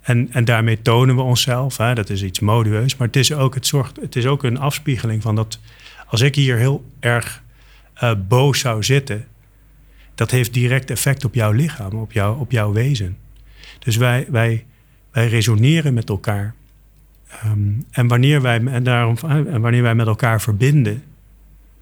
En, 0.00 0.28
en 0.32 0.44
daarmee 0.44 0.82
tonen 0.82 1.16
we 1.16 1.22
onszelf. 1.22 1.76
Hè? 1.76 1.94
Dat 1.94 2.10
is 2.10 2.22
iets 2.22 2.40
modueus. 2.40 2.96
Maar 2.96 3.06
het 3.06 3.16
is, 3.16 3.32
ook, 3.32 3.54
het, 3.54 3.66
zorgt, 3.66 3.96
het 4.00 4.16
is 4.16 4.26
ook 4.26 4.42
een 4.42 4.58
afspiegeling 4.58 5.22
van 5.22 5.34
dat. 5.34 5.60
Als 6.06 6.20
ik 6.20 6.34
hier 6.34 6.56
heel 6.56 6.84
erg 7.00 7.42
uh, 8.02 8.12
boos 8.28 8.58
zou 8.58 8.82
zitten, 8.82 9.26
dat 10.16 10.30
heeft 10.30 10.54
direct 10.54 10.90
effect 10.90 11.24
op 11.24 11.34
jouw 11.34 11.52
lichaam, 11.52 11.92
op, 11.92 12.12
jou, 12.12 12.38
op 12.40 12.50
jouw 12.50 12.72
wezen. 12.72 13.16
Dus 13.78 13.96
wij, 13.96 14.26
wij, 14.30 14.64
wij 15.10 15.28
resoneren 15.28 15.94
met 15.94 16.08
elkaar. 16.08 16.54
Um, 17.44 17.86
en, 17.90 18.06
wanneer 18.06 18.42
wij, 18.42 18.64
en, 18.64 18.82
daarom, 18.82 19.16
en 19.28 19.60
wanneer 19.60 19.82
wij 19.82 19.94
met 19.94 20.06
elkaar 20.06 20.40
verbinden, 20.40 21.02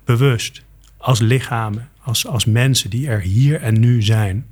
bewust, 0.05 0.65
als 0.97 1.21
lichamen, 1.21 1.89
als, 2.03 2.27
als 2.27 2.45
mensen 2.45 2.91
die 2.91 3.09
er 3.09 3.21
hier 3.21 3.61
en 3.61 3.81
nu 3.81 4.03
zijn, 4.03 4.47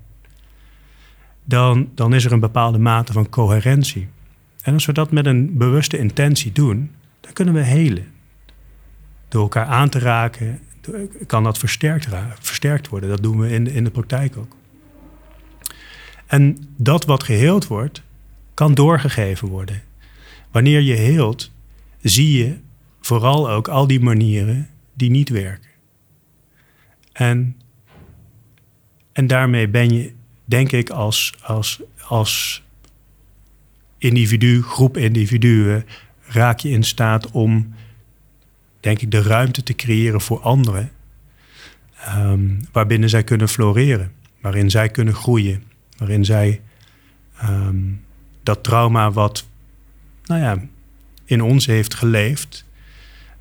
dan, 1.45 1.91
dan 1.95 2.15
is 2.15 2.25
er 2.25 2.33
een 2.33 2.41
bepaalde 2.41 2.79
mate 2.79 3.13
van 3.13 3.29
coherentie. 3.29 4.09
En 4.63 4.75
als 4.75 4.87
we 4.87 4.93
dat 4.93 5.11
met 5.11 5.27
een 5.27 5.57
bewuste 5.57 5.99
intentie 5.99 6.53
doen, 6.53 6.91
dan 7.21 7.33
kunnen 7.33 7.55
we 7.55 7.61
helen. 7.61 8.07
Door 9.29 9.43
elkaar 9.43 9.67
aan 9.67 9.89
te 9.89 9.99
raken, 9.99 10.61
kan 11.27 11.43
dat 11.43 11.59
versterkt, 11.59 12.09
versterkt 12.41 12.89
worden. 12.89 13.09
Dat 13.09 13.23
doen 13.23 13.39
we 13.39 13.51
in, 13.51 13.67
in 13.67 13.85
de 13.85 13.91
praktijk 13.91 14.37
ook. 14.37 14.57
En 16.27 16.57
dat 16.77 17.05
wat 17.05 17.23
geheeld 17.23 17.67
wordt, 17.67 18.03
kan 18.55 18.75
doorgegeven 18.75 19.49
worden. 19.49 19.83
Wanneer 20.51 20.81
je 20.81 20.95
heelt, 20.95 21.51
zie 22.01 22.39
je 22.39 22.57
vooral 23.01 23.51
ook 23.51 23.69
al 23.69 23.87
die 23.87 24.01
manieren 24.01 24.69
die 24.95 25.11
niet 25.11 25.29
werken. 25.29 25.71
En, 27.13 27.57
en 29.13 29.27
daarmee 29.27 29.69
ben 29.69 29.91
je, 29.91 30.13
denk 30.45 30.73
ik, 30.73 30.91
als, 30.91 31.35
als, 31.43 31.81
als 32.07 32.63
individu, 33.99 34.63
groep 34.63 34.97
individuen 34.97 35.85
raak 36.27 36.59
je 36.59 36.71
in 36.71 36.83
staat 36.83 37.31
om, 37.31 37.75
denk 38.83 39.01
ik, 39.01 39.11
de 39.11 39.23
ruimte 39.23 39.63
te 39.63 39.75
creëren 39.75 40.21
voor 40.21 40.41
anderen. 40.41 40.91
Um, 42.17 42.61
waarbinnen 42.73 43.09
zij 43.09 43.25
kunnen 43.25 43.49
floreren, 43.49 44.13
waarin 44.41 44.71
zij 44.71 44.89
kunnen 44.89 45.15
groeien, 45.15 45.63
waarin 45.97 46.25
zij 46.25 46.61
ehm, 47.39 47.77
dat 48.43 48.63
trauma 48.63 49.13
wat, 49.13 49.47
nou 50.25 50.41
ja, 50.41 50.59
in 51.25 51.43
ons 51.43 51.67
heeft 51.67 51.95
geleefd, 51.95 52.65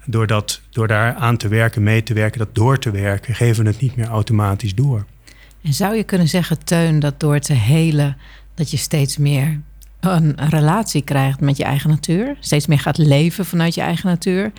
door, 0.05 0.27
dat, 0.27 0.61
door 0.69 0.87
daar 0.87 1.13
aan 1.13 1.37
te 1.37 1.47
werken, 1.47 1.83
mee 1.83 2.03
te 2.03 2.13
werken, 2.13 2.39
dat 2.39 2.55
door 2.55 2.79
te 2.79 2.91
werken, 2.91 3.35
geven 3.35 3.63
we 3.63 3.69
het 3.69 3.81
niet 3.81 3.95
meer 3.95 4.07
automatisch 4.07 4.75
door. 4.75 5.05
En 5.61 5.73
zou 5.73 5.95
je 5.95 6.03
kunnen 6.03 6.27
zeggen, 6.27 6.63
Teun, 6.63 6.99
dat 6.99 7.19
door 7.19 7.39
te 7.39 7.53
helen, 7.53 8.17
dat 8.53 8.71
je 8.71 8.77
steeds 8.77 9.17
meer 9.17 9.61
een 9.99 10.49
relatie 10.49 11.01
krijgt 11.01 11.39
met 11.39 11.57
je 11.57 11.63
eigen 11.63 11.89
natuur, 11.89 12.37
steeds 12.39 12.67
meer 12.67 12.79
gaat 12.79 12.97
leven 12.97 13.45
vanuit 13.45 13.75
je 13.75 13.81
eigen 13.81 14.07
natuur, 14.09 14.51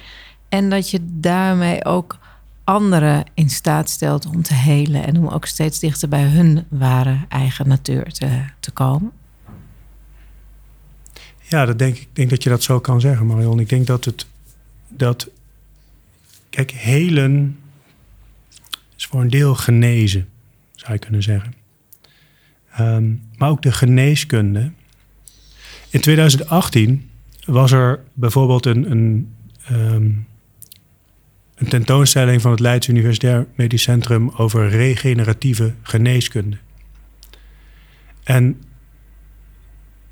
en 0.52 0.70
dat 0.70 0.90
je 0.90 1.00
daarmee 1.02 1.84
ook 1.84 2.18
anderen 2.64 3.24
in 3.34 3.50
staat 3.50 3.90
stelt 3.90 4.26
om 4.26 4.42
te 4.42 4.54
helen 4.54 5.04
en 5.04 5.16
om 5.16 5.28
ook 5.28 5.46
steeds 5.46 5.78
dichter 5.78 6.08
bij 6.08 6.22
hun 6.22 6.64
ware 6.68 7.18
eigen 7.28 7.68
natuur 7.68 8.12
te, 8.12 8.44
te 8.60 8.70
komen? 8.70 9.12
Ja, 11.48 11.64
dat 11.64 11.78
denk 11.78 11.96
ik 11.96 12.08
denk 12.12 12.30
dat 12.30 12.42
je 12.42 12.48
dat 12.48 12.62
zo 12.62 12.80
kan 12.80 13.00
zeggen, 13.00 13.26
Marion. 13.26 13.60
Ik 13.60 13.68
denk 13.68 13.86
dat 13.86 14.04
het 14.04 14.26
dat 14.88 15.28
kijk, 16.50 16.70
helen 16.70 17.58
is 18.96 19.06
voor 19.06 19.20
een 19.20 19.30
deel 19.30 19.54
genezen, 19.54 20.28
zou 20.74 20.92
je 20.92 20.98
kunnen 20.98 21.22
zeggen. 21.22 21.54
Um, 22.80 23.22
maar 23.36 23.50
ook 23.50 23.62
de 23.62 23.72
geneeskunde. 23.72 24.72
In 25.88 26.00
2018 26.00 27.10
was 27.44 27.72
er 27.72 28.00
bijvoorbeeld 28.12 28.66
een, 28.66 28.90
een 28.90 29.34
um, 29.70 30.30
een 31.62 31.68
tentoonstelling 31.68 32.40
van 32.40 32.50
het 32.50 32.60
Leids 32.60 32.88
Universitair 32.88 33.46
Medisch 33.54 33.82
Centrum 33.82 34.30
over 34.36 34.68
regeneratieve 34.68 35.74
geneeskunde. 35.82 36.56
En 38.24 38.60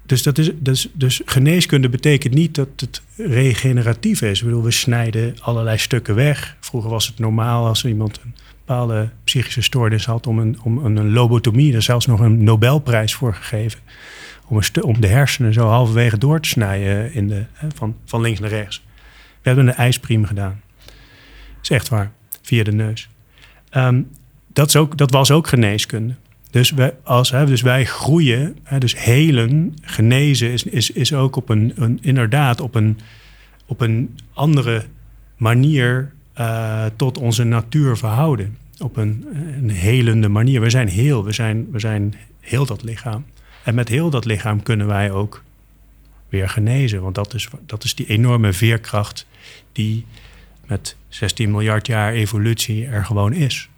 dus, 0.06 0.22
dat 0.22 0.38
is, 0.38 0.50
dus, 0.58 0.90
dus 0.92 1.20
geneeskunde 1.24 1.88
betekent 1.88 2.34
niet 2.34 2.54
dat 2.54 2.68
het 2.76 3.02
regeneratief 3.16 4.22
is. 4.22 4.38
Ik 4.38 4.44
bedoel, 4.44 4.62
we 4.62 4.70
snijden 4.70 5.34
allerlei 5.40 5.78
stukken 5.78 6.14
weg. 6.14 6.56
Vroeger 6.60 6.90
was 6.90 7.06
het 7.06 7.18
normaal 7.18 7.66
als 7.66 7.84
iemand 7.84 8.20
een 8.24 8.34
bepaalde 8.64 9.10
psychische 9.24 9.62
stoornis 9.62 10.06
had 10.06 10.26
om 10.26 10.38
een, 10.38 10.58
om 10.62 10.78
een 10.86 11.12
lobotomie, 11.12 11.74
er 11.74 11.82
zelfs 11.82 12.06
nog 12.06 12.20
een 12.20 12.44
Nobelprijs 12.44 13.14
voor 13.14 13.34
gegeven. 13.34 13.80
Om, 14.46 14.56
een 14.56 14.82
om 14.82 15.00
de 15.00 15.06
hersenen 15.06 15.52
zo 15.52 15.66
halverwege 15.66 16.18
door 16.18 16.40
te 16.40 16.48
snijden 16.48 17.12
in 17.12 17.28
de, 17.28 17.44
van, 17.74 17.96
van 18.04 18.20
links 18.20 18.40
naar 18.40 18.50
rechts. 18.50 18.82
We 19.42 19.48
hebben 19.48 19.66
een 19.66 19.74
ijspriem 19.74 20.24
gedaan 20.24 20.60
is 21.62 21.70
echt 21.70 21.88
waar. 21.88 22.12
Via 22.42 22.64
de 22.64 22.72
neus. 22.72 23.08
Um, 23.72 24.08
dat, 24.52 24.68
is 24.68 24.76
ook, 24.76 24.96
dat 24.96 25.10
was 25.10 25.30
ook 25.30 25.46
geneeskunde. 25.46 26.14
Dus 26.50 26.70
wij, 26.70 26.94
als, 27.02 27.30
hè, 27.30 27.46
dus 27.46 27.62
wij 27.62 27.84
groeien, 27.84 28.58
hè, 28.62 28.78
dus 28.78 28.98
helen, 28.98 29.74
genezen, 29.82 30.50
is, 30.50 30.64
is, 30.64 30.90
is 30.90 31.12
ook 31.12 31.36
op 31.36 31.48
een, 31.48 31.72
een 31.76 31.98
inderdaad 32.02 32.60
op 32.60 32.74
een, 32.74 32.98
op 33.66 33.80
een 33.80 34.18
andere 34.32 34.84
manier 35.36 36.12
uh, 36.38 36.84
tot 36.96 37.18
onze 37.18 37.44
natuur 37.44 37.96
verhouden. 37.96 38.56
Op 38.78 38.96
een, 38.96 39.26
een 39.56 39.70
helende 39.70 40.28
manier. 40.28 40.60
We 40.60 40.70
zijn 40.70 40.88
heel, 40.88 41.24
we 41.24 41.32
zijn, 41.32 41.70
we 41.70 41.78
zijn 41.78 42.14
heel 42.40 42.66
dat 42.66 42.82
lichaam. 42.82 43.24
En 43.64 43.74
met 43.74 43.88
heel 43.88 44.10
dat 44.10 44.24
lichaam 44.24 44.62
kunnen 44.62 44.86
wij 44.86 45.10
ook 45.10 45.42
weer 46.28 46.48
genezen. 46.48 47.02
Want 47.02 47.14
dat 47.14 47.34
is, 47.34 47.48
dat 47.66 47.84
is 47.84 47.94
die 47.94 48.06
enorme 48.06 48.52
veerkracht 48.52 49.26
die 49.72 50.06
met 50.70 50.96
16 51.08 51.50
miljard 51.50 51.86
jaar 51.86 52.12
evolutie 52.12 52.86
er 52.86 53.04
gewoon 53.04 53.32
is. 53.32 53.68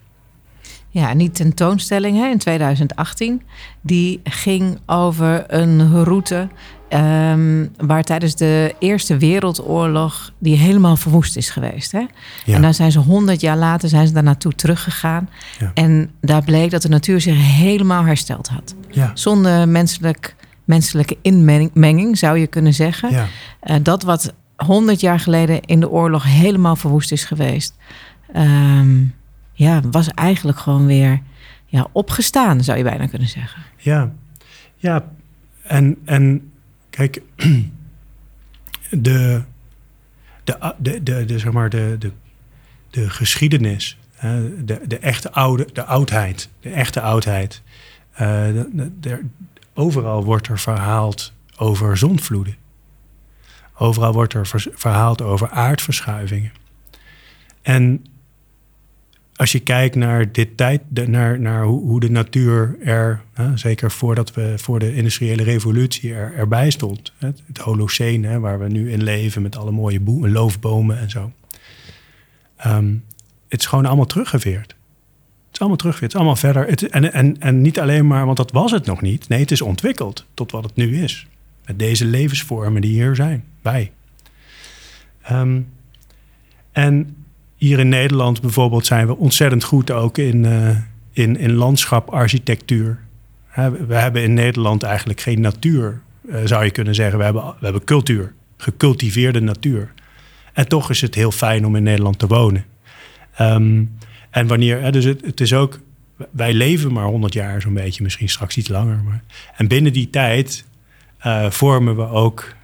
Ja, 0.89 1.11
en 1.11 1.19
die 1.19 1.31
tentoonstelling 1.31 2.17
hè, 2.17 2.29
in 2.29 2.39
2018, 2.39 3.43
die 3.81 4.21
ging 4.25 4.79
over 4.87 5.45
een 5.47 6.05
route 6.05 6.49
um, 6.95 7.71
waar 7.77 8.03
tijdens 8.03 8.35
de 8.35 8.75
Eerste 8.79 9.17
Wereldoorlog 9.17 10.33
die 10.39 10.57
helemaal 10.57 10.97
verwoest 10.97 11.37
is 11.37 11.51
geweest. 11.51 11.93
Hè? 11.93 12.07
Ja. 12.45 12.55
En 12.55 12.63
dan 12.63 12.75
zijn 12.75 12.93
ze 12.93 12.99
honderd 12.99 13.41
jaar 13.41 13.57
later 13.57 13.89
zijn 13.89 14.07
ze 14.07 14.13
daar 14.13 14.23
naartoe 14.23 14.55
teruggegaan. 14.55 15.29
Ja. 15.59 15.71
En 15.75 16.11
daar 16.21 16.45
bleek 16.45 16.71
dat 16.71 16.83
de 16.83 16.89
natuur 16.89 17.21
zich 17.21 17.37
helemaal 17.37 18.05
hersteld 18.05 18.49
had. 18.49 18.75
Ja. 18.91 19.11
Zonder 19.15 19.69
menselijk, 19.69 20.35
menselijke 20.65 21.17
inmenging, 21.23 22.19
zou 22.19 22.39
je 22.39 22.47
kunnen 22.47 22.75
zeggen. 22.75 23.13
Uh, 23.13 23.77
dat 23.83 24.03
wat 24.03 24.35
100 24.65 25.01
jaar 25.01 25.21
geleden 25.21 25.61
in 25.61 25.81
de 25.81 25.91
oorlog 25.91 26.25
helemaal 26.25 26.77
verwoest 26.77 27.13
is 27.13 27.25
geweest. 27.25 27.77
Um, 28.37 29.15
ja, 29.53 29.81
was 29.91 30.09
eigenlijk 30.09 30.59
gewoon 30.59 30.87
weer 30.87 31.23
ja, 31.67 31.87
opgestaan, 31.93 32.65
zou 32.65 32.79
je 32.79 32.85
bijna 32.85 33.07
kunnen 33.07 33.29
zeggen. 33.29 33.63
Ja, 33.77 34.13
ja. 34.77 35.05
En, 35.63 35.99
en 36.05 36.53
kijk, 36.91 37.23
de, 38.91 39.43
de, 40.45 40.75
de, 40.79 41.25
de, 41.25 41.39
zeg 41.39 41.53
maar 41.53 41.71
de, 41.71 41.97
de, 41.99 42.13
de 42.91 43.11
geschiedenis, 43.11 43.99
de, 44.65 44.81
de 44.87 44.99
echte 44.99 45.33
oude, 45.33 45.69
de 45.73 45.85
oudheid, 45.85 46.49
de 46.61 46.71
echte 46.71 47.01
oudheid. 47.01 47.63
De, 48.17 49.25
overal 49.75 50.25
wordt 50.25 50.49
er 50.49 50.59
verhaald 50.59 51.33
over 51.57 51.97
zondvloeden. 51.97 52.57
Overal 53.79 54.13
wordt 54.13 54.35
er 54.35 54.47
verhaald 54.75 55.23
over 55.23 55.51
aardverschuivingen. 55.51 56.53
En 57.63 58.05
als 59.37 59.53
je 59.53 59.61
kijkt 59.61 59.95
naar 59.95 60.33
dit 60.33 60.57
tijd, 60.57 60.81
naar, 61.07 61.41
naar 61.41 61.65
hoe, 61.65 62.01
de 62.01 62.11
natuur 62.11 62.77
er, 62.85 63.23
zeker 63.55 63.91
voordat 63.91 64.35
we 64.35 64.55
voor 64.57 64.79
de 64.79 64.95
industriële 64.95 65.43
revolutie 65.43 66.15
er, 66.15 66.35
erbij 66.35 66.71
stond, 66.71 67.13
hè, 67.17 67.27
het 67.47 67.59
Holocene, 67.59 68.29
hè, 68.29 68.41
waar 68.41 68.59
we 68.59 68.69
nu 68.69 68.93
in 68.93 69.03
leven 69.03 69.43
met 69.43 69.57
alle 69.57 69.71
mooie 69.71 70.01
loofbomen 70.21 70.99
en 70.99 71.11
zo. 71.11 71.33
Ehm, 72.57 72.95
het 73.49 73.61
is 73.61 73.67
gewoon 73.67 73.87
allemaal 73.87 74.07
teruggeveerd. 74.07 74.69
Het 75.47 75.53
is 75.53 75.59
allemaal 75.59 75.77
teruggeveerd, 75.77 76.13
het 76.13 76.21
is 76.23 76.27
allemaal 76.27 76.53
verder. 76.53 76.71
Het, 76.71 76.89
en, 76.89 77.13
en, 77.13 77.41
en 77.41 77.61
niet 77.61 77.81
alleen 77.81 78.07
maar, 78.07 78.25
want 78.25 78.37
dat 78.37 78.51
was 78.51 78.71
het 78.71 78.87
nog 78.87 79.01
niet. 79.01 79.29
Nee, 79.29 79.41
het 79.41 79.51
is 79.51 79.63
ontwikkeld 79.63 80.27
tot 80.35 80.51
wat 80.51 80.65
het 80.65 80.77
nu 80.77 81.03
is. 81.03 81.27
Deze 81.77 82.05
levensvormen 82.05 82.81
die 82.81 82.93
hier 82.93 83.15
zijn, 83.15 83.45
wij. 83.63 83.93
Um, 85.31 85.69
en 86.73 87.17
hier 87.57 87.79
in 87.79 87.89
Nederland 87.89 88.41
bijvoorbeeld 88.41 88.87
zijn 88.87 89.07
we 89.07 89.17
ontzettend 89.17 89.65
goed 89.65 89.91
ook 89.91 90.19
in, 90.19 90.45
uh, 90.45 90.77
in, 91.13 91.37
in 91.37 91.53
landschaparchitectuur. 91.53 92.99
we 93.87 93.95
hebben 93.95 94.23
in 94.23 94.35
Nederland 94.35 94.83
eigenlijk 94.83 95.21
geen 95.21 95.41
natuur, 95.41 96.01
uh, 96.23 96.37
zou 96.45 96.65
je 96.65 96.71
kunnen 96.71 96.95
zeggen. 96.95 97.19
We 97.19 97.25
hebben, 97.25 97.43
we 97.43 97.65
hebben 97.65 97.85
cultuur, 97.85 98.35
gecultiveerde 98.57 99.41
natuur. 99.41 99.93
En 100.53 100.69
toch 100.69 100.91
is 100.91 101.01
het 101.01 101.15
heel 101.15 101.31
fijn 101.31 101.67
om 101.67 101.77
in 101.77 101.83
Nederland 101.83 102.19
te 102.19 102.27
wonen. 102.27 102.65
Um, 103.41 103.97
en 104.31 104.47
wanneer, 104.47 104.93
dus 104.93 105.05
het, 105.05 105.25
het 105.25 105.41
is 105.41 105.55
ook, 105.55 105.81
wij 106.31 106.55
leven 106.55 106.93
maar 106.93 107.07
100 107.07 107.33
jaar 107.33 107.61
zo'n 107.61 107.75
beetje, 107.75 108.03
misschien 108.03 108.29
straks 108.29 108.57
iets 108.57 108.69
langer. 108.69 109.03
Maar, 109.05 109.23
en 109.57 109.69
binnen 109.69 109.93
die 109.93 110.11
tijd 110.11 110.65
uh, 111.27 111.51
vormen 111.51 111.97
we 111.97 112.09
ook 112.09 112.55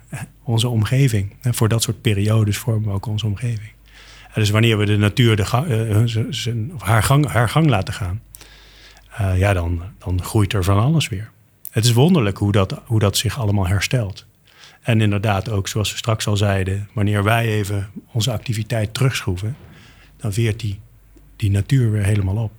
onze 0.43 0.69
omgeving. 0.69 1.37
Voor 1.43 1.69
dat 1.69 1.83
soort 1.83 2.01
periodes 2.01 2.59
vormen 2.59 2.89
we 2.89 2.95
ook 2.95 3.07
onze 3.07 3.27
omgeving. 3.27 3.71
Dus 4.35 4.51
wanneer 4.51 4.79
we 4.79 4.85
de 4.85 4.97
natuur 4.97 5.37
de 5.37 5.43
uh, 5.43 6.79
haar, 6.79 7.03
gang, 7.03 7.27
haar 7.27 7.49
gang 7.49 7.67
laten 7.69 7.95
gaan, 7.95 8.23
uh, 9.21 9.39
ja, 9.39 9.53
dan, 9.53 9.83
dan 9.99 10.23
groeit 10.23 10.53
er 10.53 10.65
van 10.65 10.79
alles 10.79 11.09
weer. 11.09 11.31
Het 11.71 11.85
is 11.85 11.93
wonderlijk 11.93 12.39
hoe 12.39 12.53
dat, 12.53 12.81
hoe 12.85 12.99
dat 12.99 13.17
zich 13.17 13.39
allemaal 13.39 13.67
herstelt. 13.67 14.27
En 14.83 15.01
inderdaad 15.01 15.51
ook, 15.51 15.69
zoals 15.69 15.91
we 15.91 15.97
straks 15.97 16.27
al 16.27 16.37
zeiden, 16.37 16.89
wanneer 16.93 17.25
wij 17.25 17.47
even 17.47 17.91
onze 18.13 18.33
activiteit 18.33 18.95
terugschroeven, 18.95 19.57
dan 20.17 20.33
veert 20.33 20.61
die, 20.61 20.81
die 21.37 21.51
natuur 21.51 21.91
weer 21.91 22.05
helemaal 22.05 22.37
op. 22.37 22.53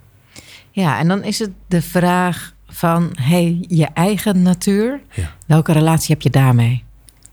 Ja, 0.71 0.99
en 0.99 1.07
dan 1.07 1.23
is 1.23 1.39
het 1.39 1.51
de 1.67 1.81
vraag 1.81 2.53
van 2.69 3.09
hey, 3.21 3.65
je 3.67 3.85
eigen 3.85 4.41
natuur. 4.41 4.99
Ja. 5.11 5.35
Welke 5.45 5.71
relatie 5.71 6.13
heb 6.13 6.21
je 6.21 6.29
daarmee? 6.29 6.83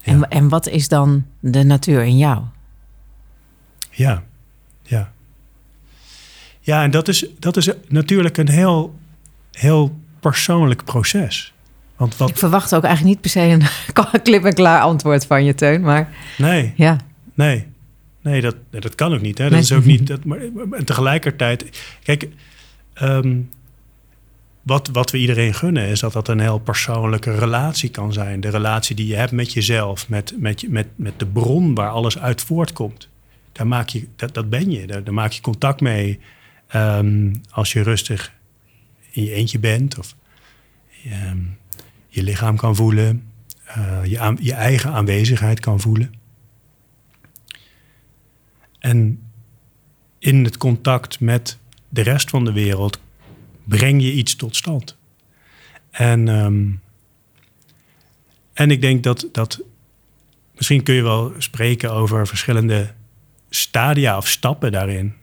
En, 0.03 0.29
en 0.29 0.49
wat 0.49 0.69
is 0.69 0.89
dan 0.89 1.25
de 1.41 1.65
natuur 1.65 2.03
in 2.03 2.17
jou? 2.17 2.43
Ja, 3.91 4.23
ja. 4.83 5.13
Ja, 6.61 6.83
en 6.83 6.91
dat 6.91 7.09
is, 7.09 7.27
dat 7.39 7.57
is 7.57 7.71
natuurlijk 7.89 8.37
een 8.37 8.49
heel, 8.49 8.99
heel 9.53 9.99
persoonlijk 10.21 10.85
proces. 10.85 11.53
Want 11.97 12.17
wat... 12.17 12.29
Ik 12.29 12.37
verwacht 12.37 12.75
ook 12.75 12.85
eigenlijk 12.85 13.15
niet 13.15 13.21
per 13.21 13.31
se 13.31 13.41
een 13.41 14.23
klip-en-klaar 14.23 14.81
antwoord 14.81 15.27
van 15.27 15.45
je, 15.45 15.55
Teun. 15.55 15.81
Maar 15.81 16.09
nee, 16.39 16.73
ja. 16.77 16.97
nee, 17.35 17.67
nee 18.21 18.41
dat, 18.41 18.57
dat 18.71 18.95
kan 18.95 19.15
ook 19.15 19.21
niet. 19.21 19.39
Hè. 19.39 19.51
Dat 19.51 19.59
is 19.59 19.73
ook 19.73 19.85
niet 19.85 20.07
dat, 20.07 20.25
maar, 20.25 20.39
en 20.71 20.85
tegelijkertijd, 20.85 21.65
kijk, 22.03 22.29
um, 23.03 23.51
wat, 24.67 24.89
wat 24.89 25.11
we 25.11 25.19
iedereen 25.19 25.55
gunnen 25.55 25.87
is 25.87 26.01
dat 26.01 26.13
dat 26.13 26.29
een 26.29 26.41
heel 26.41 26.59
persoonlijke 26.59 27.39
relatie 27.39 27.91
kan 27.91 28.13
zijn. 28.13 28.41
De 28.41 28.49
relatie 28.49 28.97
die 28.97 29.07
je 29.07 29.15
hebt 29.15 29.33
met 29.33 29.53
jezelf, 29.53 30.09
met, 30.09 30.35
met, 30.39 30.69
met, 30.69 30.87
met 30.97 31.19
de 31.19 31.27
bron 31.27 31.75
waar 31.75 31.91
alles 31.91 32.19
uit 32.19 32.41
voortkomt. 32.41 33.09
Daar 33.53 33.67
maak 33.67 33.89
je, 33.89 34.09
dat, 34.17 34.35
dat 34.35 34.51
ben 34.51 34.71
je, 34.71 34.87
daar, 34.87 35.15
maak 35.15 35.33
je 35.33 35.41
contact 35.41 35.81
mee 35.81 36.21
ehm, 36.67 37.35
als 37.51 37.73
je 37.73 37.83
rustig 37.83 38.33
in 39.11 39.23
je 39.23 39.33
eentje 39.33 39.59
bent 39.59 39.99
of 39.99 40.17
je, 41.03 41.11
ehm, 41.11 42.25
lichaam 42.25 42.57
kan 42.57 42.77
voelen, 42.77 43.23
uh, 43.77 44.05
je, 44.05 44.37
je 44.41 44.53
eigen 44.53 44.93
aanwezigheid 44.93 45.61
kan 45.61 45.81
voelen. 45.81 46.15
En 48.79 49.23
in 50.19 50.45
het 50.45 50.57
contact 50.57 51.21
met 51.21 51.59
de 51.89 52.03
rest 52.03 52.31
van 52.31 52.45
de 52.45 52.53
wereld 52.53 53.01
breng 53.69 54.03
je 54.03 54.13
iets 54.13 54.37
tot 54.37 54.57
stand. 54.57 54.97
En, 55.91 56.29
um, 56.29 56.81
en 58.53 58.71
ik 58.71 58.81
denk 58.81 59.03
dat, 59.03 59.29
dat 59.33 59.61
misschien 60.55 60.83
kun 60.83 60.95
je 60.95 61.03
wel 61.03 61.33
spreken 61.39 61.93
over 61.93 62.27
verschillende 62.27 62.93
stadia 63.51 64.17
of 64.17 64.29
stappen 64.29 64.73
daarin. 64.73 65.15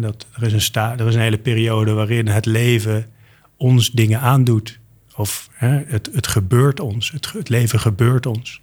dat, 0.00 0.26
er, 0.32 0.42
is 0.42 0.52
een 0.52 0.60
sta, 0.60 0.98
er 0.98 1.06
is 1.06 1.14
een 1.14 1.20
hele 1.20 1.38
periode 1.38 1.92
waarin 1.92 2.28
het 2.28 2.46
leven 2.46 3.10
ons 3.56 3.90
dingen 3.90 4.20
aandoet. 4.20 4.80
Of 5.16 5.48
het, 5.54 6.10
het 6.12 6.26
gebeurt 6.26 6.80
ons, 6.80 7.10
het, 7.10 7.32
het 7.32 7.48
leven 7.48 7.80
gebeurt 7.80 8.26
ons. 8.26 8.60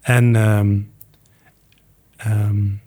En 0.00 0.34
um, 0.34 0.90
um, 2.26 2.80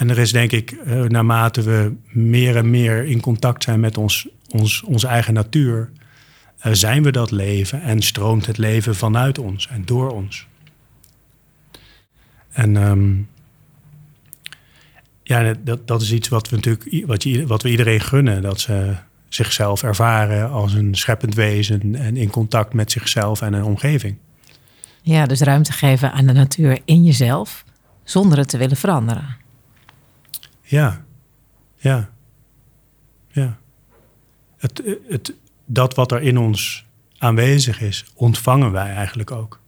en 0.00 0.10
er 0.10 0.18
is 0.18 0.32
denk 0.32 0.52
ik, 0.52 0.76
uh, 0.86 1.02
naarmate 1.02 1.62
we 1.62 1.92
meer 2.08 2.56
en 2.56 2.70
meer 2.70 3.04
in 3.04 3.20
contact 3.20 3.62
zijn 3.62 3.80
met 3.80 3.98
ons, 3.98 4.28
ons, 4.48 4.82
onze 4.82 5.06
eigen 5.06 5.34
natuur, 5.34 5.90
uh, 6.66 6.72
zijn 6.72 7.02
we 7.02 7.12
dat 7.12 7.30
leven 7.30 7.82
en 7.82 8.02
stroomt 8.02 8.46
het 8.46 8.58
leven 8.58 8.96
vanuit 8.96 9.38
ons 9.38 9.68
en 9.68 9.84
door 9.84 10.10
ons. 10.10 10.46
En 12.50 12.76
um, 12.76 13.28
ja, 15.22 15.54
dat, 15.64 15.86
dat 15.86 16.02
is 16.02 16.12
iets 16.12 16.28
wat 16.28 16.48
we 16.48 16.56
natuurlijk 16.56 17.06
wat, 17.06 17.22
je, 17.22 17.46
wat 17.46 17.62
we 17.62 17.70
iedereen 17.70 18.00
gunnen. 18.00 18.42
Dat 18.42 18.60
ze 18.60 18.94
zichzelf 19.28 19.82
ervaren 19.82 20.50
als 20.50 20.72
een 20.72 20.94
scheppend 20.94 21.34
wezen 21.34 21.94
en 21.94 22.16
in 22.16 22.30
contact 22.30 22.72
met 22.72 22.90
zichzelf 22.92 23.42
en 23.42 23.52
een 23.52 23.64
omgeving. 23.64 24.16
Ja, 25.02 25.26
dus 25.26 25.40
ruimte 25.40 25.72
geven 25.72 26.12
aan 26.12 26.26
de 26.26 26.32
natuur 26.32 26.78
in 26.84 27.04
jezelf 27.04 27.64
zonder 28.04 28.38
het 28.38 28.48
te 28.48 28.58
willen 28.58 28.76
veranderen. 28.76 29.39
Ja, 30.70 31.04
ja, 31.76 32.10
ja. 33.28 33.58
Het, 34.58 34.82
het, 35.08 35.34
dat 35.64 35.94
wat 35.94 36.12
er 36.12 36.22
in 36.22 36.38
ons 36.38 36.86
aanwezig 37.18 37.80
is, 37.80 38.04
ontvangen 38.14 38.72
wij 38.72 38.94
eigenlijk 38.94 39.30
ook. 39.30 39.60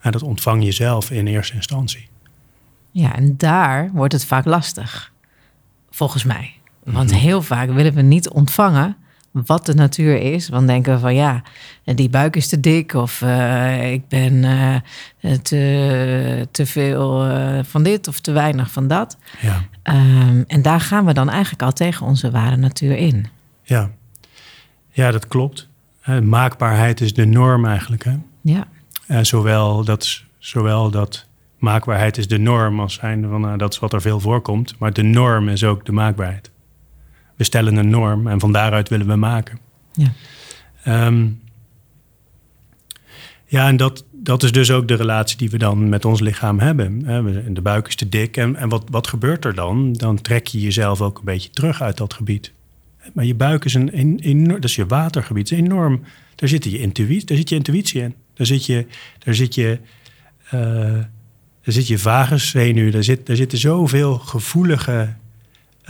En 0.00 0.12
dat 0.12 0.22
ontvang 0.22 0.64
je 0.64 0.72
zelf 0.72 1.10
in 1.10 1.26
eerste 1.26 1.54
instantie. 1.54 2.08
Ja, 2.90 3.14
en 3.14 3.36
daar 3.36 3.90
wordt 3.92 4.12
het 4.12 4.24
vaak 4.24 4.44
lastig, 4.44 5.12
volgens 5.90 6.24
mij. 6.24 6.54
Want 6.84 7.10
mhm. 7.10 7.18
heel 7.18 7.42
vaak 7.42 7.70
willen 7.70 7.94
we 7.94 8.02
niet 8.02 8.28
ontvangen 8.28 8.96
wat 9.30 9.66
de 9.66 9.74
natuur 9.74 10.20
is. 10.20 10.48
Want 10.48 10.66
denken 10.66 10.92
we 10.92 10.98
van 10.98 11.14
ja, 11.14 11.42
die 11.84 12.08
buik 12.08 12.36
is 12.36 12.48
te 12.48 12.60
dik 12.60 12.94
of 12.94 13.20
uh, 13.20 13.92
ik 13.92 14.08
ben 14.08 14.32
uh, 14.32 14.76
te, 15.42 16.48
te 16.50 16.66
veel 16.66 17.30
uh, 17.30 17.58
van 17.62 17.82
dit 17.82 18.08
of 18.08 18.20
te 18.20 18.32
weinig 18.32 18.70
van 18.70 18.88
dat. 18.88 19.18
Ja. 19.40 19.62
Um, 19.82 20.44
en 20.46 20.62
daar 20.62 20.80
gaan 20.80 21.04
we 21.04 21.12
dan 21.12 21.30
eigenlijk 21.30 21.62
al 21.62 21.72
tegen 21.72 22.06
onze 22.06 22.30
ware 22.30 22.56
natuur 22.56 22.96
in. 22.96 23.26
Ja, 23.62 23.90
ja 24.90 25.10
dat 25.10 25.28
klopt. 25.28 25.68
Maakbaarheid 26.22 27.00
is 27.00 27.14
de 27.14 27.26
norm 27.26 27.66
eigenlijk. 27.66 28.04
Hè? 28.04 28.16
Ja. 28.40 28.66
En 29.06 29.26
zowel 29.26 29.84
dat, 29.84 30.22
zowel 30.38 30.90
dat 30.90 31.26
maakbaarheid 31.58 32.18
is 32.18 32.28
de 32.28 32.38
norm 32.38 32.80
als 32.80 32.94
zijn 32.94 33.28
van 33.28 33.40
nou, 33.40 33.58
dat 33.58 33.72
is 33.72 33.78
wat 33.78 33.92
er 33.92 34.00
veel 34.00 34.20
voorkomt. 34.20 34.74
Maar 34.78 34.92
de 34.92 35.02
norm 35.02 35.48
is 35.48 35.64
ook 35.64 35.84
de 35.84 35.92
maakbaarheid 35.92 36.50
we 37.38 37.44
stellen 37.44 37.76
een 37.76 37.90
norm 37.90 38.26
en 38.26 38.40
van 38.40 38.52
daaruit 38.52 38.88
willen 38.88 39.06
we 39.06 39.16
maken. 39.16 39.58
Ja, 39.92 40.12
um, 41.06 41.40
ja 43.46 43.68
en 43.68 43.76
dat, 43.76 44.04
dat 44.12 44.42
is 44.42 44.52
dus 44.52 44.70
ook 44.70 44.88
de 44.88 44.94
relatie 44.94 45.38
die 45.38 45.50
we 45.50 45.58
dan 45.58 45.88
met 45.88 46.04
ons 46.04 46.20
lichaam 46.20 46.60
hebben. 46.60 47.04
De 47.54 47.60
buik 47.60 47.88
is 47.88 47.94
te 47.94 48.08
dik 48.08 48.36
en, 48.36 48.56
en 48.56 48.68
wat, 48.68 48.84
wat 48.90 49.06
gebeurt 49.06 49.44
er 49.44 49.54
dan? 49.54 49.92
Dan 49.92 50.20
trek 50.20 50.46
je 50.46 50.60
jezelf 50.60 51.00
ook 51.00 51.18
een 51.18 51.24
beetje 51.24 51.50
terug 51.50 51.82
uit 51.82 51.96
dat 51.96 52.14
gebied. 52.14 52.52
Maar 53.12 53.24
je 53.24 53.34
buik 53.34 53.64
is 53.64 53.74
een 53.74 54.18
enorm, 54.18 54.60
dat 54.60 54.64
is 54.64 54.76
je 54.76 54.86
watergebied, 54.86 55.50
is 55.50 55.58
enorm. 55.58 56.02
Daar 56.34 56.48
zit 56.48 56.64
je 56.64 56.78
intuïtie, 56.78 57.26
daar 57.26 57.36
zit 57.36 57.48
je 57.48 57.54
intuïtie 57.54 58.02
in. 58.02 58.14
Daar 58.34 58.46
zit 58.46 58.66
je, 58.66 58.86
daar 59.18 59.34
zit 59.34 59.54
je, 59.54 59.78
uh, 60.44 60.60
daar 61.62 61.74
zit 61.74 61.86
je 61.86 61.98
vaguszenuw, 61.98 62.90
daar, 62.90 63.04
zit, 63.04 63.26
daar 63.26 63.36
zitten 63.36 63.58
zoveel 63.58 64.18
gevoelige 64.18 65.14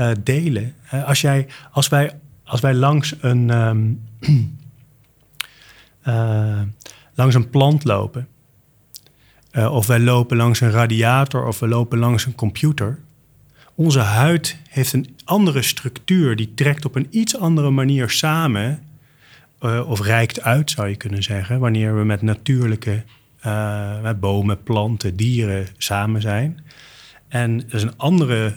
uh, 0.00 0.10
delen. 0.22 0.74
Uh, 0.94 1.04
als, 1.04 1.20
jij, 1.20 1.46
als, 1.70 1.88
wij, 1.88 2.12
als 2.44 2.60
wij 2.60 2.74
langs 2.74 3.14
een, 3.20 3.50
um, 3.50 4.02
uh, 6.04 6.60
langs 7.14 7.34
een 7.34 7.50
plant 7.50 7.84
lopen, 7.84 8.28
of 9.52 9.86
wij 9.86 10.00
lopen 10.00 10.36
langs 10.36 10.60
een 10.60 10.70
radiator 10.70 11.46
of 11.46 11.58
we 11.58 11.68
lopen 11.68 11.98
langs 11.98 12.26
een 12.26 12.34
computer, 12.34 12.98
onze 13.74 14.00
huid 14.00 14.56
heeft 14.68 14.92
een 14.92 15.16
andere 15.24 15.62
structuur, 15.62 16.36
die 16.36 16.54
trekt 16.54 16.84
op 16.84 16.94
een 16.94 17.06
iets 17.10 17.38
andere 17.38 17.70
manier 17.70 18.10
samen, 18.10 18.82
of 19.86 20.00
reikt 20.00 20.40
uit 20.40 20.70
zou 20.70 20.88
je 20.88 20.96
kunnen 20.96 21.22
zeggen, 21.22 21.60
wanneer 21.60 21.96
we 21.96 22.04
met 22.04 22.22
natuurlijke 22.22 23.04
met 24.02 24.20
bomen, 24.20 24.62
planten, 24.62 25.16
dieren 25.16 25.66
samen 25.76 26.20
zijn. 26.20 26.64
En 27.28 27.62
er 27.68 27.74
is 27.74 27.82
een 27.82 27.96
andere 27.96 28.54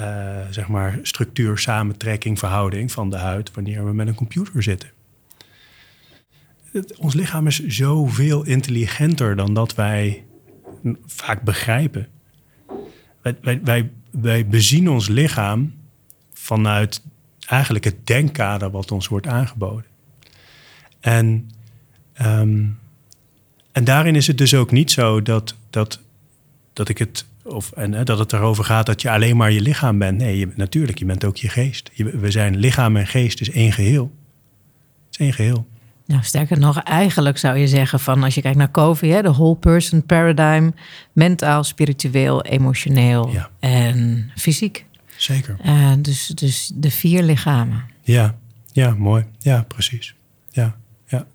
uh, 0.00 0.40
zeg 0.50 0.68
maar 0.68 0.98
structuur, 1.02 1.58
samentrekking, 1.58 2.38
verhouding 2.38 2.92
van 2.92 3.10
de 3.10 3.16
huid 3.16 3.50
wanneer 3.54 3.84
we 3.84 3.92
met 3.92 4.06
een 4.06 4.14
computer 4.14 4.62
zitten. 4.62 4.90
Ons 6.96 7.14
lichaam 7.14 7.46
is 7.46 7.66
zoveel 7.66 8.44
intelligenter 8.44 9.36
dan 9.36 9.54
dat 9.54 9.74
wij 9.74 10.24
vaak 11.06 11.42
begrijpen. 11.42 12.08
Wij, 13.22 13.36
wij, 13.40 13.60
wij, 13.62 13.90
wij 14.10 14.46
bezien 14.46 14.88
ons 14.88 15.08
lichaam 15.08 15.74
vanuit 16.32 17.02
eigenlijk 17.46 17.84
het 17.84 18.06
denkkader 18.06 18.70
wat 18.70 18.90
ons 18.90 19.08
wordt 19.08 19.26
aangeboden. 19.26 19.84
En, 21.00 21.50
um, 22.22 22.78
en 23.72 23.84
daarin 23.84 24.14
is 24.14 24.26
het 24.26 24.38
dus 24.38 24.54
ook 24.54 24.70
niet 24.70 24.90
zo 24.90 25.22
dat, 25.22 25.54
dat, 25.70 26.00
dat 26.72 26.88
ik 26.88 26.98
het 26.98 27.26
of, 27.48 27.72
en 27.72 27.92
hè, 27.92 28.04
dat 28.04 28.18
het 28.18 28.32
erover 28.32 28.64
gaat 28.64 28.86
dat 28.86 29.02
je 29.02 29.10
alleen 29.10 29.36
maar 29.36 29.52
je 29.52 29.60
lichaam 29.60 29.98
bent. 29.98 30.18
Nee, 30.18 30.38
je, 30.38 30.48
natuurlijk, 30.54 30.98
je 30.98 31.04
bent 31.04 31.24
ook 31.24 31.36
je 31.36 31.48
geest. 31.48 31.90
we 31.96 32.30
zijn 32.30 32.56
lichaam 32.56 32.96
en 32.96 33.06
geest 33.06 33.40
is 33.40 33.50
één 33.50 33.72
geheel. 33.72 34.12
Het 35.06 35.10
is 35.10 35.16
één 35.18 35.32
geheel. 35.32 35.66
Nou, 36.06 36.22
sterker 36.22 36.58
nog, 36.58 36.78
eigenlijk 36.82 37.38
zou 37.38 37.58
je 37.58 37.68
zeggen 37.68 38.00
van 38.00 38.22
als 38.22 38.34
je 38.34 38.40
kijkt 38.40 38.58
naar 38.58 38.70
COVID, 38.70 39.12
hè, 39.12 39.22
de 39.22 39.32
whole 39.32 39.56
person 39.56 40.06
paradigm, 40.06 40.70
mentaal, 41.12 41.64
spiritueel, 41.64 42.42
emotioneel 42.42 43.30
en 43.60 44.30
fysiek. 44.36 44.84
Zeker. 45.16 45.56
Uh, 45.66 45.92
dus, 45.98 46.26
dus 46.26 46.70
de 46.74 46.90
vier 46.90 47.22
lichamen. 47.22 47.84
Ja, 48.02 48.38
ja, 48.72 48.94
mooi. 48.94 49.24
Ja, 49.38 49.62
precies. 49.62 50.14
Ja, 50.50 50.76
ja, 51.06 51.26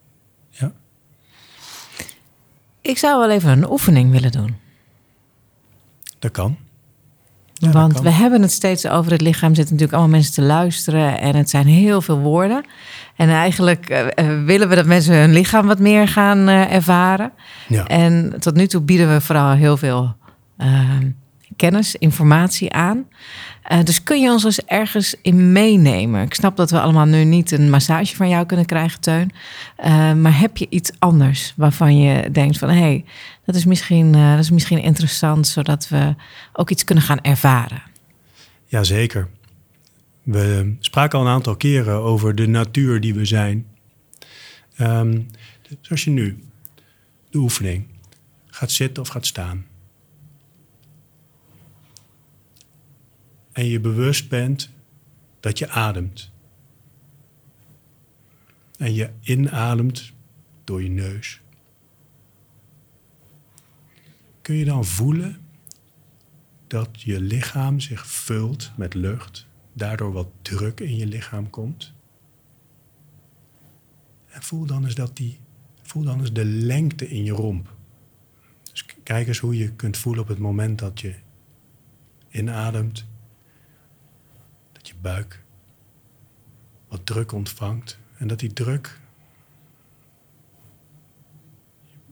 ja. 0.49 0.71
Ik 2.81 2.97
zou 2.97 3.19
wel 3.19 3.31
even 3.31 3.49
een 3.49 3.69
oefening 3.69 4.11
willen 4.11 4.31
doen. 4.31 4.55
Dat 6.23 6.31
kan. 6.31 6.57
Want 7.71 8.01
we 8.01 8.09
hebben 8.09 8.41
het 8.41 8.51
steeds 8.51 8.87
over 8.87 9.11
het 9.11 9.21
lichaam. 9.21 9.55
Zitten 9.55 9.73
natuurlijk 9.73 9.93
allemaal 9.93 10.17
mensen 10.17 10.33
te 10.33 10.41
luisteren. 10.41 11.19
En 11.19 11.35
het 11.35 11.49
zijn 11.49 11.67
heel 11.67 12.01
veel 12.01 12.19
woorden. 12.19 12.65
En 13.15 13.29
eigenlijk 13.29 13.89
uh, 13.89 14.43
willen 14.45 14.69
we 14.69 14.75
dat 14.75 14.85
mensen 14.85 15.15
hun 15.15 15.33
lichaam 15.33 15.67
wat 15.67 15.79
meer 15.79 16.07
gaan 16.07 16.49
uh, 16.49 16.73
ervaren. 16.73 17.31
Ja. 17.67 17.87
En 17.87 18.35
tot 18.39 18.55
nu 18.55 18.67
toe 18.67 18.81
bieden 18.81 19.13
we 19.13 19.21
vooral 19.21 19.51
heel 19.51 19.77
veel 19.77 20.15
kennis, 21.55 21.95
informatie 21.95 22.71
aan. 22.73 23.05
Uh, 23.71 23.83
dus 23.83 24.03
kun 24.03 24.21
je 24.21 24.31
ons 24.31 24.43
eens 24.43 24.65
ergens 24.65 25.15
in 25.21 25.51
meenemen? 25.51 26.21
Ik 26.21 26.33
snap 26.33 26.57
dat 26.57 26.71
we 26.71 26.81
allemaal 26.81 27.05
nu 27.05 27.23
niet 27.23 27.51
een 27.51 27.69
massage 27.69 28.15
van 28.15 28.29
jou 28.29 28.45
kunnen 28.45 28.65
krijgen, 28.65 28.99
Teun. 28.99 29.31
Uh, 29.85 30.13
maar 30.13 30.39
heb 30.39 30.57
je 30.57 30.67
iets 30.69 30.91
anders 30.99 31.53
waarvan 31.55 31.97
je 31.97 32.31
denkt 32.31 32.57
van... 32.57 32.69
hé, 32.69 32.79
hey, 32.79 33.05
dat, 33.45 33.55
is 33.55 33.65
misschien, 33.65 34.15
uh, 34.15 34.31
dat 34.31 34.43
is 34.43 34.51
misschien 34.51 34.81
interessant... 34.81 35.47
zodat 35.47 35.87
we 35.87 36.15
ook 36.53 36.69
iets 36.69 36.83
kunnen 36.83 37.03
gaan 37.03 37.21
ervaren? 37.21 37.83
Jazeker. 38.65 39.27
We 40.23 40.75
spraken 40.79 41.19
al 41.19 41.25
een 41.25 41.31
aantal 41.31 41.55
keren 41.55 41.95
over 41.95 42.35
de 42.35 42.47
natuur 42.47 43.01
die 43.01 43.13
we 43.13 43.25
zijn. 43.25 43.65
Um, 44.81 45.27
zoals 45.81 46.03
je 46.03 46.09
nu, 46.09 46.43
de 47.29 47.37
oefening, 47.37 47.85
gaat 48.47 48.71
zitten 48.71 49.03
of 49.03 49.09
gaat 49.09 49.25
staan... 49.25 49.65
en 53.53 53.65
je 53.65 53.79
bewust 53.79 54.29
bent 54.29 54.69
dat 55.39 55.57
je 55.57 55.69
ademt. 55.69 56.31
en 58.77 58.93
je 58.93 59.09
inademt 59.21 60.13
door 60.63 60.83
je 60.83 60.89
neus, 60.89 61.41
kun 64.41 64.55
je 64.55 64.65
dan 64.65 64.85
voelen 64.85 65.41
dat 66.67 67.01
je 67.01 67.21
lichaam 67.21 67.79
zich 67.79 68.07
vult 68.07 68.71
met 68.77 68.93
lucht, 68.93 69.47
daardoor 69.73 70.11
wat 70.11 70.27
druk 70.41 70.79
in 70.79 70.95
je 70.95 71.05
lichaam 71.05 71.49
komt. 71.49 71.93
En 74.27 74.41
voel 74.43 74.65
dan 74.65 74.83
eens, 74.83 74.95
dat 74.95 75.17
die, 75.17 75.39
voel 75.81 76.03
dan 76.03 76.19
eens 76.19 76.33
de 76.33 76.45
lengte 76.45 77.09
in 77.09 77.23
je 77.23 77.31
romp. 77.31 77.75
Dus 78.71 78.85
kijk 79.03 79.27
eens 79.27 79.39
hoe 79.39 79.57
je 79.57 79.71
kunt 79.71 79.97
voelen 79.97 80.21
op 80.21 80.27
het 80.27 80.39
moment 80.39 80.79
dat 80.79 81.01
je 81.01 81.15
inademt, 82.29 83.05
buik 85.03 85.43
wat 86.87 87.05
druk 87.05 87.31
ontvangt 87.31 87.99
en 88.17 88.27
dat 88.27 88.39
die 88.39 88.53
druk 88.53 88.99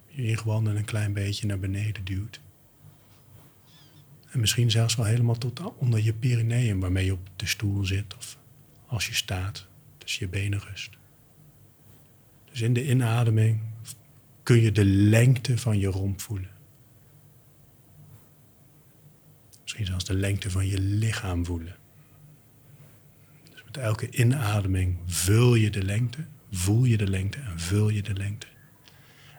je 0.07 0.23
ingewanden 0.23 0.75
een 0.75 0.85
klein 0.85 1.13
beetje 1.13 1.47
naar 1.47 1.59
beneden 1.59 2.03
duwt. 2.03 2.41
En 4.31 4.39
misschien 4.39 4.71
zelfs 4.71 4.95
wel 4.95 5.05
helemaal 5.05 5.37
tot 5.37 5.75
onder 5.77 6.03
je 6.03 6.13
perineum 6.13 6.79
waarmee 6.79 7.05
je 7.05 7.13
op 7.13 7.29
de 7.35 7.45
stoel 7.45 7.85
zit 7.85 8.15
of 8.17 8.37
als 8.85 9.07
je 9.07 9.13
staat, 9.13 9.67
tussen 9.97 10.25
je 10.25 10.31
benen 10.31 10.59
rust. 10.59 10.97
Dus 12.45 12.61
in 12.61 12.73
de 12.73 12.89
inademing 12.89 13.61
kun 14.43 14.61
je 14.61 14.71
de 14.71 14.85
lengte 14.85 15.57
van 15.57 15.79
je 15.79 15.87
romp 15.87 16.21
voelen. 16.21 16.51
Misschien 19.61 19.85
zelfs 19.85 20.05
de 20.05 20.13
lengte 20.13 20.49
van 20.49 20.67
je 20.67 20.79
lichaam 20.79 21.45
voelen. 21.45 21.75
Met 23.71 23.83
elke 23.83 24.09
inademing 24.09 24.97
vul 25.05 25.55
je 25.55 25.69
de 25.69 25.83
lengte, 25.83 26.25
voel 26.51 26.83
je 26.83 26.97
de 26.97 27.07
lengte 27.07 27.39
en 27.39 27.59
vul 27.59 27.89
je 27.89 28.01
de 28.01 28.13
lengte. 28.13 28.47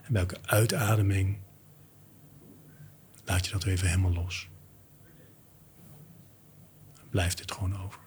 En 0.03 0.13
bij 0.13 0.21
elke 0.21 0.39
uitademing 0.43 1.39
laat 3.25 3.47
je 3.47 3.53
dat 3.53 3.65
even 3.65 3.89
helemaal 3.89 4.13
los. 4.13 4.49
Blijft 7.11 7.39
het 7.39 7.53
gewoon 7.53 7.83
over. 7.83 8.01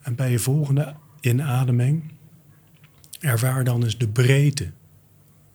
En 0.00 0.14
bij 0.14 0.30
je 0.30 0.38
volgende 0.38 0.96
inademing 1.20 2.12
ervaar 3.20 3.64
dan 3.64 3.82
eens 3.82 3.98
de 3.98 4.08
breedte. 4.08 4.72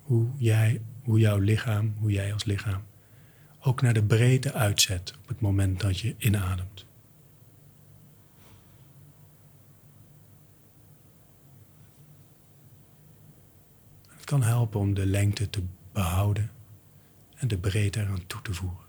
Hoe, 0.01 0.27
jij, 0.37 0.81
hoe 1.03 1.19
jouw 1.19 1.37
lichaam, 1.37 1.95
hoe 1.97 2.11
jij 2.11 2.33
als 2.33 2.43
lichaam 2.43 2.83
ook 3.59 3.81
naar 3.81 3.93
de 3.93 4.03
breedte 4.03 4.53
uitzet 4.53 5.13
op 5.21 5.27
het 5.27 5.39
moment 5.39 5.79
dat 5.79 5.99
je 5.99 6.15
inademt. 6.17 6.87
Kan 14.29 14.43
helpen 14.43 14.79
om 14.79 14.93
de 14.93 15.05
lengte 15.05 15.49
te 15.49 15.63
behouden 15.91 16.51
en 17.35 17.47
de 17.47 17.57
breedte 17.57 17.99
eraan 17.99 18.27
toe 18.27 18.41
te 18.41 18.53
voegen. 18.53 18.85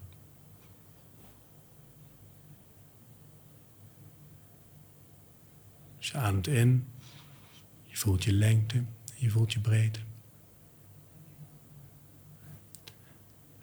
Dus 5.97 6.07
je 6.07 6.17
ademt 6.17 6.47
in, 6.47 6.87
je 7.83 7.97
voelt 7.97 8.23
je 8.23 8.33
lengte, 8.33 8.83
je 9.15 9.29
voelt 9.29 9.53
je 9.53 9.59
breedte. 9.59 9.99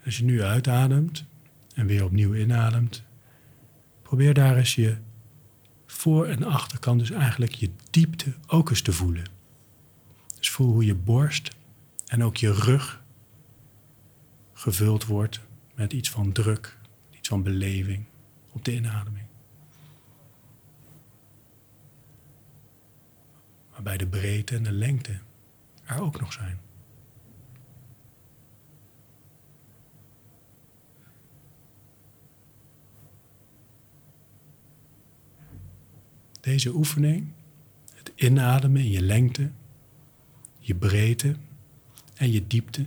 Als 0.04 0.18
je 0.18 0.24
nu 0.24 0.42
uitademt 0.42 1.24
en 1.74 1.86
weer 1.86 2.04
opnieuw 2.04 2.34
inademt, 2.34 3.04
probeer 4.02 4.34
daar 4.34 4.56
eens 4.56 4.74
je 4.74 4.96
voor- 5.86 6.26
en 6.26 6.44
achterkant, 6.44 7.00
dus 7.00 7.10
eigenlijk 7.10 7.54
je 7.54 7.70
diepte 7.90 8.34
ook 8.46 8.70
eens 8.70 8.82
te 8.82 8.92
voelen. 8.92 9.26
Dus 10.38 10.50
voel 10.50 10.72
hoe 10.72 10.84
je 10.84 10.94
borst 10.94 11.56
en 12.08 12.22
ook 12.22 12.36
je 12.36 12.52
rug 12.52 13.02
gevuld 14.52 15.04
wordt 15.04 15.40
met 15.74 15.92
iets 15.92 16.10
van 16.10 16.32
druk, 16.32 16.78
iets 17.10 17.28
van 17.28 17.42
beleving 17.42 18.04
op 18.52 18.64
de 18.64 18.74
inademing. 18.74 19.26
Waarbij 23.70 23.96
de 23.96 24.06
breedte 24.06 24.56
en 24.56 24.62
de 24.62 24.72
lengte 24.72 25.18
er 25.84 26.00
ook 26.00 26.20
nog 26.20 26.32
zijn. 26.32 26.60
Deze 36.40 36.74
oefening, 36.74 37.32
het 37.94 38.12
inademen 38.14 38.80
in 38.80 38.90
je 38.90 39.02
lengte, 39.02 39.50
je 40.58 40.74
breedte 40.74 41.36
en 42.18 42.32
je 42.32 42.46
diepte, 42.46 42.86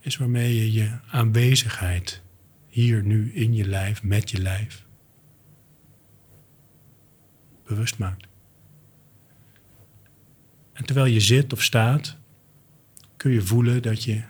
is 0.00 0.16
waarmee 0.16 0.54
je 0.54 0.72
je 0.72 0.98
aanwezigheid 1.10 2.22
hier 2.68 3.02
nu 3.02 3.32
in 3.32 3.54
je 3.54 3.64
lijf, 3.64 4.02
met 4.02 4.30
je 4.30 4.38
lijf, 4.38 4.86
bewust 7.64 7.98
maakt. 7.98 8.26
En 10.72 10.84
terwijl 10.84 11.06
je 11.06 11.20
zit 11.20 11.52
of 11.52 11.62
staat, 11.62 12.16
kun 13.16 13.30
je 13.30 13.42
voelen 13.42 13.82
dat 13.82 14.04
je 14.04 14.22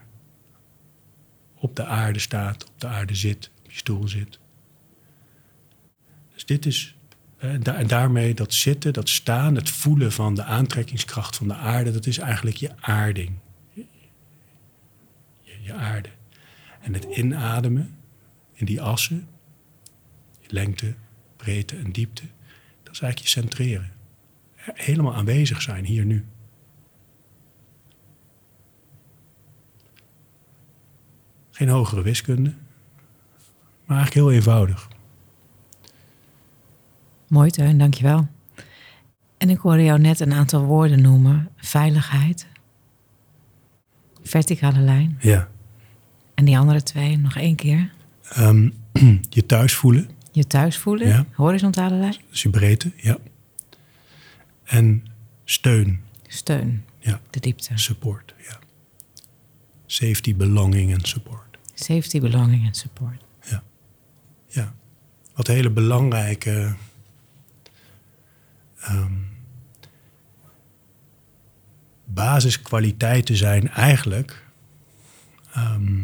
op 1.54 1.76
de 1.76 1.84
aarde 1.84 2.18
staat, 2.18 2.68
op 2.68 2.80
de 2.80 2.86
aarde 2.86 3.14
zit, 3.14 3.50
op 3.64 3.70
je 3.70 3.76
stoel 3.76 4.08
zit. 4.08 4.38
Dus 6.32 6.44
dit 6.44 6.66
is, 6.66 6.96
en 7.42 7.86
daarmee 7.86 8.34
dat 8.34 8.54
zitten, 8.54 8.92
dat 8.92 9.08
staan, 9.08 9.54
het 9.54 9.70
voelen 9.70 10.12
van 10.12 10.34
de 10.34 10.44
aantrekkingskracht 10.44 11.36
van 11.36 11.48
de 11.48 11.54
aarde, 11.54 11.92
dat 11.92 12.06
is 12.06 12.18
eigenlijk 12.18 12.56
je 12.56 12.70
aarding. 12.80 13.38
Je, 13.72 13.84
je 15.60 15.72
aarde. 15.72 16.08
En 16.80 16.94
het 16.94 17.04
inademen 17.04 17.96
in 18.52 18.66
die 18.66 18.82
assen, 18.82 19.28
lengte, 20.46 20.94
breedte 21.36 21.76
en 21.76 21.92
diepte, 21.92 22.22
dat 22.82 22.92
is 22.92 23.00
eigenlijk 23.00 23.18
je 23.18 23.40
centreren. 23.40 23.92
Helemaal 24.56 25.14
aanwezig 25.14 25.62
zijn 25.62 25.84
hier 25.84 26.04
nu. 26.04 26.26
Geen 31.50 31.68
hogere 31.68 32.02
wiskunde, 32.02 32.54
maar 33.84 33.96
eigenlijk 33.96 34.14
heel 34.14 34.30
eenvoudig. 34.32 34.88
Mooi, 37.32 37.50
Teun, 37.50 37.78
dankjewel. 37.78 38.28
En 39.38 39.50
ik 39.50 39.58
hoorde 39.58 39.82
jou 39.84 40.00
net 40.00 40.20
een 40.20 40.32
aantal 40.32 40.64
woorden 40.64 41.02
noemen. 41.02 41.50
Veiligheid. 41.56 42.46
Verticale 44.22 44.78
lijn. 44.78 45.18
Ja. 45.20 45.48
En 46.34 46.44
die 46.44 46.58
andere 46.58 46.82
twee 46.82 47.18
nog 47.18 47.36
één 47.36 47.54
keer. 47.54 47.92
Ehm, 48.28 48.68
je 49.28 49.46
thuis 49.46 49.74
voelen. 49.74 50.08
Je 50.32 50.46
thuis 50.46 50.78
voelen. 50.78 51.08
Ja. 51.08 51.26
Horizontale 51.32 51.94
lijn. 51.94 52.16
Dus 52.30 52.42
je 52.42 52.50
breedte, 52.50 52.92
ja. 52.96 53.18
En 54.64 55.04
steun, 55.44 56.00
Steun. 56.26 56.84
ja. 56.98 57.20
De 57.30 57.40
diepte. 57.40 57.78
Support, 57.78 58.34
ja. 58.48 58.58
Safety, 59.86 60.36
belonging 60.36 60.92
en 60.92 61.04
support. 61.04 61.58
Safety, 61.74 62.20
belonging 62.20 62.66
en 62.66 62.74
support. 62.74 63.24
Ja. 64.48 64.74
Wat 65.34 65.46
hele 65.46 65.70
belangrijke 65.70 66.74
ehm, 68.82 69.12
basiskwaliteiten 72.04 73.36
zijn 73.36 73.68
eigenlijk 73.68 74.44
ehm, 75.52 76.00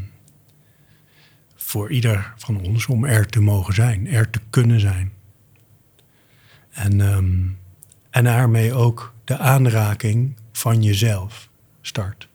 voor 1.55 1.91
ieder 1.91 2.33
van 2.37 2.61
ons 2.61 2.87
om 2.87 3.05
er 3.05 3.27
te 3.27 3.41
mogen 3.41 3.75
zijn, 3.75 4.07
er 4.07 4.31
te 4.31 4.41
kunnen 4.51 4.81
zijn. 4.81 5.13
En, 6.71 7.01
ehm, 7.01 7.49
en 8.11 8.25
daarmee 8.25 8.75
ook 8.75 9.15
de 9.25 9.39
aanraking 9.39 10.37
van 10.53 10.83
jezelf 10.83 11.51
start. 11.81 12.29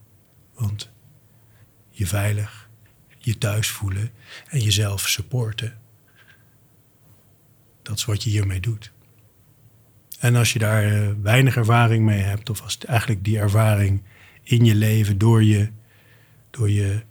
Want 0.53 0.91
je 1.89 2.07
veilig, 2.07 2.69
je 3.17 3.37
thuis 3.37 3.67
voelen 3.67 4.11
en 4.49 4.59
jezelf 4.59 5.07
supporten. 5.07 5.77
Dat 7.81 7.97
is 7.97 8.05
wat 8.05 8.23
je 8.23 8.29
hiermee 8.29 8.59
doet. 8.59 8.91
En 10.23 10.35
als 10.35 10.53
je 10.53 10.59
daar 10.59 10.83
eh, 10.83 11.07
weinig 11.21 11.55
ervaring 11.55 12.05
mee 12.05 12.21
hebt, 12.21 12.49
of 12.49 12.61
als 12.61 12.77
eigenlijk 12.77 13.23
die 13.23 13.39
ervaring 13.39 14.01
in 14.43 14.65
je 14.65 14.75
leven 14.75 15.17
door 15.17 15.43
je, 15.43 15.69
door 16.49 16.69
je 16.69 17.01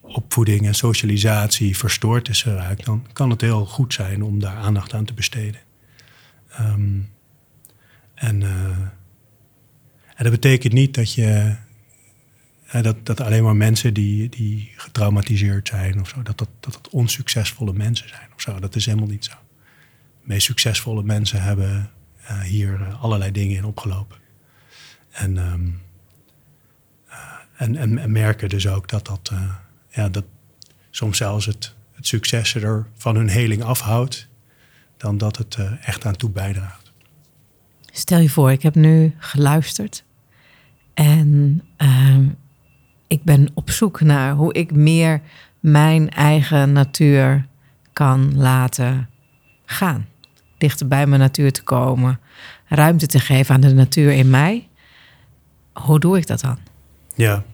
opvoeding 0.00 0.66
en 0.66 0.74
socialisatie 0.74 1.76
verstoord 1.76 2.28
is 2.28 2.42
geraakt, 2.42 2.84
dan 2.84 3.06
kan 3.12 3.30
het 3.30 3.40
heel 3.40 3.66
goed 3.66 3.92
zijn 3.92 4.22
om 4.22 4.40
daar 4.40 4.56
aandacht 4.56 4.94
aan 4.94 5.04
te 5.04 5.14
besteden. 5.14 5.60
Ehm, 6.50 6.98
en, 8.14 8.42
eh, 8.42 8.78
en 10.14 10.22
dat 10.22 10.30
betekent 10.30 10.72
niet 10.72 10.94
dat 10.94 11.12
je 11.12 11.56
dat, 12.82 13.06
dat 13.06 13.20
alleen 13.20 13.42
maar 13.44 13.56
mensen 13.56 13.94
die, 13.94 14.28
die 14.28 14.72
getraumatiseerd 14.76 15.68
zijn 15.68 16.00
of 16.00 16.08
zo, 16.08 16.22
dat 16.22 16.38
dat, 16.38 16.48
dat 16.60 16.88
onsuccesvolle 16.90 17.72
mensen 17.72 18.08
zijn 18.08 18.28
of 18.34 18.40
zo. 18.40 18.58
Dat 18.58 18.76
is 18.76 18.86
helemaal 18.86 19.08
niet 19.08 19.24
zo. 19.24 19.34
meest 20.22 20.46
succesvolle 20.46 21.02
mensen 21.02 21.42
hebben 21.42 21.90
uh, 22.30 22.40
hier 22.40 22.80
uh, 22.80 23.02
allerlei 23.02 23.30
dingen 23.30 23.56
in 23.56 23.64
opgelopen. 23.64 24.16
En, 25.10 25.36
um, 25.36 25.82
en, 27.56 27.76
en, 27.76 27.98
en, 27.98 28.12
merken 28.12 28.48
dus 28.48 28.68
ook 28.68 28.88
dat 28.88 29.06
dat, 29.06 29.32
ja, 29.88 30.08
dat 30.08 30.24
soms 30.90 31.16
zelfs 31.16 31.46
het, 31.46 31.74
het 31.92 32.06
succes 32.06 32.54
er 32.54 32.86
van 32.94 33.16
hun 33.16 33.28
heling 33.28 33.62
afhoudt, 33.62 34.28
dan 34.96 35.18
dat 35.18 35.36
het 35.36 35.58
echt 35.80 36.06
aan 36.06 36.16
toe 36.16 36.30
bijdraagt. 36.30 36.92
Stel 37.92 38.18
je 38.18 38.30
voor, 38.30 38.50
ik 38.50 38.62
heb 38.62 38.74
nu 38.74 39.14
geluisterd 39.18 40.04
en 40.94 41.62
ehm, 41.76 42.28
ik 43.06 43.22
ben 43.22 43.48
op 43.54 43.70
zoek 43.70 44.00
naar 44.00 44.34
hoe 44.34 44.52
ik 44.52 44.72
meer 44.72 45.20
mijn 45.60 46.10
eigen 46.10 46.72
natuur 46.72 47.46
kan 47.92 48.36
laten 48.36 49.08
gaan. 49.64 50.06
Dichter 50.58 50.88
bij 50.88 51.06
mijn 51.06 51.20
natuur 51.20 51.52
te 51.52 51.62
komen, 51.62 52.20
ruimte 52.66 53.06
te 53.06 53.20
geven 53.20 53.54
aan 53.54 53.60
de 53.60 53.74
natuur 53.74 54.12
in 54.12 54.30
mij. 54.30 54.68
Hoe 55.72 56.00
doe 56.00 56.16
ik 56.16 56.26
dat 56.26 56.40
dan? 56.40 56.58
Ja. 57.14 57.44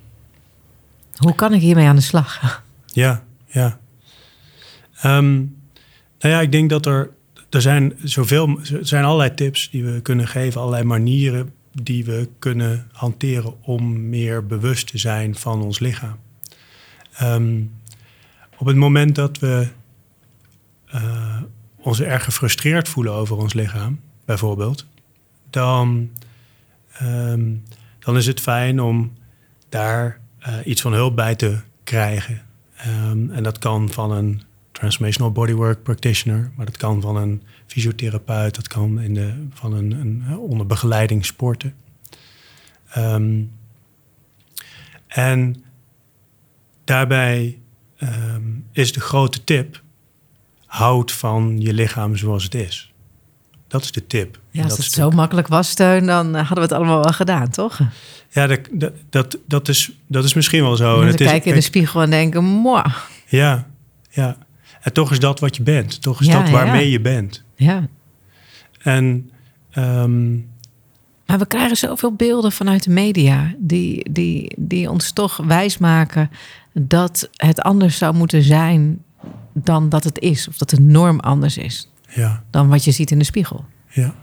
Hoe 1.16 1.34
kan 1.34 1.52
ik 1.52 1.60
hiermee 1.60 1.86
aan 1.86 1.96
de 1.96 2.02
slag? 2.02 2.62
Ja, 2.86 3.24
ja. 3.46 3.78
Um, 5.04 5.56
nou 6.18 6.34
ja, 6.34 6.40
ik 6.40 6.52
denk 6.52 6.70
dat 6.70 6.86
er, 6.86 7.10
er 7.50 7.62
zijn 7.62 7.92
zoveel, 8.02 8.58
er 8.72 8.86
zijn 8.86 9.04
allerlei 9.04 9.34
tips 9.34 9.70
die 9.70 9.84
we 9.84 10.00
kunnen 10.00 10.28
geven, 10.28 10.60
allerlei 10.60 10.84
manieren 10.84 11.52
die 11.72 12.04
we 12.04 12.28
kunnen 12.38 12.88
hanteren 12.92 13.62
om 13.62 14.08
meer 14.08 14.46
bewust 14.46 14.86
te 14.86 14.98
zijn 14.98 15.34
van 15.36 15.62
ons 15.62 15.78
lichaam. 15.78 16.16
Um, 17.22 17.72
op 18.56 18.66
het 18.66 18.76
moment 18.76 19.14
dat 19.14 19.38
we 19.38 19.68
uh, 20.94 21.42
ons 21.82 22.00
erg 22.00 22.24
gefrustreerd 22.24 22.88
voelen 22.88 23.12
over 23.12 23.36
ons 23.36 23.52
lichaam, 23.54 24.00
bijvoorbeeld, 24.24 24.86
dan, 25.50 26.10
um, 27.02 27.62
dan 27.98 28.16
is 28.16 28.26
het 28.26 28.40
fijn 28.40 28.80
om 28.80 29.12
daar 29.68 30.20
uh, 30.48 30.54
iets 30.64 30.80
van 30.80 30.92
hulp 30.92 31.16
bij 31.16 31.34
te 31.34 31.60
krijgen. 31.84 32.42
Um, 32.86 33.30
en 33.30 33.42
dat 33.42 33.58
kan 33.58 33.90
van 33.90 34.10
een 34.10 34.42
transformational 34.72 35.32
bodywork 35.32 35.82
practitioner, 35.82 36.50
maar 36.56 36.66
dat 36.66 36.76
kan 36.76 37.00
van 37.00 37.16
een 37.16 37.42
fysiotherapeut, 37.66 38.54
dat 38.54 38.68
kan 38.68 39.00
in 39.00 39.14
de, 39.14 39.46
van 39.52 39.72
een, 39.72 39.90
een 39.90 40.36
onder 40.38 40.66
begeleiding 40.66 41.26
sporten. 41.26 41.74
Um, 42.96 43.52
en 45.06 45.64
daarbij 46.84 47.58
is 48.72 48.92
de 48.92 49.00
grote 49.00 49.44
tip: 49.44 49.82
houd 50.70 51.12
van 51.12 51.60
je 51.60 51.72
lichaam 51.72 52.16
zoals 52.16 52.44
het 52.44 52.54
is. 52.54 52.92
Dat 53.68 53.82
is 53.82 53.92
de 53.92 54.06
tip. 54.06 54.38
Ja, 54.50 54.62
als 54.62 54.76
het 54.76 54.92
zo 54.92 55.10
makkelijk 55.10 55.48
was, 55.48 55.68
Steun, 55.68 56.06
dan 56.06 56.26
eh, 56.26 56.46
hadden 56.46 56.56
we 56.56 56.62
het 56.62 56.72
allemaal 56.72 57.02
wel 57.02 57.12
gedaan, 57.12 57.48
toch? 57.48 57.80
Ja, 58.28 58.46
dat, 58.46 58.92
dat, 59.10 59.38
dat, 59.46 59.68
is, 59.68 59.90
dat 60.06 60.24
is 60.24 60.34
misschien 60.34 60.62
wel 60.62 60.76
zo. 60.76 61.02
En 61.02 61.14
kijken 61.14 61.50
in 61.50 61.56
de 61.56 61.60
spiegel 61.60 62.02
en 62.02 62.10
denken, 62.10 62.44
moi. 62.44 62.84
Ja, 63.26 63.66
ja. 64.10 64.36
En 64.80 64.92
toch 64.92 65.10
is 65.10 65.18
dat 65.18 65.40
wat 65.40 65.56
je 65.56 65.62
bent. 65.62 66.02
Toch 66.02 66.20
is 66.20 66.26
dat 66.26 66.50
waarmee 66.50 66.90
je 66.90 67.00
bent. 67.00 67.44
Ja. 67.54 67.88
En... 68.78 69.30
Um, 69.78 70.48
maar 71.26 71.38
we 71.38 71.46
krijgen 71.46 71.76
zoveel 71.76 72.12
beelden 72.12 72.52
vanuit 72.52 72.84
de 72.84 72.90
media... 72.90 73.54
die, 73.58 74.12
die, 74.12 74.54
die 74.58 74.90
ons 74.90 75.12
toch 75.12 75.36
wijsmaken 75.36 76.30
dat 76.72 77.28
het 77.36 77.60
anders 77.60 77.98
zou 77.98 78.14
moeten 78.14 78.42
zijn 78.42 79.02
dan 79.52 79.88
dat 79.88 80.04
het 80.04 80.18
is. 80.18 80.48
Of 80.48 80.56
dat 80.56 80.70
de 80.70 80.80
norm 80.80 81.20
anders 81.20 81.56
is 81.56 81.88
ja. 82.08 82.42
dan 82.50 82.68
wat 82.68 82.84
je 82.84 82.90
ziet 82.90 83.10
in 83.10 83.18
de 83.18 83.24
spiegel. 83.24 83.64
Ja. 83.88 84.14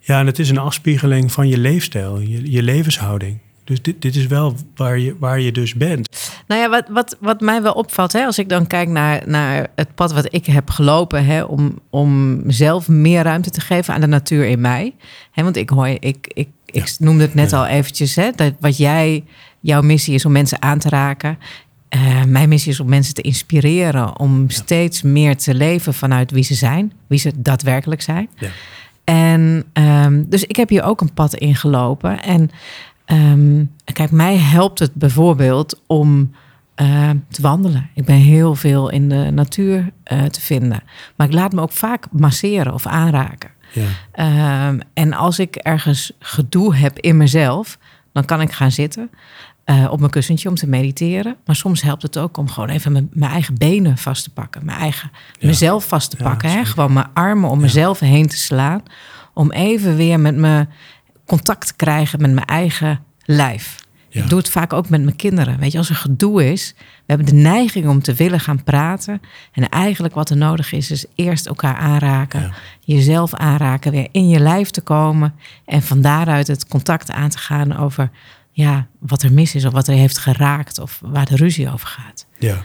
Ja, 0.00 0.20
en 0.20 0.26
het 0.26 0.38
is 0.38 0.50
een 0.50 0.58
afspiegeling 0.58 1.32
van 1.32 1.48
je 1.48 1.58
leefstijl, 1.58 2.20
je, 2.20 2.50
je 2.50 2.62
levenshouding. 2.62 3.38
Dus 3.64 3.82
dit, 3.82 4.02
dit 4.02 4.16
is 4.16 4.26
wel 4.26 4.54
waar 4.74 4.98
je, 4.98 5.16
waar 5.18 5.40
je 5.40 5.52
dus 5.52 5.74
bent. 5.74 6.30
Nou 6.46 6.60
ja, 6.60 6.68
wat, 6.68 6.88
wat, 6.88 7.16
wat 7.20 7.40
mij 7.40 7.62
wel 7.62 7.72
opvalt, 7.72 8.12
hè, 8.12 8.24
als 8.24 8.38
ik 8.38 8.48
dan 8.48 8.66
kijk 8.66 8.88
naar, 8.88 9.22
naar 9.26 9.68
het 9.74 9.94
pad 9.94 10.12
wat 10.12 10.34
ik 10.34 10.46
heb 10.46 10.70
gelopen, 10.70 11.24
hè, 11.24 11.42
om, 11.42 11.78
om 11.90 12.42
zelf 12.46 12.88
meer 12.88 13.22
ruimte 13.22 13.50
te 13.50 13.60
geven 13.60 13.94
aan 13.94 14.00
de 14.00 14.06
natuur 14.06 14.46
in 14.46 14.60
mij. 14.60 14.94
Hè, 15.30 15.42
want 15.42 15.56
ik 15.56 15.70
hoor, 15.70 15.86
ik, 15.86 16.30
ik, 16.34 16.48
ik 16.64 16.96
noemde 16.98 17.22
het 17.22 17.34
net 17.34 17.52
al 17.52 17.66
eventjes, 17.66 18.14
hè, 18.14 18.30
dat 18.30 18.52
wat 18.60 18.76
jij, 18.76 19.24
jouw 19.60 19.82
missie 19.82 20.14
is 20.14 20.24
om 20.24 20.32
mensen 20.32 20.62
aan 20.62 20.78
te 20.78 20.88
raken. 20.88 21.38
Uh, 21.90 22.24
mijn 22.24 22.48
missie 22.48 22.72
is 22.72 22.80
om 22.80 22.88
mensen 22.88 23.14
te 23.14 23.22
inspireren 23.22 24.18
om 24.18 24.50
steeds 24.50 25.02
meer 25.02 25.36
te 25.36 25.54
leven 25.54 25.94
vanuit 25.94 26.30
wie 26.30 26.44
ze 26.44 26.54
zijn, 26.54 26.92
wie 27.06 27.18
ze 27.18 27.32
daadwerkelijk 27.36 28.02
zijn. 28.02 28.28
Ja. 28.36 28.48
En 29.04 29.64
um, 29.72 30.28
dus 30.28 30.44
ik 30.44 30.56
heb 30.56 30.68
hier 30.68 30.82
ook 30.82 31.00
een 31.00 31.14
pad 31.14 31.34
ingelopen. 31.34 32.22
En 32.22 32.50
um, 33.06 33.72
kijk, 33.92 34.10
mij 34.10 34.36
helpt 34.36 34.78
het 34.78 34.94
bijvoorbeeld 34.94 35.80
om 35.86 36.34
uh, 36.82 37.10
te 37.28 37.42
wandelen. 37.42 37.90
Ik 37.94 38.04
ben 38.04 38.16
heel 38.16 38.54
veel 38.54 38.90
in 38.90 39.08
de 39.08 39.30
natuur 39.30 39.92
uh, 40.12 40.24
te 40.24 40.40
vinden. 40.40 40.82
Maar 41.16 41.26
ik 41.26 41.32
laat 41.32 41.52
me 41.52 41.60
ook 41.60 41.72
vaak 41.72 42.06
masseren 42.10 42.74
of 42.74 42.86
aanraken. 42.86 43.50
Ja. 43.72 44.68
Um, 44.68 44.80
en 44.94 45.12
als 45.12 45.38
ik 45.38 45.56
ergens 45.56 46.12
gedoe 46.18 46.74
heb 46.74 46.98
in 46.98 47.16
mezelf, 47.16 47.78
dan 48.12 48.24
kan 48.24 48.40
ik 48.40 48.52
gaan 48.52 48.72
zitten. 48.72 49.10
Uh, 49.66 49.90
op 49.90 49.98
mijn 49.98 50.10
kussentje 50.10 50.48
om 50.48 50.54
te 50.54 50.66
mediteren. 50.66 51.36
Maar 51.44 51.56
soms 51.56 51.82
helpt 51.82 52.02
het 52.02 52.18
ook 52.18 52.36
om 52.36 52.48
gewoon 52.48 52.68
even 52.68 52.92
mijn, 52.92 53.08
mijn 53.12 53.32
eigen 53.32 53.54
benen 53.58 53.98
vast 53.98 54.24
te 54.24 54.30
pakken. 54.30 54.64
Mijn 54.64 54.78
eigen, 54.78 55.10
ja. 55.38 55.46
mezelf 55.46 55.88
vast 55.88 56.10
te 56.10 56.16
pakken. 56.16 56.50
hè? 56.50 56.64
Gewoon 56.64 56.92
mijn 56.92 57.08
armen 57.14 57.50
om 57.50 57.60
mezelf 57.60 57.98
heen 57.98 58.26
te 58.26 58.36
slaan. 58.36 58.82
Om 59.34 59.52
even 59.52 59.96
weer 59.96 60.20
met 60.20 60.36
me 60.36 60.66
contact 61.24 61.66
te 61.66 61.74
krijgen 61.76 62.20
met 62.20 62.32
mijn 62.32 62.46
eigen 62.46 63.00
lijf. 63.24 63.84
Ik 64.22 64.28
doe 64.28 64.38
het 64.38 64.50
vaak 64.50 64.72
ook 64.72 64.88
met 64.88 65.02
mijn 65.02 65.16
kinderen. 65.16 65.58
Weet 65.58 65.72
je, 65.72 65.78
als 65.78 65.88
er 65.88 65.94
gedoe 65.94 66.52
is, 66.52 66.74
we 66.76 67.04
hebben 67.06 67.26
de 67.26 67.32
neiging 67.32 67.88
om 67.88 68.02
te 68.02 68.14
willen 68.14 68.40
gaan 68.40 68.64
praten. 68.64 69.20
En 69.52 69.68
eigenlijk 69.68 70.14
wat 70.14 70.30
er 70.30 70.36
nodig 70.36 70.72
is, 70.72 70.90
is 70.90 71.04
eerst 71.14 71.46
elkaar 71.46 71.76
aanraken. 71.76 72.52
Jezelf 72.80 73.34
aanraken, 73.34 73.92
weer 73.92 74.08
in 74.12 74.28
je 74.28 74.40
lijf 74.40 74.70
te 74.70 74.80
komen. 74.80 75.34
En 75.64 75.82
van 75.82 76.00
daaruit 76.00 76.46
het 76.46 76.68
contact 76.68 77.10
aan 77.10 77.28
te 77.28 77.38
gaan 77.38 77.76
over 77.76 78.10
ja, 78.56 78.86
wat 78.98 79.22
er 79.22 79.32
mis 79.32 79.54
is 79.54 79.64
of 79.64 79.72
wat 79.72 79.88
er 79.88 79.94
heeft 79.94 80.18
geraakt 80.18 80.78
of 80.78 81.00
waar 81.04 81.26
de 81.26 81.36
ruzie 81.36 81.72
over 81.72 81.88
gaat. 81.88 82.26
Ja. 82.38 82.62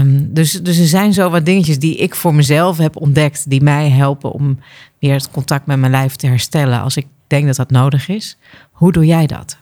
Um, 0.00 0.34
dus, 0.34 0.52
dus 0.52 0.78
er 0.78 0.86
zijn 0.86 1.12
zo 1.12 1.30
wat 1.30 1.44
dingetjes 1.44 1.78
die 1.78 1.96
ik 1.96 2.14
voor 2.14 2.34
mezelf 2.34 2.78
heb 2.78 2.96
ontdekt, 2.96 3.50
die 3.50 3.62
mij 3.62 3.90
helpen 3.90 4.32
om 4.32 4.58
weer 4.98 5.14
het 5.14 5.30
contact 5.30 5.66
met 5.66 5.78
mijn 5.78 5.92
lijf 5.92 6.16
te 6.16 6.26
herstellen 6.26 6.80
als 6.80 6.96
ik 6.96 7.06
denk 7.26 7.46
dat 7.46 7.56
dat 7.56 7.70
nodig 7.70 8.08
is. 8.08 8.38
Hoe 8.70 8.92
doe 8.92 9.06
jij 9.06 9.26
dat? 9.26 9.58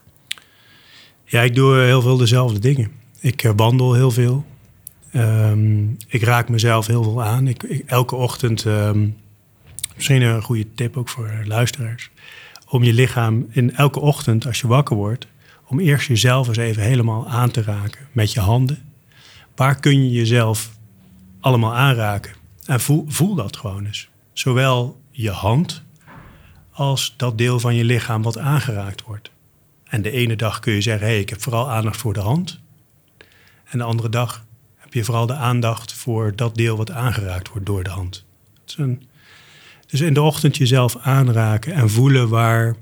Ja, 1.25 1.41
ik 1.41 1.55
doe 1.55 1.77
heel 1.77 2.01
veel 2.01 2.17
dezelfde 2.17 2.59
dingen. 2.59 2.91
Ik 3.19 3.43
uh, 3.43 3.51
wandel 3.55 3.93
heel 3.93 4.11
veel. 4.11 4.45
Um, 5.15 5.97
ik 6.07 6.23
raak 6.23 6.49
mezelf 6.49 6.87
heel 6.87 7.03
veel 7.03 7.23
aan. 7.23 7.47
Ik, 7.47 7.63
ik 7.63 7.83
elke 7.85 8.15
ochtend, 8.15 8.65
um, 8.65 9.17
misschien 9.95 10.21
een 10.21 10.41
goede 10.41 10.67
tip 10.75 10.97
ook 10.97 11.09
voor 11.09 11.41
luisteraars, 11.43 12.09
om 12.69 12.83
je 12.83 12.93
lichaam 12.93 13.47
in 13.49 13.75
elke 13.75 13.99
ochtend 13.99 14.45
als 14.45 14.61
je 14.61 14.67
wakker 14.67 14.95
wordt, 14.95 15.27
om 15.71 15.79
eerst 15.79 16.07
jezelf 16.07 16.47
eens 16.47 16.57
even 16.57 16.83
helemaal 16.83 17.27
aan 17.27 17.51
te 17.51 17.61
raken 17.61 18.07
met 18.11 18.33
je 18.33 18.39
handen. 18.39 18.93
Waar 19.55 19.79
kun 19.79 20.03
je 20.03 20.11
jezelf 20.11 20.71
allemaal 21.39 21.75
aanraken? 21.75 22.33
En 22.65 22.79
voel, 22.79 23.05
voel 23.07 23.35
dat 23.35 23.57
gewoon 23.57 23.85
eens. 23.85 24.09
Zowel 24.33 25.01
je 25.11 25.29
hand 25.29 25.83
als 26.71 27.13
dat 27.17 27.37
deel 27.37 27.59
van 27.59 27.75
je 27.75 27.83
lichaam 27.83 28.21
wat 28.21 28.37
aangeraakt 28.37 29.03
wordt. 29.03 29.31
En 29.83 30.01
de 30.01 30.11
ene 30.11 30.35
dag 30.35 30.59
kun 30.59 30.73
je 30.73 30.81
zeggen, 30.81 31.07
hé, 31.07 31.11
hey, 31.13 31.21
ik 31.21 31.29
heb 31.29 31.41
vooral 31.41 31.69
aandacht 31.69 31.97
voor 31.97 32.13
de 32.13 32.19
hand. 32.19 32.59
En 33.65 33.77
de 33.77 33.83
andere 33.83 34.09
dag 34.09 34.45
heb 34.75 34.93
je 34.93 35.03
vooral 35.03 35.25
de 35.25 35.33
aandacht 35.33 35.93
voor 35.93 36.35
dat 36.35 36.55
deel 36.55 36.77
wat 36.77 36.91
aangeraakt 36.91 37.49
wordt 37.49 37.65
door 37.65 37.83
de 37.83 37.89
hand. 37.89 38.25
Een, 38.75 39.03
dus 39.87 40.01
in 40.01 40.13
de 40.13 40.21
ochtend 40.21 40.57
jezelf 40.57 40.97
aanraken 40.97 41.73
en 41.73 41.89
voelen 41.89 42.29
waar, 42.29 42.75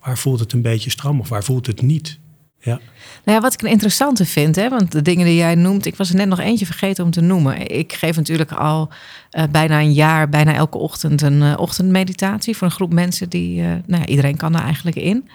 waar 0.00 0.18
voelt 0.18 0.40
het 0.40 0.52
een 0.52 0.62
beetje 0.62 0.90
stram 0.90 1.20
of 1.20 1.28
waar 1.28 1.44
voelt 1.44 1.66
het 1.66 1.82
niet. 1.82 2.20
Ja. 2.64 2.80
Nou 3.24 3.36
ja, 3.36 3.40
wat 3.40 3.52
ik 3.52 3.62
een 3.62 3.68
interessante 3.68 4.24
vind, 4.24 4.56
hè, 4.56 4.68
want 4.68 4.92
de 4.92 5.02
dingen 5.02 5.26
die 5.26 5.36
jij 5.36 5.54
noemt, 5.54 5.86
ik 5.86 5.96
was 5.96 6.10
er 6.10 6.16
net 6.16 6.28
nog 6.28 6.38
eentje 6.38 6.66
vergeten 6.66 7.04
om 7.04 7.10
te 7.10 7.20
noemen. 7.20 7.66
Ik 7.70 7.92
geef 7.92 8.16
natuurlijk 8.16 8.52
al 8.52 8.88
uh, 9.30 9.44
bijna 9.50 9.80
een 9.80 9.92
jaar, 9.92 10.28
bijna 10.28 10.54
elke 10.54 10.78
ochtend 10.78 11.22
een 11.22 11.42
uh, 11.42 11.54
ochtendmeditatie 11.56 12.56
voor 12.56 12.66
een 12.66 12.72
groep 12.72 12.92
mensen 12.92 13.28
die, 13.28 13.60
uh, 13.60 13.66
nou 13.66 14.02
ja, 14.02 14.06
iedereen 14.06 14.36
kan 14.36 14.54
er 14.54 14.62
eigenlijk 14.62 14.96
in. 14.96 15.28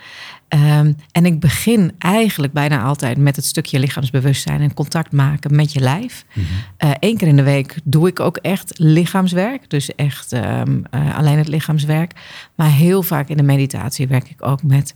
Um, 0.49 0.95
en 1.11 1.25
ik 1.25 1.39
begin 1.39 1.91
eigenlijk 1.99 2.53
bijna 2.53 2.81
altijd 2.81 3.17
met 3.17 3.35
het 3.35 3.45
stukje 3.45 3.79
lichaamsbewustzijn 3.79 4.61
en 4.61 4.73
contact 4.73 5.11
maken 5.11 5.55
met 5.55 5.73
je 5.73 5.79
lijf. 5.79 6.25
Mm 6.33 6.43
-hmm. 6.43 6.95
Eén 6.99 7.17
keer 7.17 7.27
in 7.27 7.35
de 7.35 7.43
week 7.43 7.75
doe 7.83 8.07
ik 8.07 8.19
ook 8.19 8.37
echt 8.37 8.79
lichaamswerk, 8.79 9.69
dus 9.69 9.95
echt 9.95 10.31
um, 10.31 10.83
alleen 10.91 11.37
het 11.37 11.47
lichaamswerk. 11.47 12.11
Maar 12.55 12.71
heel 12.71 13.03
vaak 13.03 13.29
in 13.29 13.37
de 13.37 13.43
meditatie 13.43 14.07
werk 14.07 14.29
ik 14.29 14.45
ook 14.45 14.63
met 14.63 14.95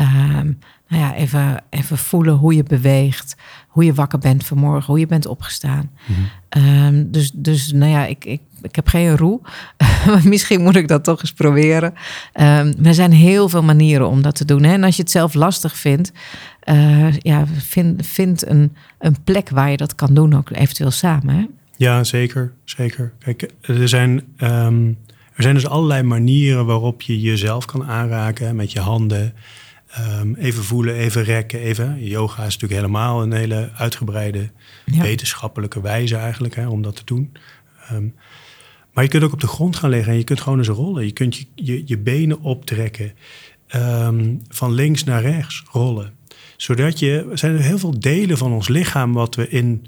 um, 0.00 0.58
nou 0.88 1.02
ja, 1.02 1.14
even, 1.14 1.62
even 1.70 1.98
voelen 1.98 2.34
hoe 2.34 2.54
je 2.54 2.62
beweegt, 2.62 3.36
hoe 3.68 3.84
je 3.84 3.94
wakker 3.94 4.18
bent 4.18 4.44
vanmorgen, 4.44 4.86
hoe 4.86 4.98
je 4.98 5.06
bent 5.06 5.26
opgestaan. 5.26 5.90
Mm 6.06 6.14
-hmm. 6.14 6.84
um, 6.84 7.10
dus, 7.10 7.30
dus 7.34 7.72
nou 7.72 7.90
ja, 7.90 8.06
ik, 8.06 8.24
ik 8.24 8.40
ik 8.62 8.76
heb 8.76 8.88
geen 8.88 9.16
roe. 9.16 9.40
Misschien 10.24 10.62
moet 10.62 10.76
ik 10.76 10.88
dat 10.88 11.04
toch 11.04 11.20
eens 11.20 11.32
proberen. 11.32 11.94
Um, 12.40 12.84
er 12.84 12.94
zijn 12.94 13.12
heel 13.12 13.48
veel 13.48 13.62
manieren 13.62 14.08
om 14.08 14.22
dat 14.22 14.34
te 14.34 14.44
doen. 14.44 14.62
Hè? 14.62 14.72
En 14.72 14.84
als 14.84 14.96
je 14.96 15.02
het 15.02 15.10
zelf 15.10 15.34
lastig 15.34 15.76
vindt, 15.76 16.12
uh, 16.64 17.12
ja, 17.18 17.46
vind, 17.46 18.06
vind 18.06 18.46
een, 18.46 18.76
een 18.98 19.16
plek 19.24 19.48
waar 19.48 19.70
je 19.70 19.76
dat 19.76 19.94
kan 19.94 20.14
doen, 20.14 20.36
ook 20.36 20.50
eventueel 20.50 20.90
samen. 20.90 21.34
Hè? 21.34 21.46
Ja, 21.76 22.04
zeker. 22.04 22.52
zeker. 22.64 23.12
Kijk, 23.18 23.50
er 23.60 23.88
zijn, 23.88 24.22
um, 24.38 24.98
er 25.34 25.42
zijn 25.42 25.54
dus 25.54 25.66
allerlei 25.66 26.02
manieren 26.02 26.66
waarop 26.66 27.02
je 27.02 27.20
jezelf 27.20 27.64
kan 27.64 27.84
aanraken 27.84 28.56
met 28.56 28.72
je 28.72 28.80
handen. 28.80 29.34
Um, 30.20 30.34
even 30.34 30.64
voelen, 30.64 30.94
even 30.94 31.22
rekken, 31.22 31.60
even. 31.60 32.04
Yoga 32.04 32.44
is 32.44 32.54
natuurlijk 32.54 32.80
helemaal 32.80 33.22
een 33.22 33.32
hele 33.32 33.70
uitgebreide 33.74 34.50
wetenschappelijke 34.84 35.80
wijze 35.80 36.16
eigenlijk 36.16 36.54
hè, 36.54 36.68
om 36.68 36.82
dat 36.82 36.96
te 36.96 37.04
doen. 37.04 37.32
Um, 37.92 38.14
maar 38.92 39.04
je 39.04 39.10
kunt 39.10 39.22
ook 39.22 39.32
op 39.32 39.40
de 39.40 39.46
grond 39.46 39.76
gaan 39.76 39.90
liggen 39.90 40.12
en 40.12 40.18
je 40.18 40.24
kunt 40.24 40.40
gewoon 40.40 40.58
eens 40.58 40.68
rollen. 40.68 41.04
Je 41.04 41.12
kunt 41.12 41.36
je, 41.36 41.46
je, 41.54 41.82
je 41.86 41.98
benen 41.98 42.40
optrekken, 42.40 43.12
um, 43.76 44.42
van 44.48 44.72
links 44.72 45.04
naar 45.04 45.22
rechts 45.22 45.62
rollen. 45.72 46.14
Zodat 46.56 46.98
je, 46.98 47.26
er 47.30 47.38
zijn 47.38 47.56
heel 47.56 47.78
veel 47.78 48.00
delen 48.00 48.38
van 48.38 48.52
ons 48.52 48.68
lichaam 48.68 49.12
wat 49.12 49.34
we 49.34 49.48
in, 49.48 49.86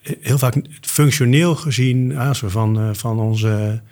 heel 0.00 0.38
vaak 0.38 0.56
functioneel 0.80 1.54
gezien, 1.54 2.16
als 2.16 2.40
we 2.40 2.50
van, 2.50 2.80
uh, 2.80 2.88
van 2.92 3.18
onze 3.18 3.82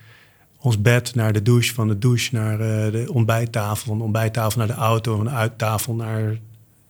ons 0.63 0.81
bed 0.81 1.15
naar 1.15 1.33
de 1.33 1.43
douche, 1.43 1.75
van 1.75 1.89
de 1.89 1.99
douche 1.99 2.35
naar 2.35 2.53
uh, 2.53 2.93
de 2.93 3.13
ontbijttafel, 3.13 3.87
van 3.87 3.99
de 3.99 4.05
ontbijttafel 4.05 4.59
naar 4.59 4.67
de 4.67 4.73
auto, 4.73 5.17
van 5.17 5.25
de 5.25 5.31
uittafel 5.31 5.95
naar 5.95 6.39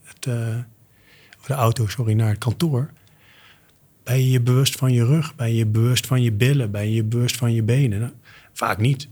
het, 0.03 0.27
uh, 0.27 0.57
de 1.47 1.55
auto, 1.55 1.87
sorry, 1.87 2.13
naar 2.13 2.29
het 2.29 2.39
kantoor. 2.39 2.91
Ben 4.05 4.19
je 4.19 4.31
je 4.31 4.41
bewust 4.41 4.77
van 4.77 4.93
je 4.93 5.05
rug? 5.05 5.35
Ben 5.35 5.55
je 5.55 5.67
bewust 5.67 6.07
van 6.07 6.23
je 6.23 6.33
billen? 6.33 6.71
Ben 6.71 6.91
je 6.91 7.05
bewust 7.05 7.37
van 7.37 7.53
je 7.53 7.63
benen? 7.63 8.01
Nou, 8.01 8.13
vaak 8.53 8.79
niet. 8.79 9.09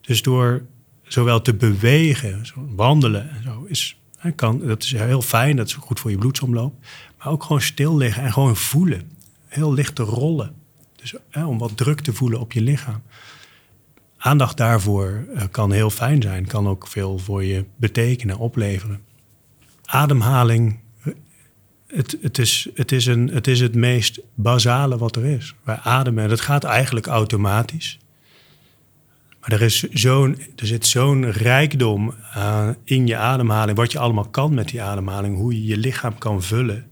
Dus 0.00 0.22
door 0.22 0.62
zowel 1.02 1.42
te 1.42 1.54
bewegen, 1.54 2.42
wandelen 2.54 3.30
en 3.30 3.42
zo, 3.42 3.64
is, 3.68 4.00
kan, 4.34 4.66
dat 4.66 4.82
is 4.82 4.92
heel 4.92 5.22
fijn, 5.22 5.56
dat 5.56 5.66
is 5.66 5.74
goed 5.74 6.00
voor 6.00 6.10
je 6.10 6.18
bloedsomloop. 6.18 6.74
Maar 7.18 7.28
ook 7.28 7.42
gewoon 7.42 7.60
stil 7.60 7.96
liggen 7.96 8.22
en 8.22 8.32
gewoon 8.32 8.56
voelen. 8.56 9.10
Heel 9.46 9.72
licht 9.72 9.94
te 9.94 10.02
rollen. 10.02 10.54
Dus 10.96 11.14
om 11.34 11.58
wat 11.58 11.76
druk 11.76 12.00
te 12.00 12.12
voelen 12.12 12.40
op 12.40 12.52
je 12.52 12.60
lichaam 12.60 13.02
aandacht 14.20 14.56
daarvoor 14.56 15.24
uh, 15.34 15.42
kan 15.50 15.72
heel 15.72 15.90
fijn 15.90 16.22
zijn, 16.22 16.46
kan 16.46 16.68
ook 16.68 16.86
veel 16.86 17.18
voor 17.18 17.44
je 17.44 17.64
betekenen, 17.76 18.38
opleveren. 18.38 19.00
Ademhaling, 19.84 20.80
eh, 21.02 21.12
het, 21.86 22.16
het, 22.22 22.38
is, 22.38 22.68
het, 22.74 22.92
is 22.92 23.06
een, 23.06 23.28
het 23.28 23.46
is 23.46 23.60
het 23.60 23.74
meest 23.74 24.20
basale 24.34 24.98
wat 24.98 25.16
er 25.16 25.24
is. 25.24 25.54
Wij 25.64 25.76
ademen, 25.76 26.28
dat 26.28 26.40
gaat 26.40 26.64
eigenlijk 26.64 27.06
automatisch. 27.06 27.98
Maar 29.40 29.52
er, 29.52 29.62
is 29.62 29.82
zo'n, 29.82 30.38
er 30.56 30.66
zit 30.66 30.86
zo'n 30.86 31.30
rijkdom 31.30 32.14
uh, 32.36 32.68
in 32.84 33.06
je 33.06 33.16
ademhaling, 33.16 33.76
wat 33.76 33.92
je 33.92 33.98
allemaal 33.98 34.28
kan 34.28 34.54
met 34.54 34.68
die 34.68 34.82
ademhaling, 34.82 35.36
hoe 35.36 35.54
je 35.54 35.64
je 35.64 35.76
lichaam 35.76 36.18
kan 36.18 36.42
vullen. 36.42 36.86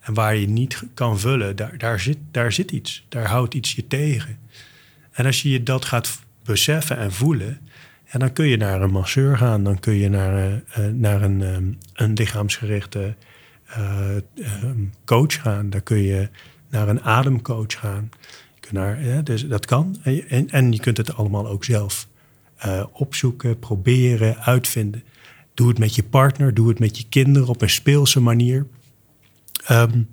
En 0.00 0.14
waar 0.14 0.36
je 0.36 0.48
niet 0.48 0.82
kan 0.94 1.18
vullen, 1.18 1.56
daar, 1.56 1.78
daar, 1.78 2.00
zit, 2.00 2.18
daar 2.30 2.52
zit 2.52 2.70
iets, 2.70 3.06
daar 3.08 3.26
houdt 3.26 3.54
iets 3.54 3.72
je 3.72 3.86
tegen. 3.86 4.38
En 5.10 5.26
als 5.26 5.42
je 5.42 5.50
je 5.50 5.62
dat 5.62 5.84
gaat 5.84 6.20
beseffen 6.50 6.96
en 6.96 7.12
voelen. 7.12 7.58
En 8.06 8.20
dan 8.20 8.32
kun 8.32 8.46
je 8.46 8.56
naar 8.56 8.82
een 8.82 8.90
masseur 8.90 9.36
gaan, 9.36 9.64
dan 9.64 9.78
kun 9.78 9.94
je 9.94 10.08
naar, 10.08 10.62
uh, 10.78 10.86
naar 10.92 11.22
een, 11.22 11.40
um, 11.40 11.78
een 11.92 12.12
lichaamsgerichte 12.12 13.14
uh, 13.78 14.16
um, 14.62 14.92
coach 15.04 15.40
gaan, 15.40 15.70
dan 15.70 15.82
kun 15.82 15.98
je 16.02 16.28
naar 16.68 16.88
een 16.88 17.02
ademcoach 17.02 17.78
gaan. 17.78 18.10
Je 18.60 18.68
naar, 18.70 19.24
dus 19.24 19.46
dat 19.46 19.66
kan. 19.66 19.96
En, 20.02 20.50
en, 20.50 20.72
je 20.72 20.80
kunt 20.80 20.96
het 20.96 21.14
allemaal 21.14 21.48
ook 21.48 21.64
zelf 21.64 22.08
opzoeken, 22.92 23.58
proberen, 23.58 24.38
uitvinden. 24.38 25.02
Doe 25.54 25.68
het 25.68 25.78
met 25.78 25.94
je 25.94 26.02
partner, 26.02 26.54
doe 26.54 26.68
het 26.68 26.78
met 26.78 26.98
je 26.98 27.04
kinderen 27.08 27.48
op 27.48 27.62
een 27.62 27.70
speelse 27.70 28.20
manier. 28.20 28.66
Um, 29.70 30.08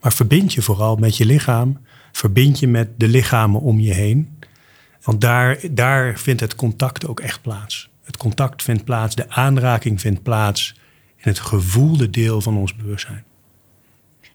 maar 0.00 0.12
verbind 0.12 0.52
je 0.52 0.62
vooral 0.62 0.96
met 0.96 1.16
je 1.16 1.26
lichaam. 1.26 1.80
Verbind 2.12 2.58
je 2.58 2.68
met 2.68 2.88
de 2.96 3.08
lichamen 3.08 3.60
om 3.60 3.80
je 3.80 3.92
heen. 3.92 4.38
Want 5.02 5.20
daar, 5.20 5.58
daar 5.70 6.18
vindt 6.18 6.40
het 6.40 6.54
contact 6.54 7.06
ook 7.06 7.20
echt 7.20 7.42
plaats. 7.42 7.90
Het 8.02 8.16
contact 8.16 8.62
vindt 8.62 8.84
plaats, 8.84 9.14
de 9.14 9.28
aanraking 9.28 10.00
vindt 10.00 10.22
plaats 10.22 10.74
in 11.16 11.28
het 11.30 11.38
gevoelde 11.38 12.10
deel 12.10 12.40
van 12.40 12.56
ons 12.56 12.76
bewustzijn. 12.76 13.24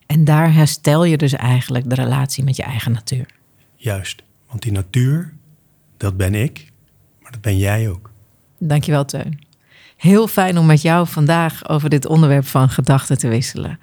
En 0.06 0.24
daar 0.24 0.54
herstel 0.54 1.04
je 1.04 1.18
dus 1.18 1.34
eigenlijk 1.34 1.90
de 1.90 1.96
relatie 1.96 2.44
met 2.44 2.56
je 2.56 2.64
eigen 2.64 2.92
natuur. 2.92 3.26
Juist, 3.76 4.24
want 4.50 4.62
die 4.62 4.72
natuur, 4.72 5.34
dat 5.98 6.18
ben 6.18 6.36
ik, 6.36 6.72
maar 7.22 7.32
dat 7.32 7.42
ben 7.42 7.58
jij 7.58 7.90
ook. 7.90 8.12
Dankjewel, 8.58 9.06
Teun. 9.06 9.46
Heel 9.98 10.28
fijn 10.28 10.58
om 10.58 10.66
met 10.66 10.82
jou 10.82 11.08
vandaag 11.08 11.70
over 11.70 11.90
dit 11.90 12.06
onderwerp 12.06 12.46
van 12.46 12.70
gedachten 12.70 13.18
te 13.18 13.28
wisselen. 13.28 13.80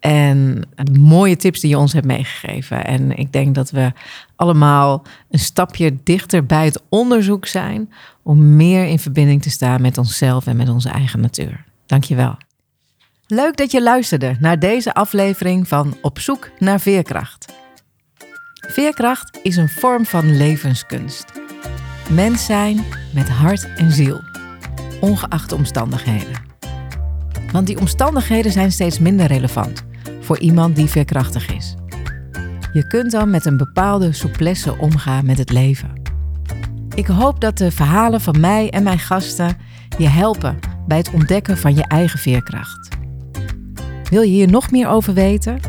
En 0.00 0.62
de 0.74 0.98
mooie 0.98 1.36
tips 1.36 1.60
die 1.60 1.70
je 1.70 1.78
ons 1.78 1.92
hebt 1.92 2.06
meegegeven. 2.06 2.84
En 2.84 3.16
ik 3.16 3.32
denk 3.32 3.54
dat 3.54 3.70
we 3.70 3.92
allemaal 4.36 5.02
een 5.30 5.38
stapje 5.38 5.96
dichter 6.02 6.46
bij 6.46 6.64
het 6.64 6.82
onderzoek 6.88 7.46
zijn 7.46 7.92
om 8.22 8.56
meer 8.56 8.84
in 8.86 8.98
verbinding 8.98 9.42
te 9.42 9.50
staan 9.50 9.80
met 9.80 9.98
onszelf 9.98 10.46
en 10.46 10.56
met 10.56 10.68
onze 10.68 10.88
eigen 10.88 11.20
natuur. 11.20 11.64
Dankjewel. 11.86 12.36
Leuk 13.26 13.56
dat 13.56 13.70
je 13.70 13.82
luisterde 13.82 14.36
naar 14.40 14.58
deze 14.58 14.94
aflevering 14.94 15.68
van 15.68 15.96
Op 16.02 16.18
zoek 16.18 16.50
naar 16.58 16.80
veerkracht. 16.80 17.52
Veerkracht 18.54 19.38
is 19.42 19.56
een 19.56 19.68
vorm 19.68 20.06
van 20.06 20.36
levenskunst. 20.36 21.32
Mens 22.10 22.44
zijn 22.44 22.84
met 23.14 23.28
hart 23.28 23.74
en 23.76 23.92
ziel, 23.92 24.20
ongeacht 25.00 25.48
de 25.48 25.54
omstandigheden. 25.54 26.46
Want 27.52 27.66
die 27.66 27.78
omstandigheden 27.78 28.52
zijn 28.52 28.72
steeds 28.72 28.98
minder 28.98 29.26
relevant 29.26 29.86
voor 30.28 30.38
iemand 30.38 30.76
die 30.76 30.86
veerkrachtig 30.86 31.54
is. 31.54 31.74
Je 32.72 32.86
kunt 32.86 33.10
dan 33.10 33.30
met 33.30 33.44
een 33.44 33.56
bepaalde 33.56 34.12
souplesse 34.12 34.78
omgaan 34.78 35.26
met 35.26 35.38
het 35.38 35.50
leven. 35.50 35.92
Ik 36.94 37.06
hoop 37.06 37.40
dat 37.40 37.58
de 37.58 37.70
verhalen 37.70 38.20
van 38.20 38.40
mij 38.40 38.70
en 38.70 38.82
mijn 38.82 38.98
gasten 38.98 39.56
je 39.98 40.08
helpen 40.08 40.58
bij 40.86 40.96
het 40.96 41.10
ontdekken 41.10 41.58
van 41.58 41.74
je 41.74 41.82
eigen 41.82 42.18
veerkracht. 42.18 42.88
Wil 44.10 44.22
je 44.22 44.30
hier 44.30 44.50
nog 44.50 44.70
meer 44.70 44.88
over 44.88 45.14
weten? 45.14 45.60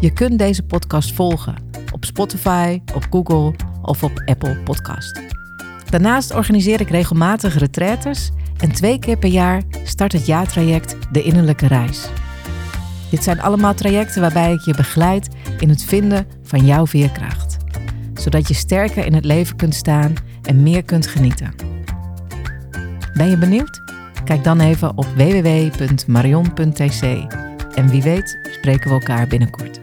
Je 0.00 0.12
kunt 0.12 0.38
deze 0.38 0.62
podcast 0.62 1.12
volgen 1.12 1.54
op 1.92 2.04
Spotify, 2.04 2.80
op 2.94 3.06
Google 3.10 3.54
of 3.82 4.02
op 4.02 4.22
Apple 4.24 4.56
Podcast. 4.56 5.20
Daarnaast 5.90 6.34
organiseer 6.34 6.80
ik 6.80 6.90
regelmatig 6.90 7.58
retraites 7.58 8.30
en 8.58 8.72
twee 8.72 8.98
keer 8.98 9.18
per 9.18 9.30
jaar 9.30 9.62
start 9.84 10.12
het 10.12 10.26
jaartraject 10.26 10.96
De 11.12 11.22
Innerlijke 11.22 11.66
Reis. 11.66 12.08
Dit 13.10 13.22
zijn 13.22 13.40
allemaal 13.40 13.74
trajecten 13.74 14.20
waarbij 14.20 14.52
ik 14.52 14.60
je 14.60 14.74
begeleid 14.74 15.28
in 15.58 15.68
het 15.68 15.84
vinden 15.84 16.26
van 16.42 16.66
jouw 16.66 16.86
veerkracht, 16.86 17.56
zodat 18.14 18.48
je 18.48 18.54
sterker 18.54 19.06
in 19.06 19.14
het 19.14 19.24
leven 19.24 19.56
kunt 19.56 19.74
staan 19.74 20.14
en 20.42 20.62
meer 20.62 20.82
kunt 20.82 21.06
genieten. 21.06 21.54
Ben 23.14 23.30
je 23.30 23.38
benieuwd? 23.38 23.80
Kijk 24.24 24.44
dan 24.44 24.60
even 24.60 24.98
op 24.98 25.06
www.marion.tc 25.16 27.02
en 27.74 27.88
wie 27.88 28.02
weet 28.02 28.38
spreken 28.50 28.88
we 28.88 28.94
elkaar 28.94 29.26
binnenkort. 29.26 29.79